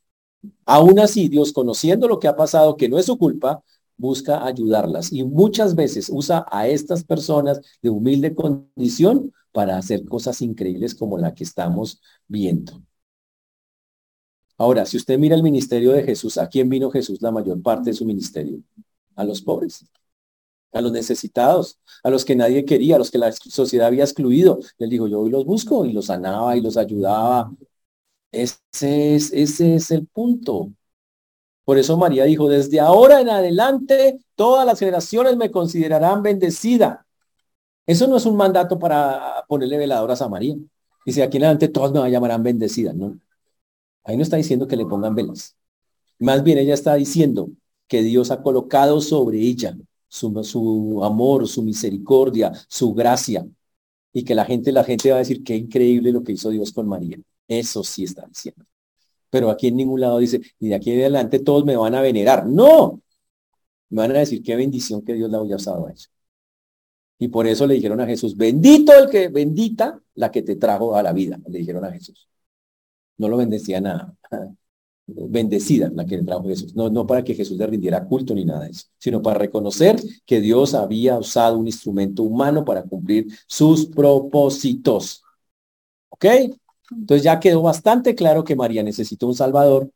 Aún 0.65 0.99
así, 0.99 1.29
Dios, 1.29 1.53
conociendo 1.53 2.09
lo 2.09 2.19
que 2.19 2.27
ha 2.27 2.35
pasado, 2.35 2.75
que 2.75 2.89
no 2.89 2.99
es 2.99 3.05
su 3.05 3.17
culpa, 3.17 3.63
busca 3.99 4.45
ayudarlas 4.45 5.11
y 5.13 5.23
muchas 5.23 5.75
veces 5.75 6.09
usa 6.11 6.45
a 6.51 6.67
estas 6.67 7.03
personas 7.03 7.61
de 7.83 7.89
humilde 7.91 8.33
condición 8.33 9.33
para 9.51 9.77
hacer 9.77 10.05
cosas 10.05 10.41
increíbles 10.41 10.95
como 10.95 11.17
la 11.19 11.33
que 11.35 11.43
estamos 11.43 12.01
viendo. 12.27 12.81
Ahora, 14.57 14.85
si 14.85 14.97
usted 14.97 15.17
mira 15.17 15.35
el 15.35 15.43
ministerio 15.43 15.91
de 15.93 16.03
Jesús, 16.03 16.37
¿a 16.37 16.47
quién 16.49 16.69
vino 16.69 16.91
Jesús 16.91 17.21
la 17.21 17.31
mayor 17.31 17.61
parte 17.61 17.91
de 17.91 17.95
su 17.95 18.05
ministerio? 18.05 18.61
A 19.15 19.23
los 19.23 19.41
pobres, 19.41 19.85
a 20.73 20.81
los 20.81 20.91
necesitados, 20.91 21.79
a 22.03 22.09
los 22.11 22.25
que 22.25 22.35
nadie 22.35 22.65
quería, 22.65 22.95
a 22.95 22.99
los 22.99 23.11
que 23.11 23.19
la 23.19 23.31
sociedad 23.33 23.87
había 23.87 24.03
excluido. 24.05 24.59
Él 24.79 24.89
dijo, 24.89 25.07
yo 25.07 25.21
hoy 25.21 25.31
los 25.31 25.45
busco 25.45 25.85
y 25.85 25.93
los 25.93 26.07
sanaba 26.07 26.57
y 26.57 26.61
los 26.61 26.77
ayudaba. 26.77 27.51
Ese 28.31 28.59
es, 29.15 29.33
ese 29.33 29.75
es 29.75 29.91
el 29.91 30.07
punto. 30.07 30.71
Por 31.69 31.77
eso 31.77 31.97
María 31.97 32.23
dijo, 32.23 32.49
desde 32.49 32.79
ahora 32.79 33.21
en 33.21 33.29
adelante, 33.29 34.17
todas 34.33 34.65
las 34.65 34.79
generaciones 34.79 35.37
me 35.37 35.51
considerarán 35.51 36.23
bendecida. 36.23 37.05
Eso 37.85 38.07
no 38.07 38.17
es 38.17 38.25
un 38.25 38.35
mandato 38.35 38.79
para 38.79 39.45
ponerle 39.47 39.77
veladoras 39.77 40.19
a 40.23 40.27
María. 40.27 40.55
Dice, 41.05 41.21
aquí 41.21 41.37
en 41.37 41.43
adelante 41.43 41.67
todos 41.67 41.93
me 41.93 42.09
llamarán 42.09 42.41
bendecida. 42.41 42.91
No. 42.91 43.19
Ahí 44.03 44.17
no 44.17 44.23
está 44.23 44.37
diciendo 44.37 44.67
que 44.67 44.77
le 44.77 44.87
pongan 44.87 45.13
velas. 45.13 45.55
Más 46.17 46.43
bien 46.43 46.57
ella 46.57 46.73
está 46.73 46.95
diciendo 46.95 47.51
que 47.87 48.01
Dios 48.01 48.31
ha 48.31 48.41
colocado 48.41 48.99
sobre 48.99 49.37
ella 49.37 49.77
su, 50.07 50.43
su 50.43 51.03
amor, 51.03 51.47
su 51.47 51.61
misericordia, 51.61 52.51
su 52.67 52.95
gracia. 52.95 53.45
Y 54.11 54.23
que 54.23 54.33
la 54.33 54.45
gente, 54.45 54.71
la 54.71 54.83
gente 54.83 55.11
va 55.11 55.17
a 55.17 55.19
decir, 55.19 55.43
qué 55.43 55.55
increíble 55.55 56.11
lo 56.11 56.23
que 56.23 56.31
hizo 56.31 56.49
Dios 56.49 56.71
con 56.71 56.87
María. 56.87 57.19
Eso 57.47 57.83
sí 57.83 58.05
está 58.05 58.25
diciendo. 58.25 58.65
Pero 59.29 59.49
aquí 59.49 59.67
en 59.67 59.77
ningún 59.77 60.01
lado 60.01 60.19
dice, 60.19 60.41
y 60.59 60.69
de 60.69 60.75
aquí 60.75 60.91
en 60.91 61.01
adelante 61.01 61.39
todos 61.39 61.65
me 61.65 61.75
van 61.75 61.95
a 61.95 62.01
venerar. 62.01 62.45
No. 62.45 63.01
Me 63.89 64.01
van 64.01 64.11
a 64.15 64.19
decir, 64.19 64.43
qué 64.43 64.55
bendición 64.55 65.01
que 65.03 65.13
Dios 65.13 65.29
la 65.29 65.39
haya 65.39 65.55
usado 65.55 65.87
a 65.87 65.91
eso. 65.91 66.09
Y 67.19 67.27
por 67.27 67.45
eso 67.47 67.67
le 67.67 67.75
dijeron 67.75 67.99
a 67.99 68.05
Jesús, 68.05 68.35
bendito 68.37 68.93
el 68.97 69.09
que, 69.09 69.27
bendita 69.27 70.01
la 70.15 70.31
que 70.31 70.41
te 70.41 70.55
trajo 70.55 70.95
a 70.95 71.03
la 71.03 71.11
vida, 71.11 71.37
le 71.47 71.59
dijeron 71.59 71.83
a 71.83 71.91
Jesús. 71.91 72.29
No 73.17 73.27
lo 73.27 73.37
bendecía 73.37 73.81
nada. 73.81 74.15
Bendecida 75.11 75.89
la 75.93 76.05
que 76.05 76.17
le 76.17 76.23
trajo 76.23 76.47
Jesús. 76.47 76.75
No, 76.75 76.89
no 76.89 77.07
para 77.07 77.23
que 77.23 77.33
Jesús 77.33 77.57
le 77.57 77.65
rindiera 77.65 78.05
culto 78.05 78.35
ni 78.35 78.45
nada 78.45 78.65
de 78.65 78.71
eso, 78.71 78.85
sino 78.99 79.23
para 79.23 79.39
reconocer 79.39 79.99
que 80.23 80.39
Dios 80.39 80.75
había 80.75 81.17
usado 81.17 81.57
un 81.57 81.65
instrumento 81.65 82.21
humano 82.21 82.63
para 82.63 82.83
cumplir 82.83 83.27
sus 83.47 83.87
propósitos. 83.87 85.23
¿Ok? 86.09 86.25
Entonces 86.91 87.23
ya 87.23 87.39
quedó 87.39 87.61
bastante 87.61 88.15
claro 88.15 88.43
que 88.43 88.55
María 88.55 88.83
necesitó 88.83 89.27
un 89.27 89.35
Salvador 89.35 89.91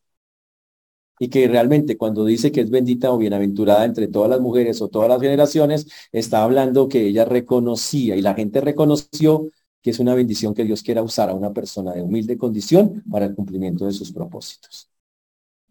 y 1.20 1.30
que 1.30 1.48
realmente 1.48 1.98
cuando 1.98 2.26
dice 2.26 2.52
que 2.52 2.62
es 2.62 2.70
bendita 2.70 3.12
o 3.12 3.18
bienaventurada 3.18 3.86
entre 3.86 4.08
todas 4.08 4.30
las 4.30 4.42
mujeres 4.42 4.82
o 4.82 4.90
todas 4.90 5.10
las 5.10 5.22
generaciones, 5.22 5.88
está 6.12 6.44
hablando 6.44 6.90
que 6.90 7.06
ella 7.08 7.26
reconocía 7.26 8.16
y 8.16 8.22
la 8.22 8.34
gente 8.34 8.62
reconoció 8.62 9.50
que 9.82 9.92
es 9.92 10.00
una 10.00 10.16
bendición 10.16 10.54
que 10.54 10.64
Dios 10.64 10.82
quiera 10.82 11.04
usar 11.04 11.30
a 11.30 11.34
una 11.34 11.52
persona 11.52 11.94
de 11.94 12.02
humilde 12.02 12.38
condición 12.38 13.04
para 13.12 13.26
el 13.26 13.36
cumplimiento 13.36 13.86
de 13.86 13.92
sus 13.92 14.12
propósitos. 14.12 14.90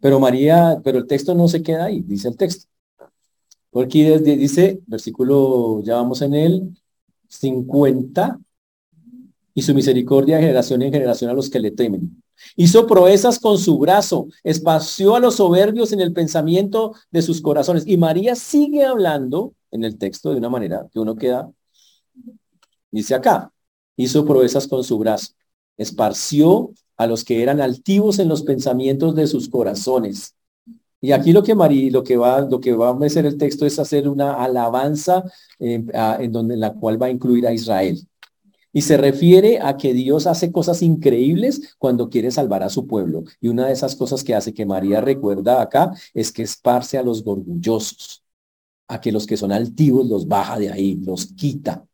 Pero 0.00 0.20
María, 0.20 0.80
pero 0.84 0.98
el 0.98 1.06
texto 1.06 1.34
no 1.34 1.48
se 1.48 1.62
queda 1.62 1.86
ahí, 1.86 2.02
dice 2.02 2.28
el 2.28 2.36
texto. 2.36 2.66
Porque 3.70 4.18
dice, 4.18 4.80
versículo, 4.86 5.82
ya 5.82 5.94
vamos 5.94 6.20
en 6.20 6.34
el 6.34 6.82
50, 7.28 8.38
y 9.54 9.62
su 9.62 9.74
misericordia 9.74 10.36
de 10.36 10.42
generación 10.42 10.82
en 10.82 10.92
generación 10.92 11.30
a 11.30 11.34
los 11.34 11.50
que 11.50 11.60
le 11.60 11.70
temen. 11.70 12.22
Hizo 12.56 12.86
proezas 12.86 13.38
con 13.38 13.58
su 13.58 13.78
brazo, 13.78 14.28
espació 14.42 15.14
a 15.14 15.20
los 15.20 15.36
soberbios 15.36 15.92
en 15.92 16.00
el 16.00 16.12
pensamiento 16.12 16.94
de 17.10 17.22
sus 17.22 17.40
corazones. 17.40 17.86
Y 17.86 17.96
María 17.96 18.34
sigue 18.34 18.84
hablando 18.84 19.54
en 19.70 19.84
el 19.84 19.98
texto 19.98 20.30
de 20.30 20.38
una 20.38 20.48
manera 20.48 20.86
que 20.92 20.98
uno 21.00 21.16
queda, 21.16 21.50
dice 22.90 23.14
acá, 23.14 23.52
hizo 23.96 24.24
proezas 24.24 24.66
con 24.66 24.82
su 24.84 24.98
brazo, 24.98 25.32
esparció 25.76 26.72
a 26.96 27.06
los 27.06 27.24
que 27.24 27.42
eran 27.42 27.60
altivos 27.60 28.18
en 28.18 28.28
los 28.28 28.42
pensamientos 28.42 29.14
de 29.14 29.26
sus 29.26 29.48
corazones. 29.48 30.34
Y 31.00 31.12
aquí 31.12 31.32
lo 31.32 31.42
que 31.42 31.54
María, 31.54 31.90
lo 31.90 32.04
que 32.04 32.16
va, 32.16 32.42
lo 32.42 32.60
que 32.60 32.74
va 32.74 32.90
a 32.90 33.06
hacer 33.06 33.26
el 33.26 33.36
texto 33.36 33.66
es 33.66 33.78
hacer 33.78 34.08
una 34.08 34.34
alabanza 34.34 35.24
en 35.58 36.32
donde 36.32 36.56
la 36.56 36.74
cual 36.74 37.00
va 37.00 37.06
a 37.06 37.10
incluir 37.10 37.46
a 37.46 37.52
Israel. 37.52 38.06
Y 38.72 38.82
se 38.82 38.96
refiere 38.96 39.58
a 39.60 39.76
que 39.76 39.92
Dios 39.92 40.26
hace 40.26 40.50
cosas 40.50 40.82
increíbles 40.82 41.74
cuando 41.78 42.08
quiere 42.08 42.30
salvar 42.30 42.62
a 42.62 42.70
su 42.70 42.86
pueblo. 42.86 43.24
Y 43.40 43.48
una 43.48 43.66
de 43.66 43.72
esas 43.72 43.96
cosas 43.96 44.24
que 44.24 44.34
hace 44.34 44.54
que 44.54 44.66
María 44.66 45.00
recuerda 45.00 45.60
acá 45.60 45.92
es 46.14 46.32
que 46.32 46.42
esparce 46.42 46.98
a 46.98 47.02
los 47.02 47.22
orgullosos, 47.26 48.24
a 48.88 49.00
que 49.00 49.12
los 49.12 49.26
que 49.26 49.36
son 49.36 49.52
altivos 49.52 50.08
los 50.08 50.26
baja 50.26 50.58
de 50.58 50.70
ahí, 50.70 50.96
los 51.04 51.26
quita. 51.26 51.86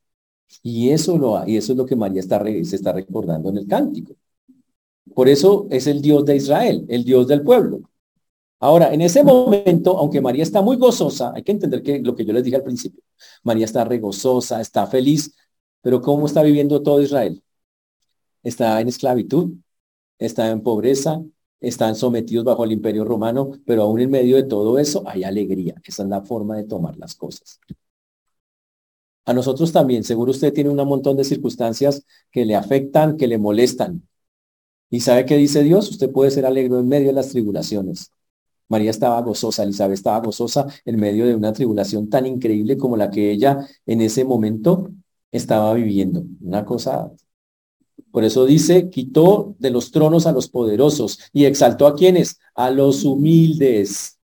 Y 0.62 0.90
eso, 0.90 1.18
lo, 1.18 1.46
y 1.46 1.56
eso 1.56 1.72
es 1.72 1.78
lo 1.78 1.86
que 1.86 1.96
María 1.96 2.20
está, 2.20 2.42
se 2.44 2.76
está 2.76 2.92
recordando 2.92 3.50
en 3.50 3.58
el 3.58 3.66
cántico. 3.66 4.14
Por 5.14 5.28
eso 5.28 5.66
es 5.70 5.86
el 5.86 6.00
Dios 6.00 6.24
de 6.24 6.36
Israel, 6.36 6.84
el 6.88 7.04
Dios 7.04 7.26
del 7.28 7.42
pueblo. 7.42 7.80
Ahora, 8.60 8.92
en 8.92 9.00
ese 9.02 9.22
momento, 9.22 9.96
aunque 9.98 10.20
María 10.20 10.42
está 10.42 10.62
muy 10.62 10.76
gozosa, 10.76 11.32
hay 11.34 11.42
que 11.42 11.52
entender 11.52 11.82
que 11.82 12.00
lo 12.00 12.14
que 12.14 12.24
yo 12.24 12.32
les 12.32 12.42
dije 12.42 12.56
al 12.56 12.64
principio, 12.64 13.02
María 13.44 13.64
está 13.64 13.84
regozosa, 13.84 14.60
está 14.60 14.86
feliz, 14.86 15.32
pero 15.89 16.03
¿cómo 16.03 16.26
está 16.26 16.43
viviendo 16.43 16.82
todo 16.82 17.01
Israel? 17.01 17.43
Está 18.43 18.78
en 18.78 18.89
esclavitud, 18.89 19.55
está 20.18 20.51
en 20.51 20.61
pobreza, 20.61 21.22
están 21.61 21.95
sometidos 21.95 22.45
bajo 22.45 22.64
el 22.64 22.72
imperio 22.72 23.07
romano, 23.07 23.53
pero 23.64 23.84
aún 23.84 23.99
en 24.01 24.11
medio 24.11 24.36
de 24.36 24.43
todo 24.43 24.78
eso 24.78 25.03
hay 25.07 25.24
alegría. 25.24 25.76
Esa 25.82 26.03
es 26.03 26.09
la 26.11 26.20
forma 26.20 26.59
de 26.59 26.64
tomar 26.64 26.99
las 26.99 27.14
cosas. 27.14 27.59
A 29.24 29.32
nosotros 29.32 29.72
también, 29.72 30.05
seguro 30.05 30.32
usted 30.32 30.53
tiene 30.53 30.68
un 30.68 30.76
montón 30.76 31.16
de 31.16 31.24
circunstancias 31.24 32.05
que 32.30 32.45
le 32.45 32.55
afectan, 32.55 33.16
que 33.16 33.26
le 33.26 33.39
molestan. 33.39 34.07
¿Y 34.91 35.01
sabe 35.01 35.24
qué 35.24 35.39
dice 35.39 35.62
Dios? 35.62 35.89
Usted 35.89 36.12
puede 36.12 36.30
ser 36.30 36.45
alegre 36.45 36.78
en 36.78 36.86
medio 36.86 37.07
de 37.07 37.14
las 37.14 37.30
tribulaciones. 37.30 38.12
María 38.68 38.91
estaba 38.91 39.22
gozosa, 39.22 39.62
Elizabeth 39.62 39.95
estaba 39.95 40.20
gozosa 40.20 40.66
en 40.84 41.01
medio 41.01 41.24
de 41.24 41.34
una 41.34 41.55
tribulación 41.55 42.11
tan 42.11 42.26
increíble 42.26 42.76
como 42.76 42.99
la 42.99 43.11
que 43.11 43.30
ella 43.30 43.66
en 43.86 44.03
ese 44.03 44.26
momento 44.26 44.91
estaba 45.32 45.74
viviendo. 45.74 46.24
Una 46.40 46.64
cosa, 46.64 47.12
por 48.10 48.24
eso 48.24 48.46
dice, 48.46 48.90
quitó 48.90 49.54
de 49.58 49.70
los 49.70 49.90
tronos 49.90 50.26
a 50.26 50.32
los 50.32 50.48
poderosos 50.48 51.18
y 51.32 51.44
exaltó 51.44 51.86
a 51.86 51.94
quienes, 51.94 52.38
a 52.54 52.70
los 52.70 53.04
humildes. 53.04 54.18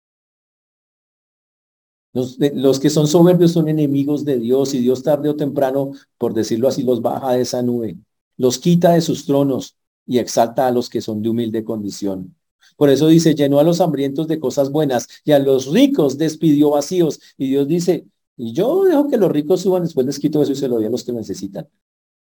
Los, 2.13 2.37
los, 2.39 2.79
que 2.79 2.89
son 2.91 3.07
soberbios 3.07 3.53
son 3.53 3.67
enemigos 3.67 4.23
de 4.23 4.37
Dios 4.37 4.73
y 4.73 4.79
Dios 4.79 5.01
tarde 5.01 5.29
o 5.29 5.35
temprano, 5.35 5.91
por 6.17 6.33
decirlo 6.33 6.67
así, 6.67 6.83
los 6.83 7.01
baja 7.01 7.33
de 7.33 7.41
esa 7.41 7.63
nube, 7.63 7.97
los 8.37 8.59
quita 8.59 8.93
de 8.93 9.01
sus 9.01 9.25
tronos 9.25 9.77
y 10.05 10.19
exalta 10.19 10.67
a 10.67 10.71
los 10.71 10.89
que 10.89 11.01
son 11.01 11.21
de 11.21 11.29
humilde 11.29 11.63
condición. 11.63 12.35
Por 12.77 12.89
eso 12.89 13.07
dice, 13.07 13.35
llenó 13.35 13.59
a 13.59 13.63
los 13.63 13.81
hambrientos 13.81 14.27
de 14.27 14.39
cosas 14.39 14.71
buenas 14.71 15.07
y 15.23 15.31
a 15.31 15.39
los 15.39 15.67
ricos 15.67 16.17
despidió 16.17 16.71
vacíos. 16.71 17.19
Y 17.37 17.47
Dios 17.49 17.67
dice, 17.67 18.05
y 18.37 18.53
yo 18.53 18.83
dejo 18.85 19.07
que 19.09 19.17
los 19.17 19.31
ricos 19.31 19.61
suban, 19.61 19.83
después 19.83 20.05
les 20.05 20.19
quito 20.19 20.41
eso 20.41 20.51
y 20.51 20.55
se 20.55 20.67
lo 20.67 20.75
doy 20.75 20.85
a 20.85 20.89
los 20.89 21.03
que 21.03 21.13
necesitan. 21.13 21.67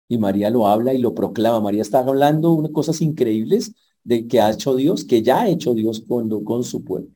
Y 0.09 0.19
María 0.19 0.51
lo 0.51 0.69
habla 0.69 0.95
y 0.95 0.99
lo 0.99 1.15
proclama. 1.15 1.61
María 1.61 1.83
está 1.83 2.01
hablando 2.01 2.53
unas 2.53 2.73
cosas 2.73 3.01
increíbles 3.03 3.75
de 4.05 4.29
que 4.29 4.41
ha 4.41 4.51
hecho 4.53 4.77
Dios, 4.77 5.05
que 5.05 5.23
ya 5.23 5.43
ha 5.43 5.49
hecho 5.49 5.75
Dios 5.75 6.05
cuando, 6.07 6.45
con 6.45 6.65
su 6.65 6.85
pueblo. 6.85 7.11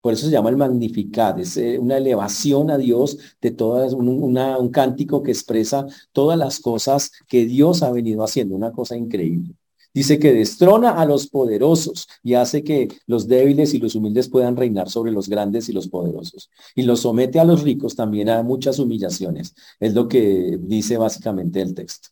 Por 0.00 0.14
eso 0.14 0.26
se 0.26 0.32
llama 0.32 0.50
el 0.50 0.56
Magnificat, 0.56 1.38
es 1.40 1.56
eh, 1.56 1.78
una 1.78 1.96
elevación 1.98 2.70
a 2.70 2.78
Dios 2.78 3.18
de 3.40 3.50
todas, 3.50 3.92
un, 3.92 4.08
un 4.08 4.70
cántico 4.70 5.22
que 5.22 5.32
expresa 5.32 5.86
todas 6.12 6.38
las 6.38 6.60
cosas 6.60 7.10
que 7.28 7.46
Dios 7.46 7.82
ha 7.82 7.90
venido 7.90 8.24
haciendo, 8.24 8.54
una 8.56 8.72
cosa 8.72 8.96
increíble. 8.96 9.54
Dice 9.94 10.18
que 10.18 10.32
destrona 10.32 10.90
a 10.90 11.04
los 11.06 11.28
poderosos 11.28 12.08
y 12.22 12.34
hace 12.34 12.62
que 12.62 12.88
los 13.06 13.26
débiles 13.26 13.74
y 13.74 13.78
los 13.78 13.94
humildes 13.94 14.28
puedan 14.28 14.56
reinar 14.56 14.88
sobre 14.90 15.12
los 15.12 15.28
grandes 15.28 15.68
y 15.68 15.72
los 15.72 15.88
poderosos. 15.88 16.50
Y 16.74 16.82
los 16.82 17.00
somete 17.00 17.40
a 17.40 17.44
los 17.44 17.62
ricos 17.62 17.96
también 17.96 18.28
a 18.28 18.42
muchas 18.42 18.78
humillaciones. 18.78 19.54
Es 19.80 19.94
lo 19.94 20.06
que 20.06 20.58
dice 20.60 20.96
básicamente 20.96 21.60
el 21.60 21.74
texto. 21.74 22.10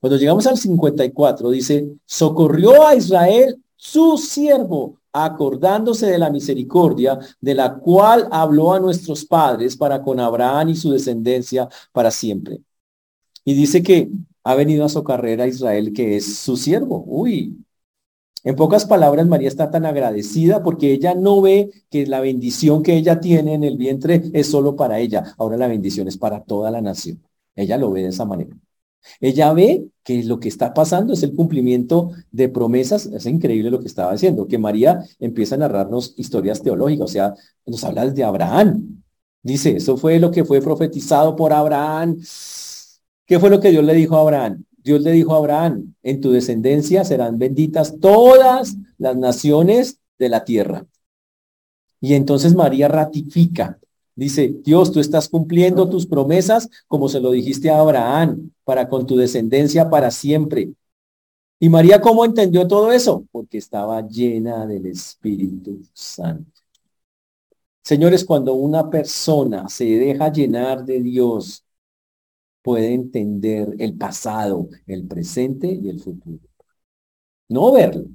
Cuando 0.00 0.18
llegamos 0.18 0.46
al 0.46 0.58
54, 0.58 1.48
dice, 1.48 1.88
socorrió 2.04 2.86
a 2.86 2.94
Israel 2.94 3.58
su 3.74 4.18
siervo, 4.18 4.98
acordándose 5.12 6.06
de 6.06 6.18
la 6.18 6.28
misericordia 6.28 7.18
de 7.40 7.54
la 7.54 7.74
cual 7.74 8.28
habló 8.30 8.74
a 8.74 8.80
nuestros 8.80 9.24
padres 9.24 9.76
para 9.76 10.02
con 10.02 10.20
Abraham 10.20 10.70
y 10.70 10.76
su 10.76 10.90
descendencia 10.90 11.68
para 11.92 12.10
siempre. 12.10 12.60
Y 13.44 13.54
dice 13.54 13.82
que 13.82 14.10
ha 14.44 14.54
venido 14.54 14.84
a 14.84 14.88
socorrer 14.88 15.40
a 15.40 15.46
Israel, 15.46 15.92
que 15.92 16.16
es 16.16 16.36
su 16.38 16.56
siervo. 16.56 17.02
Uy. 17.06 17.58
En 18.44 18.56
pocas 18.56 18.84
palabras, 18.84 19.26
María 19.26 19.48
está 19.48 19.70
tan 19.70 19.86
agradecida 19.86 20.62
porque 20.62 20.92
ella 20.92 21.14
no 21.14 21.40
ve 21.40 21.70
que 21.90 22.06
la 22.06 22.20
bendición 22.20 22.82
que 22.82 22.94
ella 22.94 23.18
tiene 23.18 23.54
en 23.54 23.64
el 23.64 23.78
vientre 23.78 24.22
es 24.34 24.48
solo 24.48 24.76
para 24.76 24.98
ella. 24.98 25.34
Ahora 25.38 25.56
la 25.56 25.66
bendición 25.66 26.08
es 26.08 26.18
para 26.18 26.44
toda 26.44 26.70
la 26.70 26.82
nación. 26.82 27.22
Ella 27.56 27.78
lo 27.78 27.90
ve 27.90 28.02
de 28.02 28.08
esa 28.08 28.26
manera. 28.26 28.54
Ella 29.20 29.52
ve 29.54 29.88
que 30.02 30.22
lo 30.24 30.40
que 30.40 30.48
está 30.48 30.74
pasando 30.74 31.14
es 31.14 31.22
el 31.22 31.34
cumplimiento 31.34 32.10
de 32.30 32.50
promesas. 32.50 33.06
Es 33.06 33.24
increíble 33.24 33.70
lo 33.70 33.80
que 33.80 33.86
estaba 33.86 34.12
haciendo, 34.12 34.46
que 34.46 34.58
María 34.58 35.02
empieza 35.20 35.54
a 35.54 35.58
narrarnos 35.58 36.14
historias 36.18 36.62
teológicas, 36.62 37.04
o 37.04 37.12
sea, 37.12 37.34
nos 37.66 37.82
habla 37.84 38.06
de 38.10 38.24
Abraham. 38.24 39.02
Dice, 39.42 39.76
eso 39.76 39.96
fue 39.96 40.18
lo 40.18 40.30
que 40.30 40.44
fue 40.44 40.60
profetizado 40.60 41.36
por 41.36 41.52
Abraham 41.52 42.18
¿Qué 43.26 43.38
fue 43.38 43.50
lo 43.50 43.60
que 43.60 43.70
Dios 43.70 43.84
le 43.84 43.94
dijo 43.94 44.16
a 44.16 44.20
Abraham? 44.20 44.64
Dios 44.76 45.00
le 45.00 45.12
dijo 45.12 45.34
a 45.34 45.38
Abraham, 45.38 45.94
en 46.02 46.20
tu 46.20 46.30
descendencia 46.30 47.04
serán 47.04 47.38
benditas 47.38 47.98
todas 47.98 48.76
las 48.98 49.16
naciones 49.16 49.98
de 50.18 50.28
la 50.28 50.44
tierra. 50.44 50.86
Y 52.00 52.12
entonces 52.12 52.54
María 52.54 52.86
ratifica, 52.88 53.78
dice, 54.14 54.54
Dios, 54.62 54.92
tú 54.92 55.00
estás 55.00 55.30
cumpliendo 55.30 55.88
tus 55.88 56.06
promesas 56.06 56.68
como 56.86 57.08
se 57.08 57.20
lo 57.20 57.30
dijiste 57.30 57.70
a 57.70 57.80
Abraham, 57.80 58.50
para 58.62 58.88
con 58.88 59.06
tu 59.06 59.16
descendencia 59.16 59.88
para 59.88 60.10
siempre. 60.10 60.70
¿Y 61.58 61.70
María 61.70 62.02
cómo 62.02 62.26
entendió 62.26 62.68
todo 62.68 62.92
eso? 62.92 63.24
Porque 63.32 63.56
estaba 63.56 64.06
llena 64.06 64.66
del 64.66 64.84
Espíritu 64.84 65.80
Santo. 65.94 66.60
Señores, 67.82 68.22
cuando 68.24 68.52
una 68.52 68.90
persona 68.90 69.68
se 69.70 69.84
deja 69.84 70.30
llenar 70.30 70.84
de 70.84 71.00
Dios, 71.00 71.63
puede 72.64 72.94
entender 72.94 73.76
el 73.78 73.94
pasado, 73.94 74.70
el 74.86 75.06
presente 75.06 75.68
y 75.70 75.90
el 75.90 76.00
futuro. 76.00 76.40
No 77.50 77.70
verlo, 77.72 78.06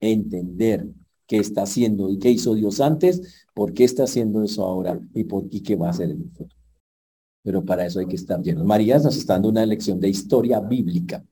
entender 0.00 0.86
qué 1.26 1.38
está 1.38 1.62
haciendo 1.62 2.10
y 2.10 2.18
qué 2.18 2.30
hizo 2.30 2.54
Dios 2.54 2.80
antes, 2.82 3.46
por 3.54 3.72
qué 3.72 3.84
está 3.84 4.04
haciendo 4.04 4.44
eso 4.44 4.64
ahora 4.66 5.00
y 5.14 5.24
por 5.24 5.48
qué 5.48 5.76
va 5.76 5.86
a 5.86 5.90
hacer 5.90 6.10
en 6.10 6.20
el 6.22 6.30
futuro. 6.30 6.56
Pero 7.42 7.64
para 7.64 7.86
eso 7.86 7.98
hay 8.00 8.06
que 8.06 8.16
estar 8.16 8.42
llenos. 8.42 8.66
María 8.66 8.98
nos 8.98 9.16
está 9.16 9.32
dando 9.32 9.48
una 9.48 9.64
lección 9.64 9.98
de 9.98 10.10
historia 10.10 10.60
bíblica 10.60 11.24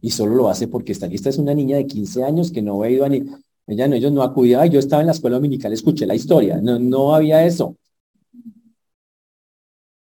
y 0.00 0.10
solo 0.12 0.36
lo 0.36 0.48
hace 0.48 0.68
porque 0.68 0.92
está 0.92 1.06
aquí. 1.06 1.16
Esta 1.16 1.30
es 1.30 1.38
una 1.38 1.52
niña 1.52 1.78
de 1.78 1.86
15 1.88 2.22
años 2.22 2.52
que 2.52 2.62
no 2.62 2.80
ha 2.82 2.90
ido 2.90 3.04
a 3.04 3.08
ni... 3.08 3.24
Ella 3.66 3.88
no, 3.88 3.96
ellos 3.96 4.12
no 4.12 4.22
acudían. 4.22 4.70
Yo 4.70 4.78
estaba 4.78 5.02
en 5.02 5.06
la 5.06 5.12
escuela 5.12 5.36
dominical, 5.36 5.72
escuché 5.72 6.06
la 6.06 6.14
historia. 6.14 6.60
No, 6.60 6.78
no 6.78 7.12
había 7.14 7.44
eso. 7.44 7.76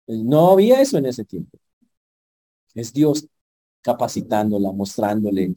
No 0.07 0.51
había 0.51 0.79
eso 0.81 0.97
en 0.97 1.05
ese 1.07 1.25
tiempo. 1.25 1.57
Es 2.73 2.93
Dios 2.93 3.27
capacitándola, 3.81 4.71
mostrándole, 4.71 5.53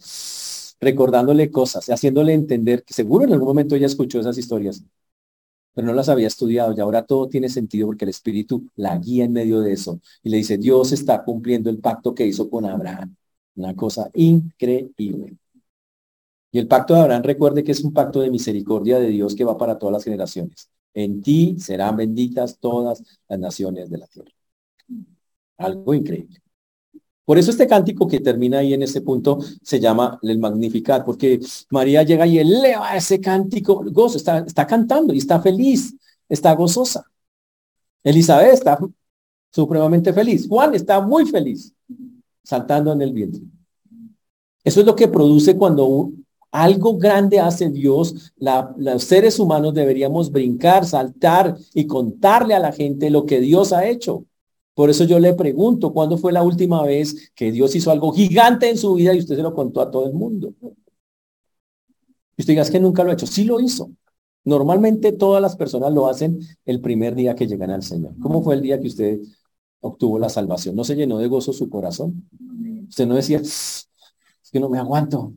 recordándole 0.81 1.51
cosas, 1.51 1.87
haciéndole 1.89 2.35
entender 2.35 2.83
que 2.85 2.95
seguro 2.95 3.25
en 3.25 3.33
algún 3.33 3.49
momento 3.49 3.75
ella 3.75 3.87
escuchó 3.87 4.21
esas 4.21 4.39
historias, 4.39 4.83
pero 5.75 5.87
no 5.87 5.95
las 5.95 6.09
había 6.09 6.27
estudiado 6.27 6.75
y 6.77 6.81
ahora 6.81 7.05
todo 7.05 7.29
tiene 7.29 7.49
sentido 7.49 7.87
porque 7.87 8.05
el 8.07 8.11
Espíritu 8.11 8.69
la 8.77 8.97
guía 8.99 9.25
en 9.25 9.33
medio 9.33 9.61
de 9.61 9.73
eso 9.73 10.01
y 10.23 10.31
le 10.31 10.39
dice, 10.39 10.59
Dios 10.59 10.93
está 10.93 11.23
cumpliendo 11.25 11.71
el 11.71 11.79
pacto 11.79 12.15
que 12.15 12.27
hizo 12.27 12.51
con 12.51 12.65
Abraham. 12.67 13.15
Una 13.57 13.75
cosa 13.75 14.11
increíble. 14.15 15.37
Y 16.51 16.59
el 16.59 16.69
pacto 16.69 16.95
de 16.95 17.01
Abraham, 17.01 17.23
recuerde 17.23 17.63
que 17.63 17.73
es 17.73 17.83
un 17.85 17.93
pacto 17.93 18.21
de 18.21 18.31
misericordia 18.31 18.99
de 18.99 19.09
Dios 19.09 19.35
que 19.35 19.45
va 19.45 19.59
para 19.59 19.79
todas 19.79 19.93
las 19.93 20.05
generaciones. 20.05 20.71
En 20.95 21.21
ti 21.23 21.57
serán 21.59 21.97
benditas 21.97 22.59
todas 22.59 23.03
las 23.29 23.39
naciones 23.39 23.91
de 23.91 23.99
la 23.99 24.07
tierra. 24.07 24.33
Algo 25.59 25.93
increíble. 25.95 26.41
Por 27.27 27.39
eso 27.39 27.51
este 27.51 27.67
cántico 27.67 28.07
que 28.07 28.21
termina 28.21 28.59
ahí 28.59 28.73
en 28.73 28.83
ese 28.83 29.01
punto 29.01 29.41
se 29.61 29.81
llama 29.81 30.19
el 30.23 30.39
Magnificat, 30.39 31.05
porque 31.05 31.41
María 31.71 32.05
llega 32.05 32.25
y 32.25 32.39
eleva 32.39 32.97
ese 32.97 33.21
cántico, 33.21 33.85
gozo, 33.91 34.17
está, 34.17 34.39
está 34.39 34.65
cantando 34.65 35.13
y 35.13 35.19
está 35.19 35.41
feliz, 35.41 35.95
está 36.29 36.55
gozosa. 36.55 37.05
Elizabeth 38.05 38.55
está 38.55 38.79
supremamente 39.51 40.13
feliz. 40.13 40.47
Juan 40.49 40.75
está 40.77 41.01
muy 41.01 41.27
feliz, 41.27 41.75
saltando 42.45 42.93
en 42.93 43.03
el 43.03 43.13
vientre. 43.13 43.43
Eso 44.63 44.81
es 44.81 44.87
lo 44.87 44.95
que 44.95 45.09
produce 45.09 45.57
cuando 45.57 46.13
algo 46.53 46.97
grande 46.97 47.41
hace 47.41 47.71
Dios. 47.71 48.33
los 48.39 49.03
seres 49.03 49.41
humanos 49.41 49.75
deberíamos 49.75 50.31
brincar, 50.31 50.87
saltar 50.87 51.57
y 51.75 51.87
contarle 51.87 52.55
a 52.55 52.61
la 52.61 52.71
gente 52.73 53.11
lo 53.11 53.27
que 53.27 53.41
Dios 53.41 53.73
ha 53.73 53.87
hecho. 53.87 54.25
Por 54.77 54.91
eso 54.91 55.05
yo 55.05 55.19
le 55.19 55.33
pregunto, 55.33 55.91
¿cuándo 55.95 56.19
fue 56.19 56.33
la 56.33 56.43
última 56.43 56.83
vez 56.83 57.33
que 57.35 57.51
Dios 57.51 57.75
hizo 57.75 57.91
algo 57.91 58.13
gigante 58.13 58.69
en 58.69 58.77
su 58.77 58.93
vida 58.93 59.15
y 59.15 59.21
usted 59.21 59.37
se 59.37 59.43
lo 59.43 59.55
contó 59.55 59.81
a 59.81 59.91
todo 59.91 60.07
el 60.07 60.13
mundo? 60.13 60.53
Y 62.37 62.43
usted 62.43 62.53
diga, 62.53 62.61
es 62.61 62.71
que 62.71 62.79
nunca 62.79 63.03
lo 63.03 63.09
ha 63.09 63.15
hecho. 63.15 63.27
Sí 63.27 63.45
lo 63.45 63.59
hizo. 63.59 63.91
Normalmente 64.45 65.13
todas 65.13 65.41
las 65.41 65.57
personas 65.57 65.95
lo 65.95 66.09
hacen 66.09 66.41
el 66.67 66.83
primer 66.83 67.15
día 67.15 67.35
que 67.35 67.47
llegan 67.47 67.71
al 67.71 67.83
Señor. 67.83 68.13
¿Cómo 68.21 68.43
fue 68.43 68.55
el 68.55 68.61
día 68.61 68.79
que 68.79 68.89
usted 68.89 69.19
obtuvo 69.81 70.19
la 70.19 70.29
salvación? 70.29 70.77
¿No 70.77 70.85
se 70.85 70.95
llenó 70.95 71.17
de 71.17 71.29
gozo 71.29 71.55
su 71.55 71.71
corazón? 71.71 72.29
Usted 72.87 73.07
no 73.07 73.15
decía, 73.15 73.39
es 73.39 73.89
que 74.53 74.61
no 74.61 74.69
me 74.69 74.79
aguanto. 74.79 75.33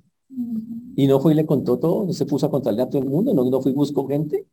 Y 0.97 1.07
no 1.07 1.21
fue 1.21 1.31
y 1.31 1.35
le 1.37 1.45
contó 1.45 1.79
todo, 1.79 2.05
no 2.05 2.11
se 2.11 2.25
puso 2.25 2.45
a 2.45 2.51
contarle 2.51 2.81
a 2.81 2.89
todo 2.89 3.01
el 3.01 3.07
mundo, 3.07 3.33
no, 3.33 3.49
no 3.49 3.61
fue 3.61 3.71
y 3.71 3.75
buscó 3.75 4.05
gente. 4.05 4.45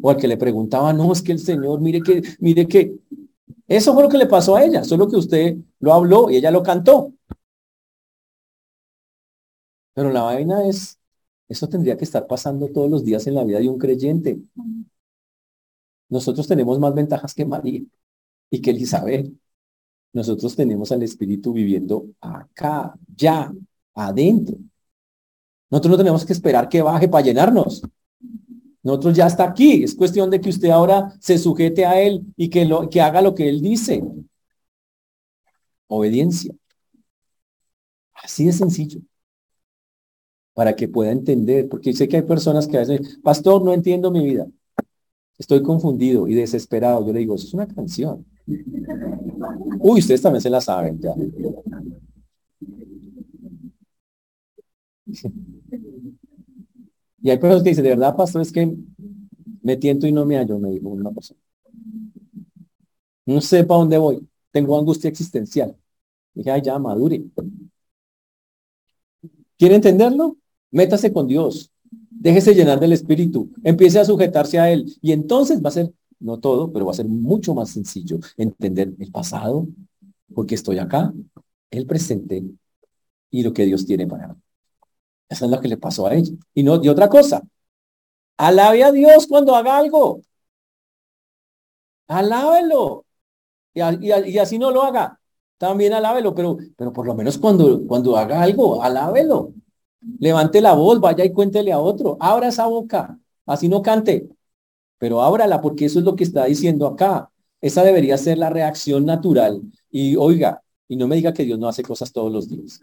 O 0.00 0.10
al 0.10 0.16
que 0.16 0.28
le 0.28 0.36
preguntaba, 0.36 0.92
no, 0.92 1.12
es 1.12 1.22
que 1.22 1.32
el 1.32 1.40
Señor, 1.40 1.80
mire 1.80 2.00
que, 2.00 2.22
mire 2.38 2.68
que, 2.68 3.00
eso 3.70 3.94
fue 3.94 4.02
lo 4.02 4.08
que 4.08 4.18
le 4.18 4.26
pasó 4.26 4.56
a 4.56 4.64
ella, 4.64 4.82
solo 4.82 5.08
que 5.08 5.16
usted 5.16 5.56
lo 5.78 5.94
habló 5.94 6.28
y 6.28 6.36
ella 6.36 6.50
lo 6.50 6.60
cantó. 6.62 7.12
Pero 9.94 10.10
la 10.10 10.22
vaina 10.22 10.66
es, 10.66 10.98
eso 11.48 11.68
tendría 11.68 11.96
que 11.96 12.04
estar 12.04 12.26
pasando 12.26 12.68
todos 12.68 12.90
los 12.90 13.04
días 13.04 13.26
en 13.28 13.34
la 13.36 13.44
vida 13.44 13.60
de 13.60 13.68
un 13.68 13.78
creyente. 13.78 14.40
Nosotros 16.08 16.48
tenemos 16.48 16.80
más 16.80 16.94
ventajas 16.94 17.32
que 17.32 17.44
María 17.44 17.82
y 18.50 18.60
que 18.60 18.70
Elizabeth. 18.70 19.32
Nosotros 20.12 20.56
tenemos 20.56 20.90
al 20.90 21.04
Espíritu 21.04 21.52
viviendo 21.52 22.06
acá, 22.20 22.92
ya, 23.16 23.52
adentro. 23.94 24.56
Nosotros 25.70 25.92
no 25.92 25.98
tenemos 25.98 26.24
que 26.26 26.32
esperar 26.32 26.68
que 26.68 26.82
baje 26.82 27.08
para 27.08 27.24
llenarnos. 27.24 27.82
Nosotros 28.82 29.16
ya 29.16 29.26
está 29.26 29.44
aquí. 29.44 29.82
Es 29.84 29.94
cuestión 29.94 30.30
de 30.30 30.40
que 30.40 30.50
usted 30.50 30.70
ahora 30.70 31.14
se 31.20 31.38
sujete 31.38 31.84
a 31.84 32.00
Él 32.00 32.22
y 32.36 32.48
que, 32.48 32.64
lo, 32.64 32.88
que 32.88 33.00
haga 33.00 33.22
lo 33.22 33.34
que 33.34 33.48
Él 33.48 33.60
dice. 33.60 34.02
Obediencia. 35.88 36.54
Así 38.14 38.46
de 38.46 38.52
sencillo. 38.52 39.00
Para 40.54 40.74
que 40.74 40.88
pueda 40.88 41.10
entender. 41.12 41.68
Porque 41.68 41.92
sé 41.92 42.08
que 42.08 42.16
hay 42.16 42.22
personas 42.22 42.66
que 42.66 42.78
dicen, 42.78 43.02
pastor, 43.22 43.62
no 43.62 43.72
entiendo 43.72 44.10
mi 44.10 44.24
vida. 44.24 44.46
Estoy 45.38 45.62
confundido 45.62 46.28
y 46.28 46.34
desesperado. 46.34 47.06
Yo 47.06 47.12
le 47.12 47.20
digo, 47.20 47.34
eso 47.34 47.46
es 47.46 47.54
una 47.54 47.66
canción. 47.66 48.26
Uy, 49.78 50.00
ustedes 50.00 50.22
también 50.22 50.42
se 50.42 50.50
la 50.50 50.60
saben 50.60 51.00
ya. 51.00 51.14
Y 57.22 57.30
hay 57.30 57.38
personas 57.38 57.62
que 57.62 57.70
dicen, 57.70 57.84
de 57.84 57.90
verdad, 57.90 58.16
pastor, 58.16 58.42
es 58.42 58.52
que 58.52 58.76
me 59.62 59.76
tiento 59.76 60.06
y 60.06 60.12
no 60.12 60.24
me 60.24 60.36
hallo, 60.36 60.58
me 60.58 60.70
dijo 60.70 60.88
una 60.88 61.10
persona. 61.10 61.40
No 63.26 63.40
sé 63.40 63.64
para 63.64 63.80
dónde 63.80 63.98
voy. 63.98 64.26
Tengo 64.50 64.78
angustia 64.78 65.08
existencial. 65.08 65.76
Dije, 66.34 66.50
ay, 66.50 66.62
ya, 66.62 66.78
madure. 66.78 67.22
¿Quiere 69.58 69.74
entenderlo? 69.76 70.36
Métase 70.70 71.12
con 71.12 71.26
Dios. 71.26 71.70
Déjese 72.10 72.54
llenar 72.54 72.80
del 72.80 72.92
Espíritu. 72.92 73.50
Empiece 73.62 73.98
a 73.98 74.04
sujetarse 74.04 74.58
a 74.58 74.70
Él. 74.70 74.86
Y 75.00 75.12
entonces 75.12 75.62
va 75.62 75.68
a 75.68 75.72
ser, 75.72 75.92
no 76.18 76.38
todo, 76.38 76.72
pero 76.72 76.86
va 76.86 76.92
a 76.92 76.94
ser 76.94 77.06
mucho 77.06 77.54
más 77.54 77.70
sencillo 77.70 78.18
entender 78.36 78.94
el 78.98 79.10
pasado, 79.10 79.68
porque 80.34 80.54
estoy 80.54 80.78
acá, 80.78 81.12
el 81.70 81.86
presente 81.86 82.44
y 83.30 83.42
lo 83.42 83.52
que 83.52 83.64
Dios 83.64 83.86
tiene 83.86 84.06
para 84.06 84.28
mí. 84.28 84.34
Eso 85.30 85.44
es 85.46 85.50
lo 85.50 85.60
que 85.60 85.68
le 85.68 85.76
pasó 85.78 86.06
a 86.06 86.14
ella. 86.14 86.32
Y 86.54 86.62
no, 86.64 86.82
y 86.82 86.88
otra 86.88 87.08
cosa, 87.08 87.42
alabe 88.36 88.84
a 88.84 88.92
Dios 88.92 89.26
cuando 89.28 89.54
haga 89.56 89.78
algo. 89.78 90.22
Alábelo. 92.08 93.06
Y, 93.72 94.38
así 94.38 94.58
no 94.58 94.70
lo 94.70 94.82
haga. 94.82 95.18
También 95.58 95.92
alábelo, 95.92 96.34
pero, 96.34 96.56
pero 96.76 96.92
por 96.92 97.06
lo 97.06 97.14
menos 97.14 97.38
cuando, 97.38 97.86
cuando 97.86 98.16
haga 98.16 98.42
algo, 98.42 98.82
alábelo. 98.82 99.54
Levante 100.18 100.60
la 100.60 100.74
voz, 100.74 101.00
vaya 101.00 101.24
y 101.24 101.32
cuéntele 101.32 101.72
a 101.72 101.78
otro. 101.78 102.16
Abra 102.20 102.48
esa 102.48 102.66
boca. 102.66 103.18
Así 103.46 103.68
no 103.68 103.82
cante. 103.82 104.28
Pero 104.98 105.22
ábrala, 105.22 105.60
porque 105.60 105.86
eso 105.86 106.00
es 106.00 106.04
lo 106.04 106.16
que 106.16 106.24
está 106.24 106.46
diciendo 106.46 106.86
acá. 106.86 107.30
Esa 107.60 107.84
debería 107.84 108.18
ser 108.18 108.38
la 108.38 108.50
reacción 108.50 109.04
natural. 109.06 109.62
Y 109.90 110.16
oiga, 110.16 110.62
y 110.88 110.96
no 110.96 111.06
me 111.06 111.16
diga 111.16 111.32
que 111.32 111.44
Dios 111.44 111.58
no 111.58 111.68
hace 111.68 111.82
cosas 111.84 112.12
todos 112.12 112.32
los 112.32 112.48
días. 112.48 112.80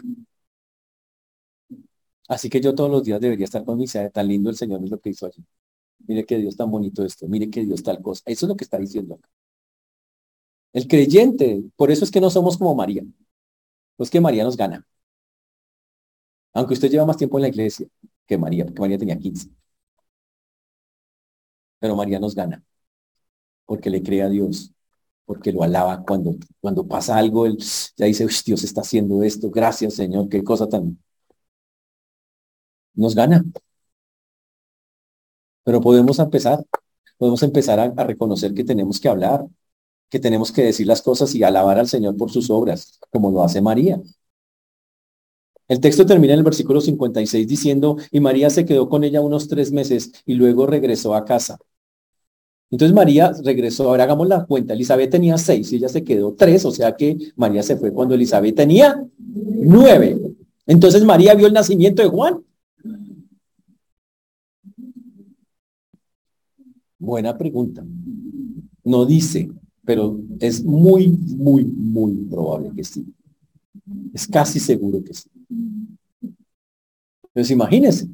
Así 2.28 2.50
que 2.50 2.62
yo 2.62 2.76
todos 2.76 2.90
los 2.92 3.04
días 3.04 3.22
debería 3.22 3.46
estar 3.46 3.64
con 3.66 3.78
mi 3.78 3.88
sede. 3.88 4.10
Tan 4.12 4.28
lindo 4.28 4.50
el 4.50 4.58
Señor 4.58 4.84
es 4.84 4.90
lo 4.92 5.00
que 5.00 5.10
hizo 5.10 5.26
allí. 5.28 5.44
Mire 6.08 6.26
que 6.26 6.38
Dios 6.38 6.56
tan 6.58 6.72
bonito 6.72 7.04
esto. 7.06 7.28
Mire 7.28 7.50
que 7.50 7.64
Dios 7.66 7.84
tal 7.84 8.02
cosa. 8.02 8.24
Eso 8.26 8.46
es 8.46 8.50
lo 8.50 8.56
que 8.58 8.64
está 8.66 8.78
diciendo 8.80 9.16
acá. 9.16 9.30
El 10.74 10.88
creyente, 10.88 11.64
por 11.76 11.92
eso 11.92 12.04
es 12.06 12.12
que 12.12 12.22
no 12.22 12.30
somos 12.30 12.58
como 12.58 12.74
María. 12.76 13.04
Pues 13.98 14.10
que 14.10 14.22
María 14.22 14.44
nos 14.46 14.58
gana. 14.58 14.86
Aunque 16.54 16.74
usted 16.74 16.90
lleva 16.92 17.06
más 17.06 17.16
tiempo 17.18 17.38
en 17.38 17.44
la 17.44 17.48
iglesia 17.50 17.88
que 18.26 18.38
María, 18.38 18.66
porque 18.66 18.82
María 18.82 18.98
tenía 18.98 19.18
15. 19.18 19.50
Pero 21.80 21.96
María 21.96 22.20
nos 22.20 22.36
gana. 22.36 22.64
Porque 23.66 23.90
le 23.90 24.02
cree 24.04 24.22
a 24.24 24.30
Dios. 24.30 24.74
Porque 25.26 25.52
lo 25.52 25.64
alaba 25.64 26.04
cuando, 26.06 26.36
cuando 26.62 26.88
pasa 26.88 27.18
algo, 27.18 27.46
él 27.46 27.58
ya 27.98 28.06
dice, 28.06 28.28
Dios 28.46 28.64
está 28.64 28.82
haciendo 28.82 29.24
esto. 29.24 29.50
Gracias, 29.52 29.96
Señor. 29.96 30.30
Qué 30.30 30.44
cosa 30.44 30.68
tan, 30.70 30.98
nos 32.98 33.16
gana. 33.16 33.46
Pero 35.64 35.82
podemos 35.82 36.20
empezar, 36.20 36.66
podemos 37.18 37.44
empezar 37.44 37.80
a, 37.80 38.04
reconocer 38.04 38.54
que 38.54 38.64
tenemos 38.64 39.00
que 39.00 39.10
hablar, 39.10 39.46
que 40.10 40.20
tenemos 40.20 40.52
que 40.52 40.64
decir 40.64 40.88
las 40.88 41.02
cosas 41.02 41.34
y 41.36 41.44
alabar 41.44 41.78
al 41.80 41.88
Señor 41.88 42.18
por 42.18 42.32
sus 42.32 42.50
obras, 42.50 43.00
como 43.12 43.32
lo 43.32 43.44
hace 43.44 43.62
María. 43.62 44.02
El 45.68 45.82
texto 45.82 46.06
termina 46.06 46.34
en 46.34 46.40
el 46.40 46.46
versículo 46.46 46.80
56 46.80 47.48
diciendo, 47.48 47.98
y 48.12 48.20
María 48.22 48.50
se 48.50 48.66
quedó 48.66 48.88
con 48.88 49.04
ella 49.04 49.22
unos 49.22 49.50
tres 49.50 49.72
meses 49.72 50.12
y 50.26 50.36
luego 50.36 50.66
regresó 50.66 51.14
a 51.14 51.26
casa. 51.26 51.58
Entonces 52.70 52.96
María 52.96 53.34
regresó, 53.44 53.90
ahora 53.90 54.04
hagamos 54.06 54.28
la 54.28 54.46
cuenta, 54.46 54.74
Elizabeth 54.74 55.10
tenía 55.10 55.38
seis 55.38 55.72
y 55.72 55.78
ella 55.78 55.90
se 55.90 56.04
quedó 56.04 56.34
tres, 56.34 56.66
o 56.66 56.72
sea 56.72 56.96
que 56.96 57.18
María 57.36 57.64
se 57.64 57.78
fue 57.78 57.94
cuando 57.94 58.16
Elizabeth 58.16 58.56
tenía 58.56 59.06
nueve. 59.18 60.18
Entonces 60.66 61.04
María 61.04 61.34
vio 61.34 61.48
el 61.48 61.54
nacimiento 61.54 62.02
de 62.02 62.10
Juan 62.10 62.44
Buena 67.08 67.38
pregunta. 67.38 67.86
No 68.84 69.06
dice, 69.06 69.50
pero 69.86 70.20
es 70.42 70.62
muy, 70.62 71.08
muy, 71.08 71.64
muy 71.64 72.26
probable 72.26 72.74
que 72.76 72.84
sí. 72.84 73.06
Es 74.14 74.28
casi 74.28 74.60
seguro 74.60 75.02
que 75.02 75.14
sí. 75.14 75.30
Entonces 77.34 77.52
imagínense. 77.52 78.10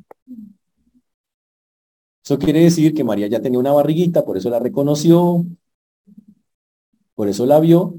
Eso 2.24 2.38
quiere 2.38 2.60
decir 2.60 2.94
que 2.94 3.04
María 3.04 3.28
ya 3.28 3.41
tenía 3.41 3.60
una 3.60 3.72
barriguita, 3.72 4.24
por 4.24 4.38
eso 4.38 4.50
la 4.52 4.60
reconoció, 4.60 5.44
por 7.16 7.28
eso 7.28 7.46
la 7.46 7.60
vio, 7.60 7.96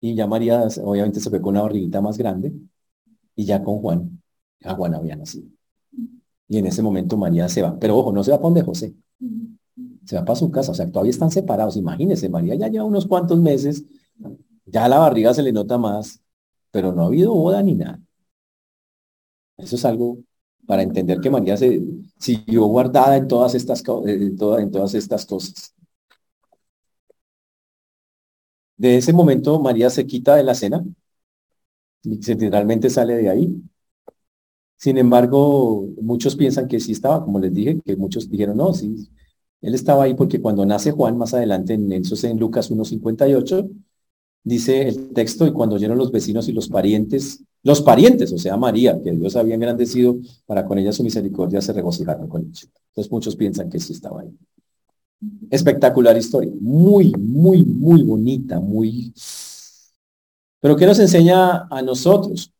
y 0.00 0.14
ya 0.14 0.26
María 0.26 0.64
obviamente 0.82 1.20
se 1.20 1.30
fue 1.30 1.40
con 1.40 1.54
una 1.54 1.62
barriguita 1.62 2.00
más 2.00 2.18
grande, 2.18 2.52
y 3.36 3.44
ya 3.44 3.62
con 3.62 3.78
Juan, 3.80 4.22
Juan 4.62 4.94
había 4.94 5.16
nacido. 5.16 5.48
Y 6.48 6.58
en 6.58 6.66
ese 6.66 6.82
momento 6.82 7.16
María 7.16 7.48
se 7.48 7.62
va. 7.62 7.78
Pero 7.78 7.96
ojo, 7.96 8.12
no 8.12 8.22
se 8.22 8.30
va 8.30 8.36
para 8.36 8.48
donde 8.48 8.62
José. 8.62 8.94
Se 10.04 10.16
va 10.16 10.24
para 10.24 10.36
su 10.36 10.50
casa. 10.50 10.72
O 10.72 10.74
sea, 10.74 10.90
todavía 10.90 11.10
están 11.10 11.30
separados. 11.30 11.76
Imagínense, 11.76 12.28
María 12.28 12.54
ya 12.54 12.68
lleva 12.68 12.84
unos 12.84 13.06
cuantos 13.06 13.38
meses. 13.40 13.84
Ya 14.66 14.88
la 14.88 14.98
barriga 14.98 15.34
se 15.34 15.42
le 15.42 15.52
nota 15.52 15.78
más. 15.78 16.20
Pero 16.70 16.92
no 16.92 17.02
ha 17.02 17.06
habido 17.06 17.34
boda 17.34 17.62
ni 17.62 17.74
nada. 17.74 18.00
Eso 19.56 19.76
es 19.76 19.84
algo 19.84 20.18
para 20.66 20.82
entender 20.82 21.20
que 21.20 21.30
María 21.30 21.56
se 21.56 21.82
siguió 22.18 22.64
guardada 22.66 23.16
en 23.16 23.28
todas 23.28 23.54
estas, 23.54 23.82
en 24.06 24.36
todas, 24.36 24.62
en 24.62 24.70
todas 24.70 24.94
estas 24.94 25.26
cosas. 25.26 25.74
De 28.76 28.96
ese 28.98 29.14
momento 29.14 29.58
María 29.60 29.88
se 29.88 30.06
quita 30.06 30.36
de 30.36 30.42
la 30.44 30.54
cena, 30.54 30.84
literalmente 32.04 32.90
sale 32.90 33.16
de 33.16 33.28
ahí, 33.28 33.62
Sin 34.82 34.98
embargo, 34.98 35.86
muchos 36.00 36.34
piensan 36.34 36.66
que 36.66 36.80
sí 36.80 36.90
estaba, 36.90 37.24
como 37.24 37.38
les 37.38 37.54
dije, 37.54 37.80
que 37.84 37.94
muchos 37.94 38.28
dijeron, 38.28 38.56
no, 38.56 38.74
sí, 38.74 39.08
él 39.60 39.76
estaba 39.76 40.02
ahí 40.02 40.14
porque 40.14 40.40
cuando 40.40 40.66
nace 40.66 40.90
Juan, 40.90 41.16
más 41.16 41.34
adelante 41.34 41.74
en, 41.74 41.92
eso 41.92 42.26
en 42.26 42.36
Lucas 42.36 42.68
1.58, 42.68 43.70
dice 44.42 44.88
el 44.88 45.10
texto, 45.10 45.46
y 45.46 45.52
cuando 45.52 45.76
oyeron 45.76 45.96
los 45.96 46.10
vecinos 46.10 46.48
y 46.48 46.52
los 46.52 46.68
parientes, 46.68 47.44
los 47.62 47.80
parientes, 47.80 48.32
o 48.32 48.38
sea, 48.38 48.56
María, 48.56 49.00
que 49.00 49.12
Dios 49.12 49.36
había 49.36 49.54
engrandecido 49.54 50.16
para 50.46 50.64
con 50.64 50.76
ella 50.80 50.90
su 50.90 51.04
misericordia, 51.04 51.60
se 51.60 51.72
regocijaron 51.72 52.26
con 52.26 52.40
él. 52.40 52.48
Entonces 52.48 53.12
muchos 53.12 53.36
piensan 53.36 53.70
que 53.70 53.78
sí 53.78 53.92
estaba 53.92 54.22
ahí. 54.22 54.36
Espectacular 55.48 56.16
historia, 56.16 56.50
muy, 56.60 57.12
muy, 57.12 57.64
muy 57.64 58.02
bonita, 58.02 58.58
muy... 58.58 59.14
Pero 60.58 60.74
¿qué 60.74 60.86
nos 60.86 60.98
enseña 60.98 61.68
a 61.70 61.82
nosotros? 61.82 62.51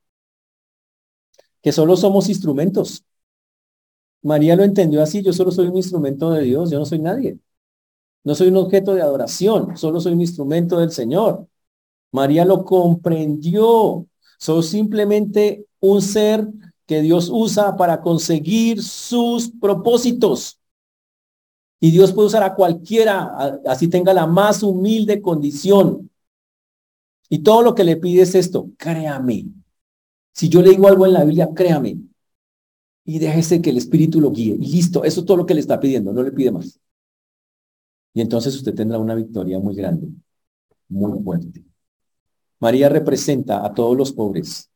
Que 1.62 1.72
solo 1.72 1.96
somos 1.96 2.28
instrumentos. 2.28 3.04
María 4.22 4.56
lo 4.56 4.62
entendió 4.64 5.02
así, 5.02 5.22
yo 5.22 5.32
solo 5.32 5.50
soy 5.50 5.66
un 5.66 5.76
instrumento 5.76 6.30
de 6.30 6.42
Dios, 6.42 6.70
yo 6.70 6.78
no 6.78 6.86
soy 6.86 6.98
nadie. 7.00 7.38
No 8.24 8.34
soy 8.34 8.48
un 8.48 8.56
objeto 8.56 8.94
de 8.94 9.02
adoración, 9.02 9.76
solo 9.76 10.00
soy 10.00 10.12
un 10.12 10.20
instrumento 10.20 10.78
del 10.78 10.92
Señor. 10.92 11.48
María 12.12 12.44
lo 12.44 12.64
comprendió. 12.64 14.06
Soy 14.38 14.62
simplemente 14.62 15.66
un 15.80 16.02
ser 16.02 16.46
que 16.86 17.00
Dios 17.00 17.30
usa 17.32 17.76
para 17.76 18.00
conseguir 18.00 18.82
sus 18.82 19.50
propósitos. 19.50 20.58
Y 21.80 21.90
Dios 21.90 22.12
puede 22.12 22.28
usar 22.28 22.44
a 22.44 22.54
cualquiera, 22.54 23.60
así 23.66 23.88
tenga 23.88 24.14
la 24.14 24.26
más 24.26 24.62
humilde 24.62 25.20
condición. 25.20 26.10
Y 27.28 27.40
todo 27.40 27.62
lo 27.62 27.74
que 27.74 27.82
le 27.82 27.96
pide 27.96 28.22
es 28.22 28.34
esto, 28.36 28.68
créame. 28.76 29.46
Si 30.32 30.48
yo 30.48 30.62
le 30.62 30.70
digo 30.70 30.88
algo 30.88 31.06
en 31.06 31.12
la 31.12 31.24
Biblia, 31.24 31.50
créame. 31.54 31.98
Y 33.04 33.18
déjese 33.18 33.60
que 33.60 33.70
el 33.70 33.78
Espíritu 33.78 34.20
lo 34.20 34.30
guíe. 34.30 34.54
Y 34.54 34.72
listo, 34.72 35.04
eso 35.04 35.20
es 35.20 35.26
todo 35.26 35.36
lo 35.36 35.46
que 35.46 35.54
le 35.54 35.60
está 35.60 35.80
pidiendo, 35.80 36.12
no 36.12 36.22
le 36.22 36.32
pide 36.32 36.50
más. 36.52 36.80
Y 38.14 38.20
entonces 38.20 38.54
usted 38.56 38.74
tendrá 38.74 38.98
una 38.98 39.14
victoria 39.14 39.58
muy 39.58 39.74
grande, 39.74 40.08
muy 40.88 41.22
fuerte. 41.22 41.64
María 42.60 42.88
representa 42.88 43.64
a 43.64 43.74
todos 43.74 43.96
los 43.96 44.12
pobres 44.12 44.70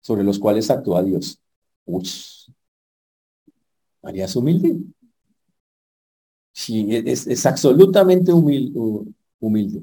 sobre 0.00 0.22
los 0.24 0.38
cuales 0.38 0.70
actúa 0.70 1.02
Dios. 1.02 1.40
Uy, 1.86 2.08
María 4.02 4.26
es 4.26 4.36
humilde. 4.36 4.76
Sí, 6.52 6.86
es, 6.90 7.26
es 7.26 7.46
absolutamente 7.46 8.32
humilde, 8.32 8.78
humilde. 9.40 9.82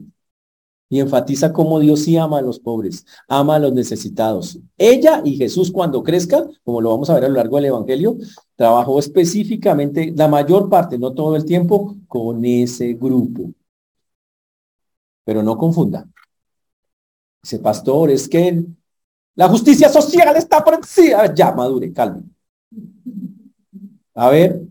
Y 0.92 1.00
enfatiza 1.00 1.54
cómo 1.54 1.80
Dios 1.80 2.02
sí 2.02 2.18
ama 2.18 2.40
a 2.40 2.42
los 2.42 2.60
pobres, 2.60 3.06
ama 3.30 3.56
a 3.56 3.60
los 3.60 3.72
necesitados. 3.72 4.60
Ella 4.78 5.22
y 5.24 5.38
Jesús 5.38 5.72
cuando 5.72 6.04
crezca, 6.04 6.46
como 6.66 6.82
lo 6.82 6.90
vamos 6.90 7.10
a 7.10 7.14
ver 7.14 7.24
a 7.24 7.30
lo 7.30 7.36
largo 7.36 7.56
del 7.56 7.68
Evangelio, 7.68 8.18
trabajó 8.58 9.00
específicamente 9.00 10.12
la 10.14 10.28
mayor 10.28 10.68
parte, 10.70 11.00
no 11.00 11.14
todo 11.14 11.38
el 11.38 11.46
tiempo, 11.46 11.96
con 12.10 12.44
ese 12.44 12.96
grupo. 12.96 13.54
Pero 15.24 15.42
no 15.42 15.58
confunda. 15.58 16.06
Ese 17.42 17.60
pastor, 17.60 18.12
es 18.12 18.28
que 18.28 18.62
la 19.36 19.48
justicia 19.48 19.88
social 19.88 20.36
está 20.36 20.62
por 20.62 20.74
encima. 20.74 21.34
Ya, 21.34 21.54
madure, 21.54 21.94
calme. 21.94 22.24
A 24.14 24.30
ver, 24.30 24.62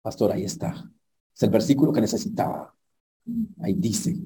pastor, 0.00 0.30
ahí 0.30 0.44
está. 0.44 0.88
Es 1.34 1.42
el 1.42 1.50
versículo 1.50 1.92
que 1.92 2.00
necesitaba. 2.00 2.72
Ahí 3.60 3.74
dice, 3.74 4.16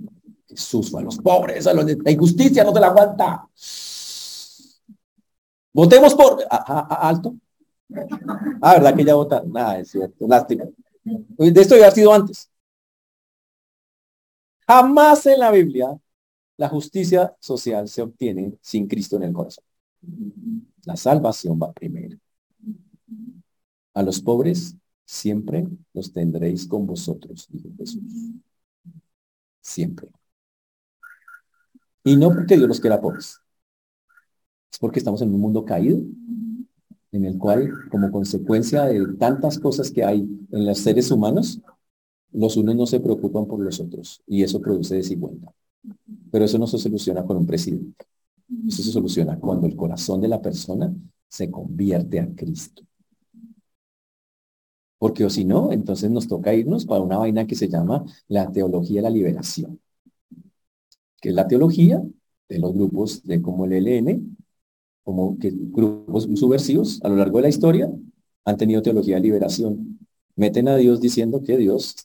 Jesús 0.55 0.95
a 0.95 1.01
los 1.01 1.19
pobres, 1.19 1.67
a 1.67 1.75
los 1.75 1.85
de 1.87 1.97
la 1.97 2.11
injusticia, 2.11 2.65
no 2.65 2.73
se 2.73 2.81
la 2.81 2.87
aguanta. 2.87 3.49
Votemos 5.73 6.15
por 6.15 6.45
alto. 6.49 7.35
Ah, 8.63 8.75
¿verdad 8.75 8.97
que 8.97 9.05
ya 9.05 9.15
votaron? 9.15 9.53
Nada, 9.53 9.79
es 9.79 9.91
cierto, 9.91 10.27
lástima. 10.27 10.65
De 11.05 11.61
esto 11.61 11.77
ya 11.77 11.89
ha 11.89 11.91
sido 11.91 12.13
antes. 12.13 12.51
Jamás 14.67 15.27
en 15.27 15.41
la 15.41 15.51
Biblia 15.51 15.99
la 16.57 16.69
justicia 16.69 17.37
social 17.41 17.89
se 17.89 18.03
obtiene 18.03 18.57
sin 18.61 18.87
Cristo 18.87 19.17
en 19.17 19.25
el 19.25 19.33
corazón. 19.33 19.65
La 20.85 20.97
salvación 20.97 21.59
va 21.61 21.73
primero. 21.73 22.17
A 23.95 24.03
los 24.03 24.21
pobres 24.21 24.77
siempre 25.05 25.67
los 25.93 26.13
tendréis 26.13 26.67
con 26.67 26.87
vosotros, 26.87 27.47
dijo 27.51 27.69
Jesús. 27.77 28.03
Siempre. 29.61 30.09
Y 32.05 32.17
no 32.17 32.29
porque 32.29 32.57
Dios 32.57 32.69
los 32.69 32.81
quiera 32.81 33.01
pobres. 33.01 33.41
Es 34.71 34.79
porque 34.79 34.99
estamos 34.99 35.23
en 35.23 35.33
un 35.33 35.41
mundo 35.41 35.65
caído, 35.65 35.99
en 37.13 37.25
el 37.25 37.39
cual, 37.39 37.71
como 37.91 38.11
consecuencia 38.11 38.85
de 38.85 39.15
tantas 39.19 39.59
cosas 39.59 39.91
que 39.91 40.05
hay 40.05 40.29
en 40.51 40.67
los 40.67 40.79
seres 40.79 41.11
humanos, 41.11 41.61
los 42.33 42.57
unos 42.57 42.75
no 42.75 42.87
se 42.87 43.01
preocupan 43.01 43.47
por 43.47 43.61
los 43.61 43.81
otros 43.81 44.23
y 44.27 44.43
eso 44.43 44.61
produce 44.61 44.97
desigualdad. 44.97 45.53
Pero 46.31 46.45
eso 46.45 46.59
no 46.59 46.67
se 46.67 46.79
soluciona 46.79 47.25
con 47.25 47.37
un 47.37 47.47
presidente. 47.47 48.05
Eso 48.67 48.83
se 48.83 48.91
soluciona 48.91 49.39
cuando 49.39 49.67
el 49.67 49.77
corazón 49.77 50.21
de 50.21 50.29
la 50.29 50.43
persona 50.43 50.93
se 51.29 51.51
convierte 51.51 52.21
a 52.21 52.29
Cristo. 52.35 52.83
Porque 54.99 55.25
o 55.25 55.31
si 55.31 55.45
no, 55.45 55.71
entonces 55.71 56.11
nos 56.11 56.27
toca 56.27 56.55
irnos 56.55 56.87
para 56.87 57.03
una 57.03 57.19
vaina 57.19 57.47
que 57.47 57.55
se 57.55 57.69
llama 57.69 58.05
la 58.29 58.51
teología 58.51 58.97
de 58.97 59.03
la 59.03 59.11
liberación, 59.11 59.81
que 61.25 61.31
es 61.31 61.35
la 61.35 61.49
teología 61.49 62.03
de 62.51 62.59
los 62.59 62.75
grupos 62.75 63.23
de 63.23 63.41
como 63.41 63.65
el 63.65 63.73
ELN, 63.73 64.37
como 65.03 65.39
que 65.39 65.51
grupos 65.55 66.25
subversivos 66.35 67.01
a 67.03 67.09
lo 67.09 67.17
largo 67.17 67.39
de 67.39 67.45
la 67.45 67.49
historia 67.49 67.91
han 68.45 68.57
tenido 68.59 68.83
teología 68.83 69.15
de 69.15 69.23
liberación. 69.23 69.99
Meten 70.37 70.69
a 70.69 70.77
Dios 70.77 71.01
diciendo 71.01 71.43
que 71.43 71.57
Dios 71.57 71.97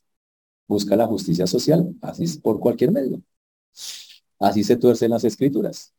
busca 0.69 0.95
la 0.95 1.05
justicia 1.05 1.47
social, 1.47 1.93
así 2.01 2.23
es 2.23 2.37
por 2.37 2.61
cualquier 2.61 2.93
medio. 2.93 3.21
Así 4.39 4.63
se 4.63 4.77
tuercen 4.77 5.11
las 5.11 5.25
escrituras. 5.25 5.93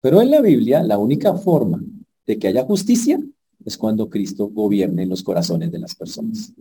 Pero 0.00 0.22
en 0.22 0.30
la 0.30 0.40
Biblia, 0.40 0.82
la 0.82 0.96
única 0.96 1.34
forma 1.34 1.78
de 2.26 2.38
que 2.38 2.48
haya 2.48 2.64
justicia 2.64 3.20
es 3.66 3.76
cuando 3.76 4.08
Cristo 4.08 4.48
gobierne 4.48 5.02
en 5.02 5.10
los 5.10 5.22
corazones 5.22 5.70
de 5.70 5.78
las 5.78 5.94
personas. 5.94 6.54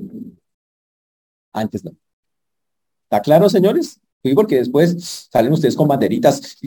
Antes 1.53 1.85
no. 1.85 1.95
¿Está 3.05 3.21
claro, 3.21 3.47
señores? 3.47 4.01
Sí, 4.23 4.33
porque 4.33 4.57
después 4.57 5.27
salen 5.31 5.53
ustedes 5.53 5.75
con 5.75 5.87
banderitas. 5.87 6.57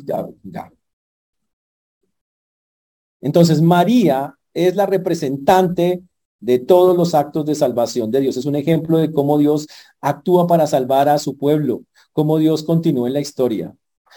Entonces, 3.21 3.61
María 3.61 4.37
es 4.55 4.75
la 4.75 4.87
representante 4.87 6.03
de 6.41 6.59
todos 6.59 6.97
los 6.97 7.15
actos 7.15 7.47
de 7.47 7.55
salvación 7.55 8.11
de 8.11 8.21
Dios. 8.21 8.37
Es 8.37 8.47
un 8.47 8.57
ejemplo 8.57 8.99
de 8.99 9.13
cómo 9.13 9.39
Dios 9.39 9.67
actúa 10.01 10.47
para 10.47 10.67
salvar 10.67 11.09
a 11.09 11.19
su 11.19 11.37
pueblo, 11.37 11.85
cómo 12.13 12.39
Dios 12.39 12.65
continúa 12.65 13.09
en 13.09 13.15
la 13.15 13.21
historia. 13.21 13.75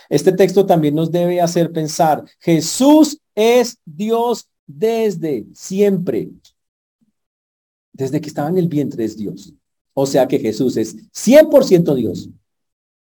Este 0.09 0.31
texto 0.31 0.65
también 0.65 0.95
nos 0.95 1.11
debe 1.11 1.41
hacer 1.41 1.71
pensar, 1.71 2.23
Jesús 2.39 3.19
es 3.35 3.77
Dios 3.85 4.47
desde 4.65 5.45
siempre. 5.53 6.29
Desde 7.93 8.19
que 8.19 8.27
estaba 8.27 8.49
en 8.49 8.57
el 8.57 8.67
vientre 8.67 9.05
es 9.05 9.17
Dios. 9.17 9.53
O 9.93 10.05
sea 10.05 10.27
que 10.27 10.39
Jesús 10.39 10.77
es 10.77 10.95
100% 11.11 11.95
Dios 11.95 12.29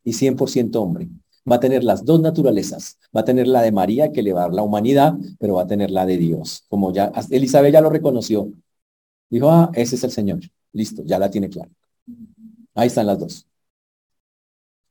y 0.05 0.13
100% 0.13 0.77
hombre. 0.77 1.09
Va 1.51 1.57
a 1.57 1.61
tener 1.61 1.85
las 1.85 2.05
dos 2.05 2.21
naturalezas. 2.21 2.99
Va 3.17 3.23
a 3.23 3.25
tener 3.25 3.49
la 3.49 3.63
de 3.63 3.73
María, 3.73 4.13
que 4.13 4.23
le 4.23 4.33
va 4.33 4.41
a 4.41 4.45
dar 4.45 4.55
la 4.55 4.63
humanidad, 4.63 5.15
pero 5.39 5.55
va 5.55 5.63
a 5.63 5.67
tener 5.67 5.91
la 5.91 6.07
de 6.07 6.19
Dios. 6.19 6.65
Como 6.69 6.93
ya 6.93 7.13
Elizabeth 7.31 7.73
ya 7.73 7.81
lo 7.81 7.91
reconoció. 7.91 8.53
Dijo, 9.31 9.51
ah, 9.51 9.71
ese 9.75 9.97
es 9.97 10.05
el 10.05 10.11
Señor. 10.11 10.41
Listo, 10.73 11.03
ya 11.05 11.19
la 11.19 11.31
tiene 11.31 11.49
clara. 11.49 11.71
Ahí 12.75 12.89
están 12.89 13.07
las 13.07 13.19
dos. 13.19 13.47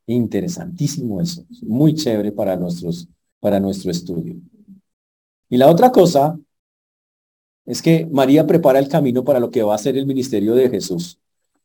Interesantísimo 0.06 1.20
eso. 1.20 1.44
Muy 1.62 1.94
chévere 1.94 2.32
para, 2.32 2.56
nuestros, 2.56 3.08
para 3.40 3.60
nuestro 3.60 3.90
estudio. 3.90 4.36
Y 5.48 5.56
la 5.56 5.68
otra 5.68 5.92
cosa 5.92 6.38
es 7.66 7.82
que 7.82 8.06
María 8.06 8.46
prepara 8.46 8.78
el 8.78 8.88
camino 8.88 9.24
para 9.24 9.40
lo 9.40 9.50
que 9.50 9.62
va 9.62 9.74
a 9.74 9.78
ser 9.78 9.96
el 9.96 10.06
ministerio 10.06 10.54
de 10.54 10.70
Jesús. 10.70 11.18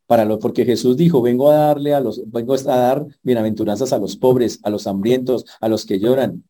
Para 0.05 0.25
lo, 0.25 0.39
porque 0.39 0.65
Jesús 0.65 0.97
dijo, 0.97 1.21
vengo 1.21 1.49
a 1.49 1.55
darle 1.55 1.93
a 1.93 1.99
los, 2.01 2.29
vengo 2.29 2.53
a 2.53 2.57
dar 2.57 3.05
bienaventuranzas 3.23 3.93
a 3.93 3.97
los 3.99 4.17
pobres, 4.17 4.59
a 4.63 4.69
los 4.69 4.85
hambrientos, 4.87 5.45
a 5.61 5.69
los 5.69 5.85
que 5.85 5.99
lloran. 5.99 6.43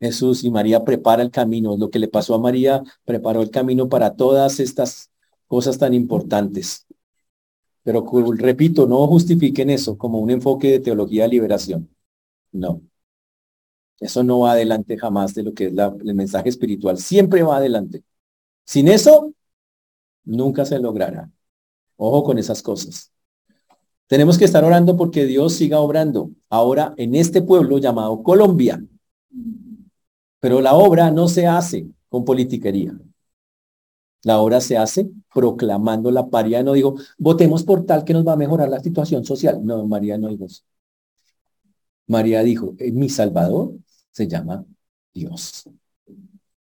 Jesús 0.00 0.44
y 0.44 0.50
María 0.50 0.84
prepara 0.84 1.22
el 1.22 1.30
camino. 1.30 1.76
Lo 1.76 1.90
que 1.90 1.98
le 1.98 2.08
pasó 2.08 2.34
a 2.34 2.38
María 2.38 2.82
preparó 3.04 3.42
el 3.42 3.50
camino 3.50 3.88
para 3.88 4.16
todas 4.16 4.58
estas 4.60 5.10
cosas 5.46 5.78
tan 5.78 5.94
importantes. 5.94 6.86
Pero 7.82 8.04
repito, 8.36 8.86
no 8.86 9.06
justifiquen 9.06 9.70
eso 9.70 9.96
como 9.98 10.20
un 10.20 10.30
enfoque 10.30 10.70
de 10.72 10.80
teología 10.80 11.24
de 11.24 11.30
liberación. 11.30 11.88
No. 12.52 12.82
Eso 14.00 14.22
no 14.24 14.40
va 14.40 14.52
adelante 14.52 14.96
jamás 14.98 15.34
de 15.34 15.42
lo 15.42 15.52
que 15.54 15.66
es 15.66 15.72
el 15.72 16.14
mensaje 16.14 16.48
espiritual. 16.48 16.98
Siempre 16.98 17.42
va 17.42 17.58
adelante. 17.58 18.02
Sin 18.64 18.88
eso, 18.88 19.34
nunca 20.24 20.64
se 20.64 20.78
logrará. 20.78 21.30
Ojo 22.02 22.24
con 22.24 22.38
esas 22.38 22.62
cosas. 22.62 23.12
Tenemos 24.06 24.38
que 24.38 24.46
estar 24.46 24.64
orando 24.64 24.96
porque 24.96 25.26
Dios 25.26 25.52
siga 25.52 25.80
obrando 25.80 26.30
ahora 26.48 26.94
en 26.96 27.14
este 27.14 27.42
pueblo 27.42 27.76
llamado 27.76 28.22
Colombia. 28.22 28.82
Pero 30.40 30.62
la 30.62 30.72
obra 30.74 31.10
no 31.10 31.28
se 31.28 31.46
hace 31.46 31.86
con 32.08 32.24
politiquería. 32.24 32.98
La 34.22 34.38
obra 34.38 34.62
se 34.62 34.78
hace 34.78 35.10
proclamando 35.32 36.10
la 36.10 36.26
paridad. 36.30 36.64
No 36.64 36.72
digo, 36.72 36.94
votemos 37.18 37.64
por 37.64 37.84
tal 37.84 38.02
que 38.04 38.14
nos 38.14 38.26
va 38.26 38.32
a 38.32 38.36
mejorar 38.36 38.70
la 38.70 38.80
situación 38.80 39.26
social. 39.26 39.60
No, 39.62 39.86
María 39.86 40.16
no 40.16 40.28
dijo 40.28 40.46
eso. 40.46 40.62
María 42.06 42.42
dijo, 42.42 42.74
eh, 42.78 42.92
mi 42.92 43.10
Salvador 43.10 43.74
se 44.10 44.26
llama 44.26 44.64
Dios. 45.12 45.68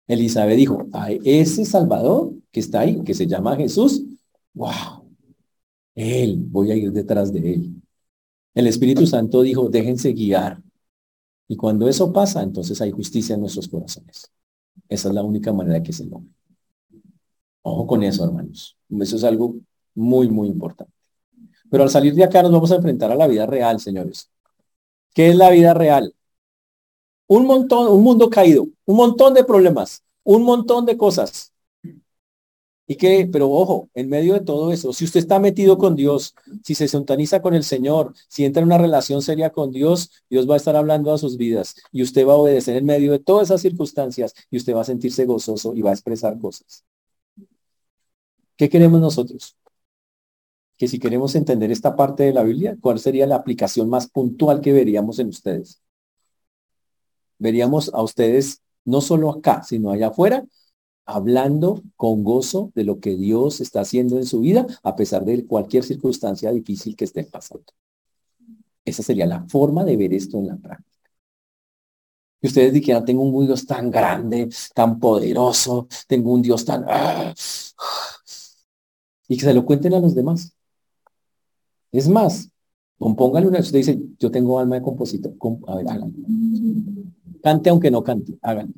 Elizabeth 0.06 0.58
dijo, 0.58 0.86
a 0.92 1.10
ese 1.12 1.64
Salvador 1.64 2.34
que 2.52 2.60
está 2.60 2.80
ahí, 2.80 3.02
que 3.04 3.14
se 3.14 3.26
llama 3.26 3.56
Jesús, 3.56 4.04
wow, 4.52 5.03
él, 5.94 6.44
voy 6.48 6.70
a 6.70 6.74
ir 6.76 6.92
detrás 6.92 7.32
de 7.32 7.54
él. 7.54 7.82
El 8.54 8.66
Espíritu 8.66 9.06
Santo 9.06 9.42
dijo, 9.42 9.68
déjense 9.68 10.12
guiar. 10.12 10.62
Y 11.48 11.56
cuando 11.56 11.88
eso 11.88 12.12
pasa, 12.12 12.42
entonces 12.42 12.80
hay 12.80 12.90
justicia 12.90 13.34
en 13.34 13.40
nuestros 13.40 13.68
corazones. 13.68 14.30
Esa 14.88 15.08
es 15.08 15.14
la 15.14 15.22
única 15.22 15.52
manera 15.52 15.82
que 15.82 15.92
se 15.92 16.04
logra. 16.04 16.28
Ojo 17.62 17.86
con 17.86 18.02
eso, 18.02 18.24
hermanos. 18.24 18.76
Eso 19.00 19.16
es 19.16 19.24
algo 19.24 19.56
muy, 19.94 20.28
muy 20.28 20.48
importante. 20.48 20.92
Pero 21.70 21.82
al 21.82 21.90
salir 21.90 22.14
de 22.14 22.24
acá 22.24 22.42
nos 22.42 22.52
vamos 22.52 22.70
a 22.72 22.76
enfrentar 22.76 23.10
a 23.10 23.16
la 23.16 23.26
vida 23.26 23.46
real, 23.46 23.80
señores. 23.80 24.30
¿Qué 25.14 25.30
es 25.30 25.36
la 25.36 25.50
vida 25.50 25.74
real? 25.74 26.14
Un 27.26 27.46
montón, 27.46 27.90
un 27.90 28.02
mundo 28.02 28.28
caído, 28.28 28.68
un 28.84 28.96
montón 28.96 29.32
de 29.32 29.44
problemas, 29.44 30.02
un 30.24 30.42
montón 30.42 30.84
de 30.84 30.96
cosas. 30.96 31.53
Y 32.86 32.96
que, 32.96 33.26
pero 33.32 33.50
ojo, 33.50 33.88
en 33.94 34.10
medio 34.10 34.34
de 34.34 34.40
todo 34.40 34.70
eso, 34.70 34.92
si 34.92 35.06
usted 35.06 35.20
está 35.20 35.38
metido 35.38 35.78
con 35.78 35.96
Dios, 35.96 36.34
si 36.62 36.74
se 36.74 36.86
sintoniza 36.86 37.40
con 37.40 37.54
el 37.54 37.64
Señor, 37.64 38.12
si 38.28 38.44
entra 38.44 38.60
en 38.60 38.66
una 38.66 38.76
relación 38.76 39.22
seria 39.22 39.50
con 39.50 39.70
Dios, 39.70 40.10
Dios 40.28 40.48
va 40.48 40.54
a 40.54 40.56
estar 40.58 40.76
hablando 40.76 41.12
a 41.12 41.18
sus 41.18 41.38
vidas 41.38 41.76
y 41.92 42.02
usted 42.02 42.26
va 42.26 42.34
a 42.34 42.36
obedecer 42.36 42.76
en 42.76 42.84
medio 42.84 43.12
de 43.12 43.20
todas 43.20 43.48
esas 43.48 43.62
circunstancias 43.62 44.34
y 44.50 44.58
usted 44.58 44.74
va 44.74 44.82
a 44.82 44.84
sentirse 44.84 45.24
gozoso 45.24 45.74
y 45.74 45.80
va 45.80 45.90
a 45.90 45.94
expresar 45.94 46.38
cosas. 46.38 46.84
¿Qué 48.56 48.68
queremos 48.68 49.00
nosotros? 49.00 49.56
Que 50.76 50.86
si 50.86 50.98
queremos 50.98 51.34
entender 51.36 51.70
esta 51.70 51.96
parte 51.96 52.24
de 52.24 52.34
la 52.34 52.42
Biblia, 52.42 52.76
¿cuál 52.80 52.98
sería 52.98 53.26
la 53.26 53.36
aplicación 53.36 53.88
más 53.88 54.08
puntual 54.10 54.60
que 54.60 54.74
veríamos 54.74 55.18
en 55.18 55.28
ustedes? 55.28 55.80
Veríamos 57.38 57.90
a 57.94 58.02
ustedes 58.02 58.60
no 58.84 59.00
solo 59.00 59.30
acá, 59.30 59.62
sino 59.62 59.90
allá 59.90 60.08
afuera, 60.08 60.44
hablando 61.06 61.82
con 61.96 62.24
gozo 62.24 62.72
de 62.74 62.84
lo 62.84 63.00
que 63.00 63.16
Dios 63.16 63.60
está 63.60 63.80
haciendo 63.80 64.16
en 64.16 64.26
su 64.26 64.40
vida, 64.40 64.66
a 64.82 64.96
pesar 64.96 65.24
de 65.24 65.46
cualquier 65.46 65.84
circunstancia 65.84 66.50
difícil 66.52 66.96
que 66.96 67.04
estén 67.04 67.26
pasando. 67.30 67.64
Esa 68.84 69.02
sería 69.02 69.26
la 69.26 69.44
forma 69.48 69.84
de 69.84 69.96
ver 69.96 70.12
esto 70.12 70.38
en 70.38 70.48
la 70.48 70.56
práctica. 70.56 70.90
Y 72.40 72.46
ustedes 72.46 72.74
dijeran, 72.74 73.04
tengo 73.06 73.22
un 73.22 73.46
Dios 73.46 73.64
tan 73.64 73.90
grande, 73.90 74.50
tan 74.74 74.98
poderoso, 74.98 75.88
tengo 76.06 76.32
un 76.32 76.42
Dios 76.42 76.64
tan... 76.64 76.84
y 79.28 79.36
que 79.38 79.44
se 79.44 79.54
lo 79.54 79.64
cuenten 79.64 79.94
a 79.94 80.00
los 80.00 80.14
demás. 80.14 80.54
Es 81.90 82.08
más, 82.08 82.50
compóngale 82.98 83.46
una, 83.46 83.60
usted 83.60 83.78
dice, 83.78 83.98
yo 84.18 84.30
tengo 84.30 84.58
alma 84.58 84.74
de 84.76 84.82
compositor, 84.82 85.34
a 85.66 85.76
ver. 85.76 85.86
Cante 87.42 87.70
aunque 87.70 87.90
no 87.90 88.02
cante, 88.02 88.38
háganlo. 88.42 88.74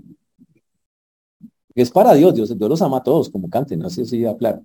Es 1.77 1.93
para 1.93 2.15
Dios, 2.15 2.35
Dios, 2.35 2.59
Dios 2.59 2.71
los 2.71 2.83
ama 2.83 2.99
a 2.99 3.05
todos, 3.05 3.31
como 3.31 3.49
canten, 3.51 3.79
no 3.81 3.91
sé 3.91 4.05
si 4.07 4.21
ya 4.21 4.37
claro. 4.37 4.65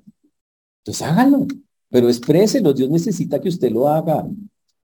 Entonces 0.80 1.04
háganlo, 1.08 1.48
pero 1.90 2.10
expréselo, 2.10 2.74
Dios 2.74 2.90
necesita 2.90 3.42
que 3.42 3.50
usted 3.50 3.72
lo 3.72 3.88
haga. 3.90 4.28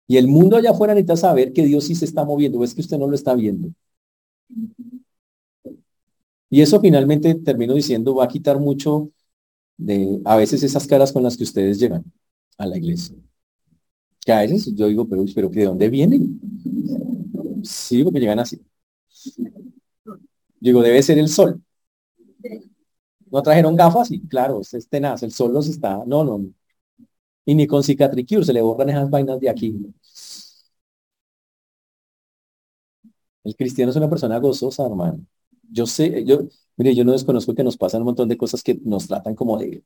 Y 0.08 0.18
el 0.18 0.28
mundo 0.28 0.58
allá 0.58 0.72
afuera 0.72 0.94
necesita 0.94 1.18
saber 1.18 1.54
que 1.54 1.66
Dios 1.66 1.86
sí 1.86 1.96
se 1.96 2.06
está 2.06 2.26
moviendo, 2.26 2.64
es 2.64 2.76
que 2.76 2.82
usted 2.82 2.98
no 3.00 3.08
lo 3.08 3.16
está 3.16 3.36
viendo. 3.36 3.70
Y 6.50 6.62
eso 6.62 6.80
finalmente, 6.82 7.36
termino 7.36 7.74
diciendo, 7.74 8.16
va 8.16 8.26
a 8.26 8.28
quitar 8.28 8.60
mucho 8.60 9.10
de 9.78 10.22
a 10.26 10.38
veces 10.38 10.64
esas 10.64 10.88
caras 10.88 11.14
con 11.14 11.24
las 11.24 11.38
que 11.38 11.44
ustedes 11.44 11.80
llegan 11.80 12.06
a 12.58 12.68
la 12.68 12.78
iglesia. 12.78 13.16
Que 14.26 14.32
a 14.32 14.42
veces 14.42 14.74
yo 14.76 14.88
digo, 14.88 15.08
pero, 15.08 15.24
pero 15.36 15.50
¿de 15.50 15.66
dónde 15.66 15.90
vienen? 15.90 16.40
Sí, 17.64 18.04
porque 18.04 18.20
llegan 18.20 18.40
así. 18.40 18.60
Digo, 20.60 20.82
debe 20.82 21.02
ser 21.04 21.18
el 21.20 21.28
sol. 21.28 21.62
¿No 23.32 23.42
trajeron 23.42 23.76
gafas? 23.76 24.12
Y 24.12 24.22
claro, 24.28 24.62
es 24.62 24.88
tenaz, 24.90 25.24
el 25.24 25.32
sol 25.32 25.54
los 25.54 25.68
está... 25.68 26.04
No, 26.06 26.24
no. 26.24 26.46
Y 27.46 27.56
ni 27.56 27.68
con 27.68 27.84
cicatricure 27.84 28.46
se 28.46 28.54
le 28.54 28.62
borran 28.62 28.90
esas 28.90 29.10
vainas 29.10 29.40
de 29.40 29.50
aquí. 29.50 29.76
El 33.44 33.56
cristiano 33.56 33.92
es 33.92 33.98
una 33.98 34.10
persona 34.10 34.38
gozosa, 34.40 34.86
hermano. 34.86 35.26
Yo 35.72 35.86
sé, 35.86 36.24
yo, 36.26 36.42
Mire, 36.78 36.96
yo 36.96 37.04
no 37.06 37.12
desconozco 37.12 37.54
que 37.56 37.64
nos 37.64 37.78
pasan 37.78 38.02
un 38.02 38.06
montón 38.08 38.28
de 38.30 38.38
cosas 38.38 38.64
que 38.64 38.80
nos 38.84 39.08
tratan 39.08 39.36
como 39.36 39.58
de... 39.60 39.84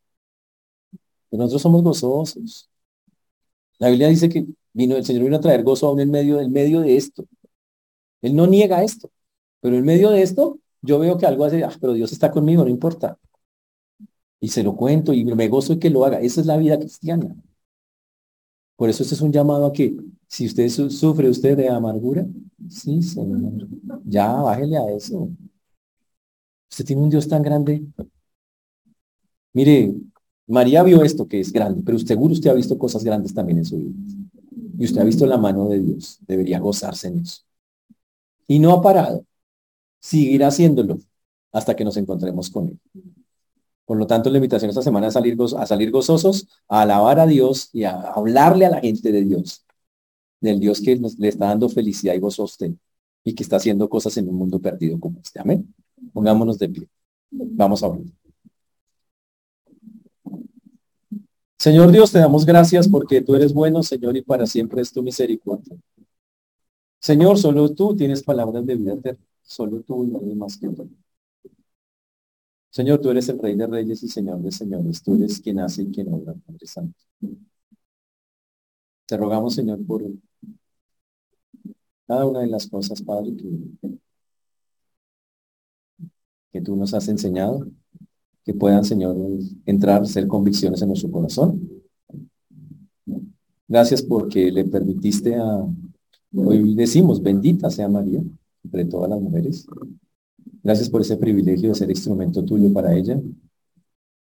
nosotros 1.32 1.62
somos 1.62 1.84
gozosos. 1.84 2.70
La 3.80 3.90
Biblia 3.90 4.08
dice 4.08 4.30
que 4.30 4.46
vino, 4.74 4.96
el 4.96 5.06
Señor 5.06 5.24
vino 5.24 5.38
a 5.38 5.40
traer 5.42 5.64
gozo 5.64 5.88
aún 5.88 6.00
en 6.00 6.12
medio, 6.12 6.40
en 6.40 6.52
medio 6.52 6.82
de 6.82 6.96
esto. 6.98 7.26
Él 8.22 8.36
no 8.36 8.48
niega 8.48 8.84
esto. 8.84 9.12
Pero 9.62 9.78
en 9.78 9.86
medio 9.86 10.12
de 10.12 10.22
esto, 10.22 10.60
yo 10.82 11.00
veo 11.00 11.18
que 11.18 11.26
algo 11.26 11.46
hace, 11.46 11.64
ah, 11.64 11.74
pero 11.82 11.94
Dios 11.94 12.12
está 12.12 12.32
conmigo, 12.32 12.64
no 12.64 12.70
importa. 12.70 13.18
Y 14.46 14.50
se 14.50 14.62
lo 14.62 14.76
cuento 14.76 15.12
y 15.12 15.26
me 15.26 15.48
gozo 15.48 15.74
de 15.74 15.80
que 15.80 15.90
lo 15.90 16.06
haga. 16.06 16.20
Esa 16.22 16.40
es 16.40 16.46
la 16.46 16.56
vida 16.56 16.78
cristiana. 16.78 17.36
Por 18.76 18.92
eso 18.92 19.02
este 19.02 19.16
es 19.16 19.22
un 19.22 19.32
llamado 19.32 19.66
a 19.66 19.74
que 19.74 19.98
si 20.28 20.46
usted 20.46 20.70
sufre 20.70 21.28
usted 21.28 21.58
de 21.58 21.68
amargura, 21.68 22.28
sí, 22.70 23.02
Señor, 23.02 23.68
ya 24.06 24.32
bájele 24.32 24.78
a 24.78 24.92
eso. 24.92 25.30
Usted 26.70 26.86
tiene 26.86 27.02
un 27.02 27.10
Dios 27.10 27.28
tan 27.28 27.42
grande. 27.42 27.88
Mire, 29.52 29.96
María 30.46 30.84
vio 30.84 31.04
esto 31.04 31.28
que 31.28 31.40
es 31.40 31.52
grande, 31.52 31.82
pero 31.84 31.98
seguro 31.98 32.34
usted 32.34 32.52
ha 32.52 32.54
visto 32.54 32.78
cosas 32.78 33.04
grandes 33.04 33.34
también 33.34 33.58
en 33.58 33.66
su 33.66 33.78
vida. 33.78 33.96
Y 34.78 34.86
usted 34.86 35.02
ha 35.02 35.06
visto 35.06 35.26
la 35.26 35.40
mano 35.40 35.70
de 35.70 35.80
Dios. 35.80 36.20
Debería 36.28 36.60
gozarse 36.60 37.08
en 37.08 37.18
eso. 37.22 37.42
Y 38.46 38.60
no 38.60 38.74
ha 38.74 38.82
parado. 38.84 39.26
Seguirá 40.00 40.50
haciéndolo 40.50 41.00
hasta 41.52 41.76
que 41.76 41.84
nos 41.84 41.98
encontremos 41.98 42.52
con 42.52 42.68
Él. 42.68 42.80
Por 43.86 43.98
lo 43.98 44.08
tanto, 44.08 44.30
la 44.30 44.38
invitación 44.38 44.70
esta 44.70 44.82
semana 44.82 45.08
es 45.08 45.14
salir, 45.14 45.38
a 45.58 45.66
salir 45.66 45.92
gozosos, 45.92 46.48
a 46.68 46.82
alabar 46.82 47.20
a 47.20 47.28
Dios 47.28 47.70
y 47.72 47.84
a 47.84 48.00
hablarle 48.00 48.66
a 48.66 48.70
la 48.72 48.80
gente 48.82 49.12
de 49.12 49.24
Dios. 49.24 49.64
Del 50.42 50.60
Dios 50.60 50.82
que 50.82 50.96
le 50.96 51.28
está 51.28 51.46
dando 51.48 51.70
felicidad 51.70 52.14
y 52.14 52.20
gozo 52.20 52.46
y 53.24 53.34
que 53.34 53.44
está 53.44 53.58
haciendo 53.58 53.90
cosas 53.90 54.18
en 54.18 54.30
un 54.30 54.36
mundo 54.36 54.60
perdido 54.60 55.00
como 55.00 55.20
este. 55.20 55.40
Amén. 55.40 55.74
Pongámonos 56.14 56.58
de 56.60 56.70
pie. 56.70 56.88
Vamos 57.32 57.84
a 57.84 57.88
orar. 57.88 58.04
Señor 61.58 61.92
Dios, 61.92 62.12
te 62.12 62.20
damos 62.20 62.46
gracias 62.46 62.88
porque 62.88 63.22
tú 63.22 63.34
eres 63.36 63.54
bueno, 63.54 63.82
Señor, 63.82 64.16
y 64.16 64.22
para 64.22 64.46
siempre 64.46 64.82
es 64.82 64.92
tu 64.92 65.02
misericordia. 65.02 65.76
Señor, 67.00 67.38
solo 67.40 67.74
tú 67.74 67.96
tienes 67.96 68.24
palabras 68.24 68.66
de 68.66 68.76
vida 68.76 68.94
eterna. 68.94 69.24
Solo 69.42 69.82
tú 69.82 70.06
y 70.06 70.08
nadie 70.08 70.36
más 70.36 70.58
que 70.58 70.68
tú. 70.70 70.90
Señor, 72.76 73.00
tú 73.00 73.10
eres 73.10 73.30
el 73.30 73.40
Rey 73.40 73.56
de 73.56 73.68
Reyes 73.68 74.04
y 74.04 74.10
Señor 74.10 74.40
de 74.42 74.52
Señores. 74.52 75.02
Tú 75.02 75.16
eres 75.16 75.40
quien 75.40 75.60
hace 75.60 75.84
y 75.84 75.92
quien 75.92 76.12
obra, 76.14 76.34
Padre 76.46 76.68
Santo. 76.68 77.00
Te 79.08 79.18
rogamos, 79.18 79.56
Señor, 79.56 79.86
por 79.86 80.04
cada 82.08 82.26
una 82.26 82.42
de 82.42 82.48
las 82.48 82.68
cosas, 82.68 83.02
Padre, 83.02 83.36
que 83.36 83.98
que 86.56 86.62
tú 86.62 86.74
nos 86.78 86.94
has 86.94 87.10
enseñado, 87.10 87.68
que 88.46 88.54
puedan, 88.54 88.86
Señor, 88.86 89.18
entrar, 89.66 90.08
ser 90.08 90.26
convicciones 90.26 90.82
en 90.82 90.88
nuestro 90.88 91.12
corazón. 91.12 91.70
Gracias 93.68 94.02
porque 94.02 94.50
le 94.54 94.64
permitiste 94.64 95.36
a, 95.36 95.68
hoy 96.34 96.76
decimos, 96.76 97.22
bendita 97.22 97.70
sea 97.70 97.90
María, 97.90 98.22
entre 98.64 98.86
todas 98.86 99.10
las 99.10 99.20
mujeres. 99.20 99.68
Gracias 100.66 100.90
por 100.90 101.02
ese 101.02 101.16
privilegio 101.16 101.70
de 101.70 101.76
ser 101.76 101.92
instrumento 101.92 102.44
tuyo 102.44 102.74
para 102.74 102.92
ella, 102.92 103.22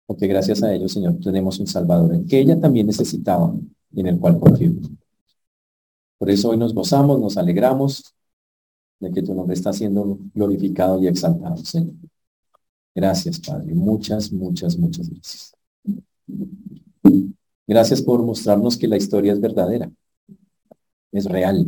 porque 0.05 0.27
gracias 0.27 0.61
a 0.61 0.71
ello, 0.71 0.87
Señor, 0.87 1.19
tenemos 1.19 1.59
un 1.59 1.65
Salvador, 1.65 2.23
que 2.27 2.39
ella 2.39 2.59
también 2.61 2.85
necesitaba 2.85 3.51
y 3.91 3.99
en 3.99 4.05
el 4.05 4.19
cual 4.19 4.39
confío. 4.39 4.73
Por 6.19 6.29
eso 6.29 6.49
hoy 6.49 6.57
nos 6.57 6.71
gozamos, 6.71 7.19
nos 7.19 7.35
alegramos 7.35 8.13
de 8.99 9.11
que 9.11 9.23
tu 9.23 9.33
nombre 9.33 9.55
está 9.55 9.73
siendo 9.73 10.19
glorificado 10.35 11.01
y 11.01 11.07
exaltado. 11.07 11.63
Gracias, 12.93 13.39
Padre. 13.39 13.73
Muchas, 13.73 14.31
muchas, 14.31 14.77
muchas 14.77 15.09
gracias. 15.09 15.55
Gracias 17.65 18.03
por 18.03 18.21
mostrarnos 18.21 18.77
que 18.77 18.87
la 18.87 18.97
historia 18.97 19.33
es 19.33 19.41
verdadera, 19.41 19.89
es 21.11 21.25
real. 21.25 21.65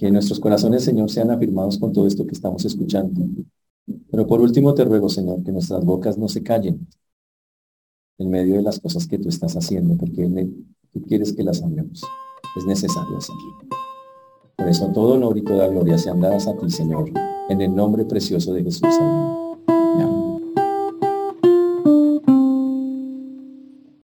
Que 0.00 0.10
nuestros 0.10 0.40
corazones, 0.40 0.82
Señor, 0.82 1.10
sean 1.10 1.30
afirmados 1.30 1.76
con 1.76 1.92
todo 1.92 2.06
esto 2.06 2.26
que 2.26 2.32
estamos 2.32 2.64
escuchando. 2.64 3.20
Pero 4.10 4.26
por 4.26 4.40
último 4.40 4.72
te 4.72 4.82
ruego, 4.82 5.10
Señor, 5.10 5.44
que 5.44 5.52
nuestras 5.52 5.84
bocas 5.84 6.16
no 6.16 6.26
se 6.26 6.42
callen 6.42 6.88
en 8.16 8.30
medio 8.30 8.54
de 8.54 8.62
las 8.62 8.80
cosas 8.80 9.06
que 9.06 9.18
tú 9.18 9.28
estás 9.28 9.54
haciendo, 9.56 9.98
porque 9.98 10.26
tú 10.90 11.02
quieres 11.02 11.34
que 11.34 11.42
las 11.42 11.62
hagamos. 11.62 12.00
Es 12.56 12.64
necesario 12.64 13.18
hacerlo. 13.18 13.42
Por 14.56 14.68
eso 14.68 14.90
todo 14.90 15.16
honor 15.16 15.36
y 15.36 15.42
toda 15.42 15.68
gloria 15.68 15.98
sean 15.98 16.18
dadas 16.18 16.46
a 16.46 16.56
ti, 16.56 16.70
Señor, 16.70 17.10
en 17.50 17.60
el 17.60 17.74
nombre 17.74 18.06
precioso 18.06 18.54
de 18.54 18.62
Jesús. 18.62 18.88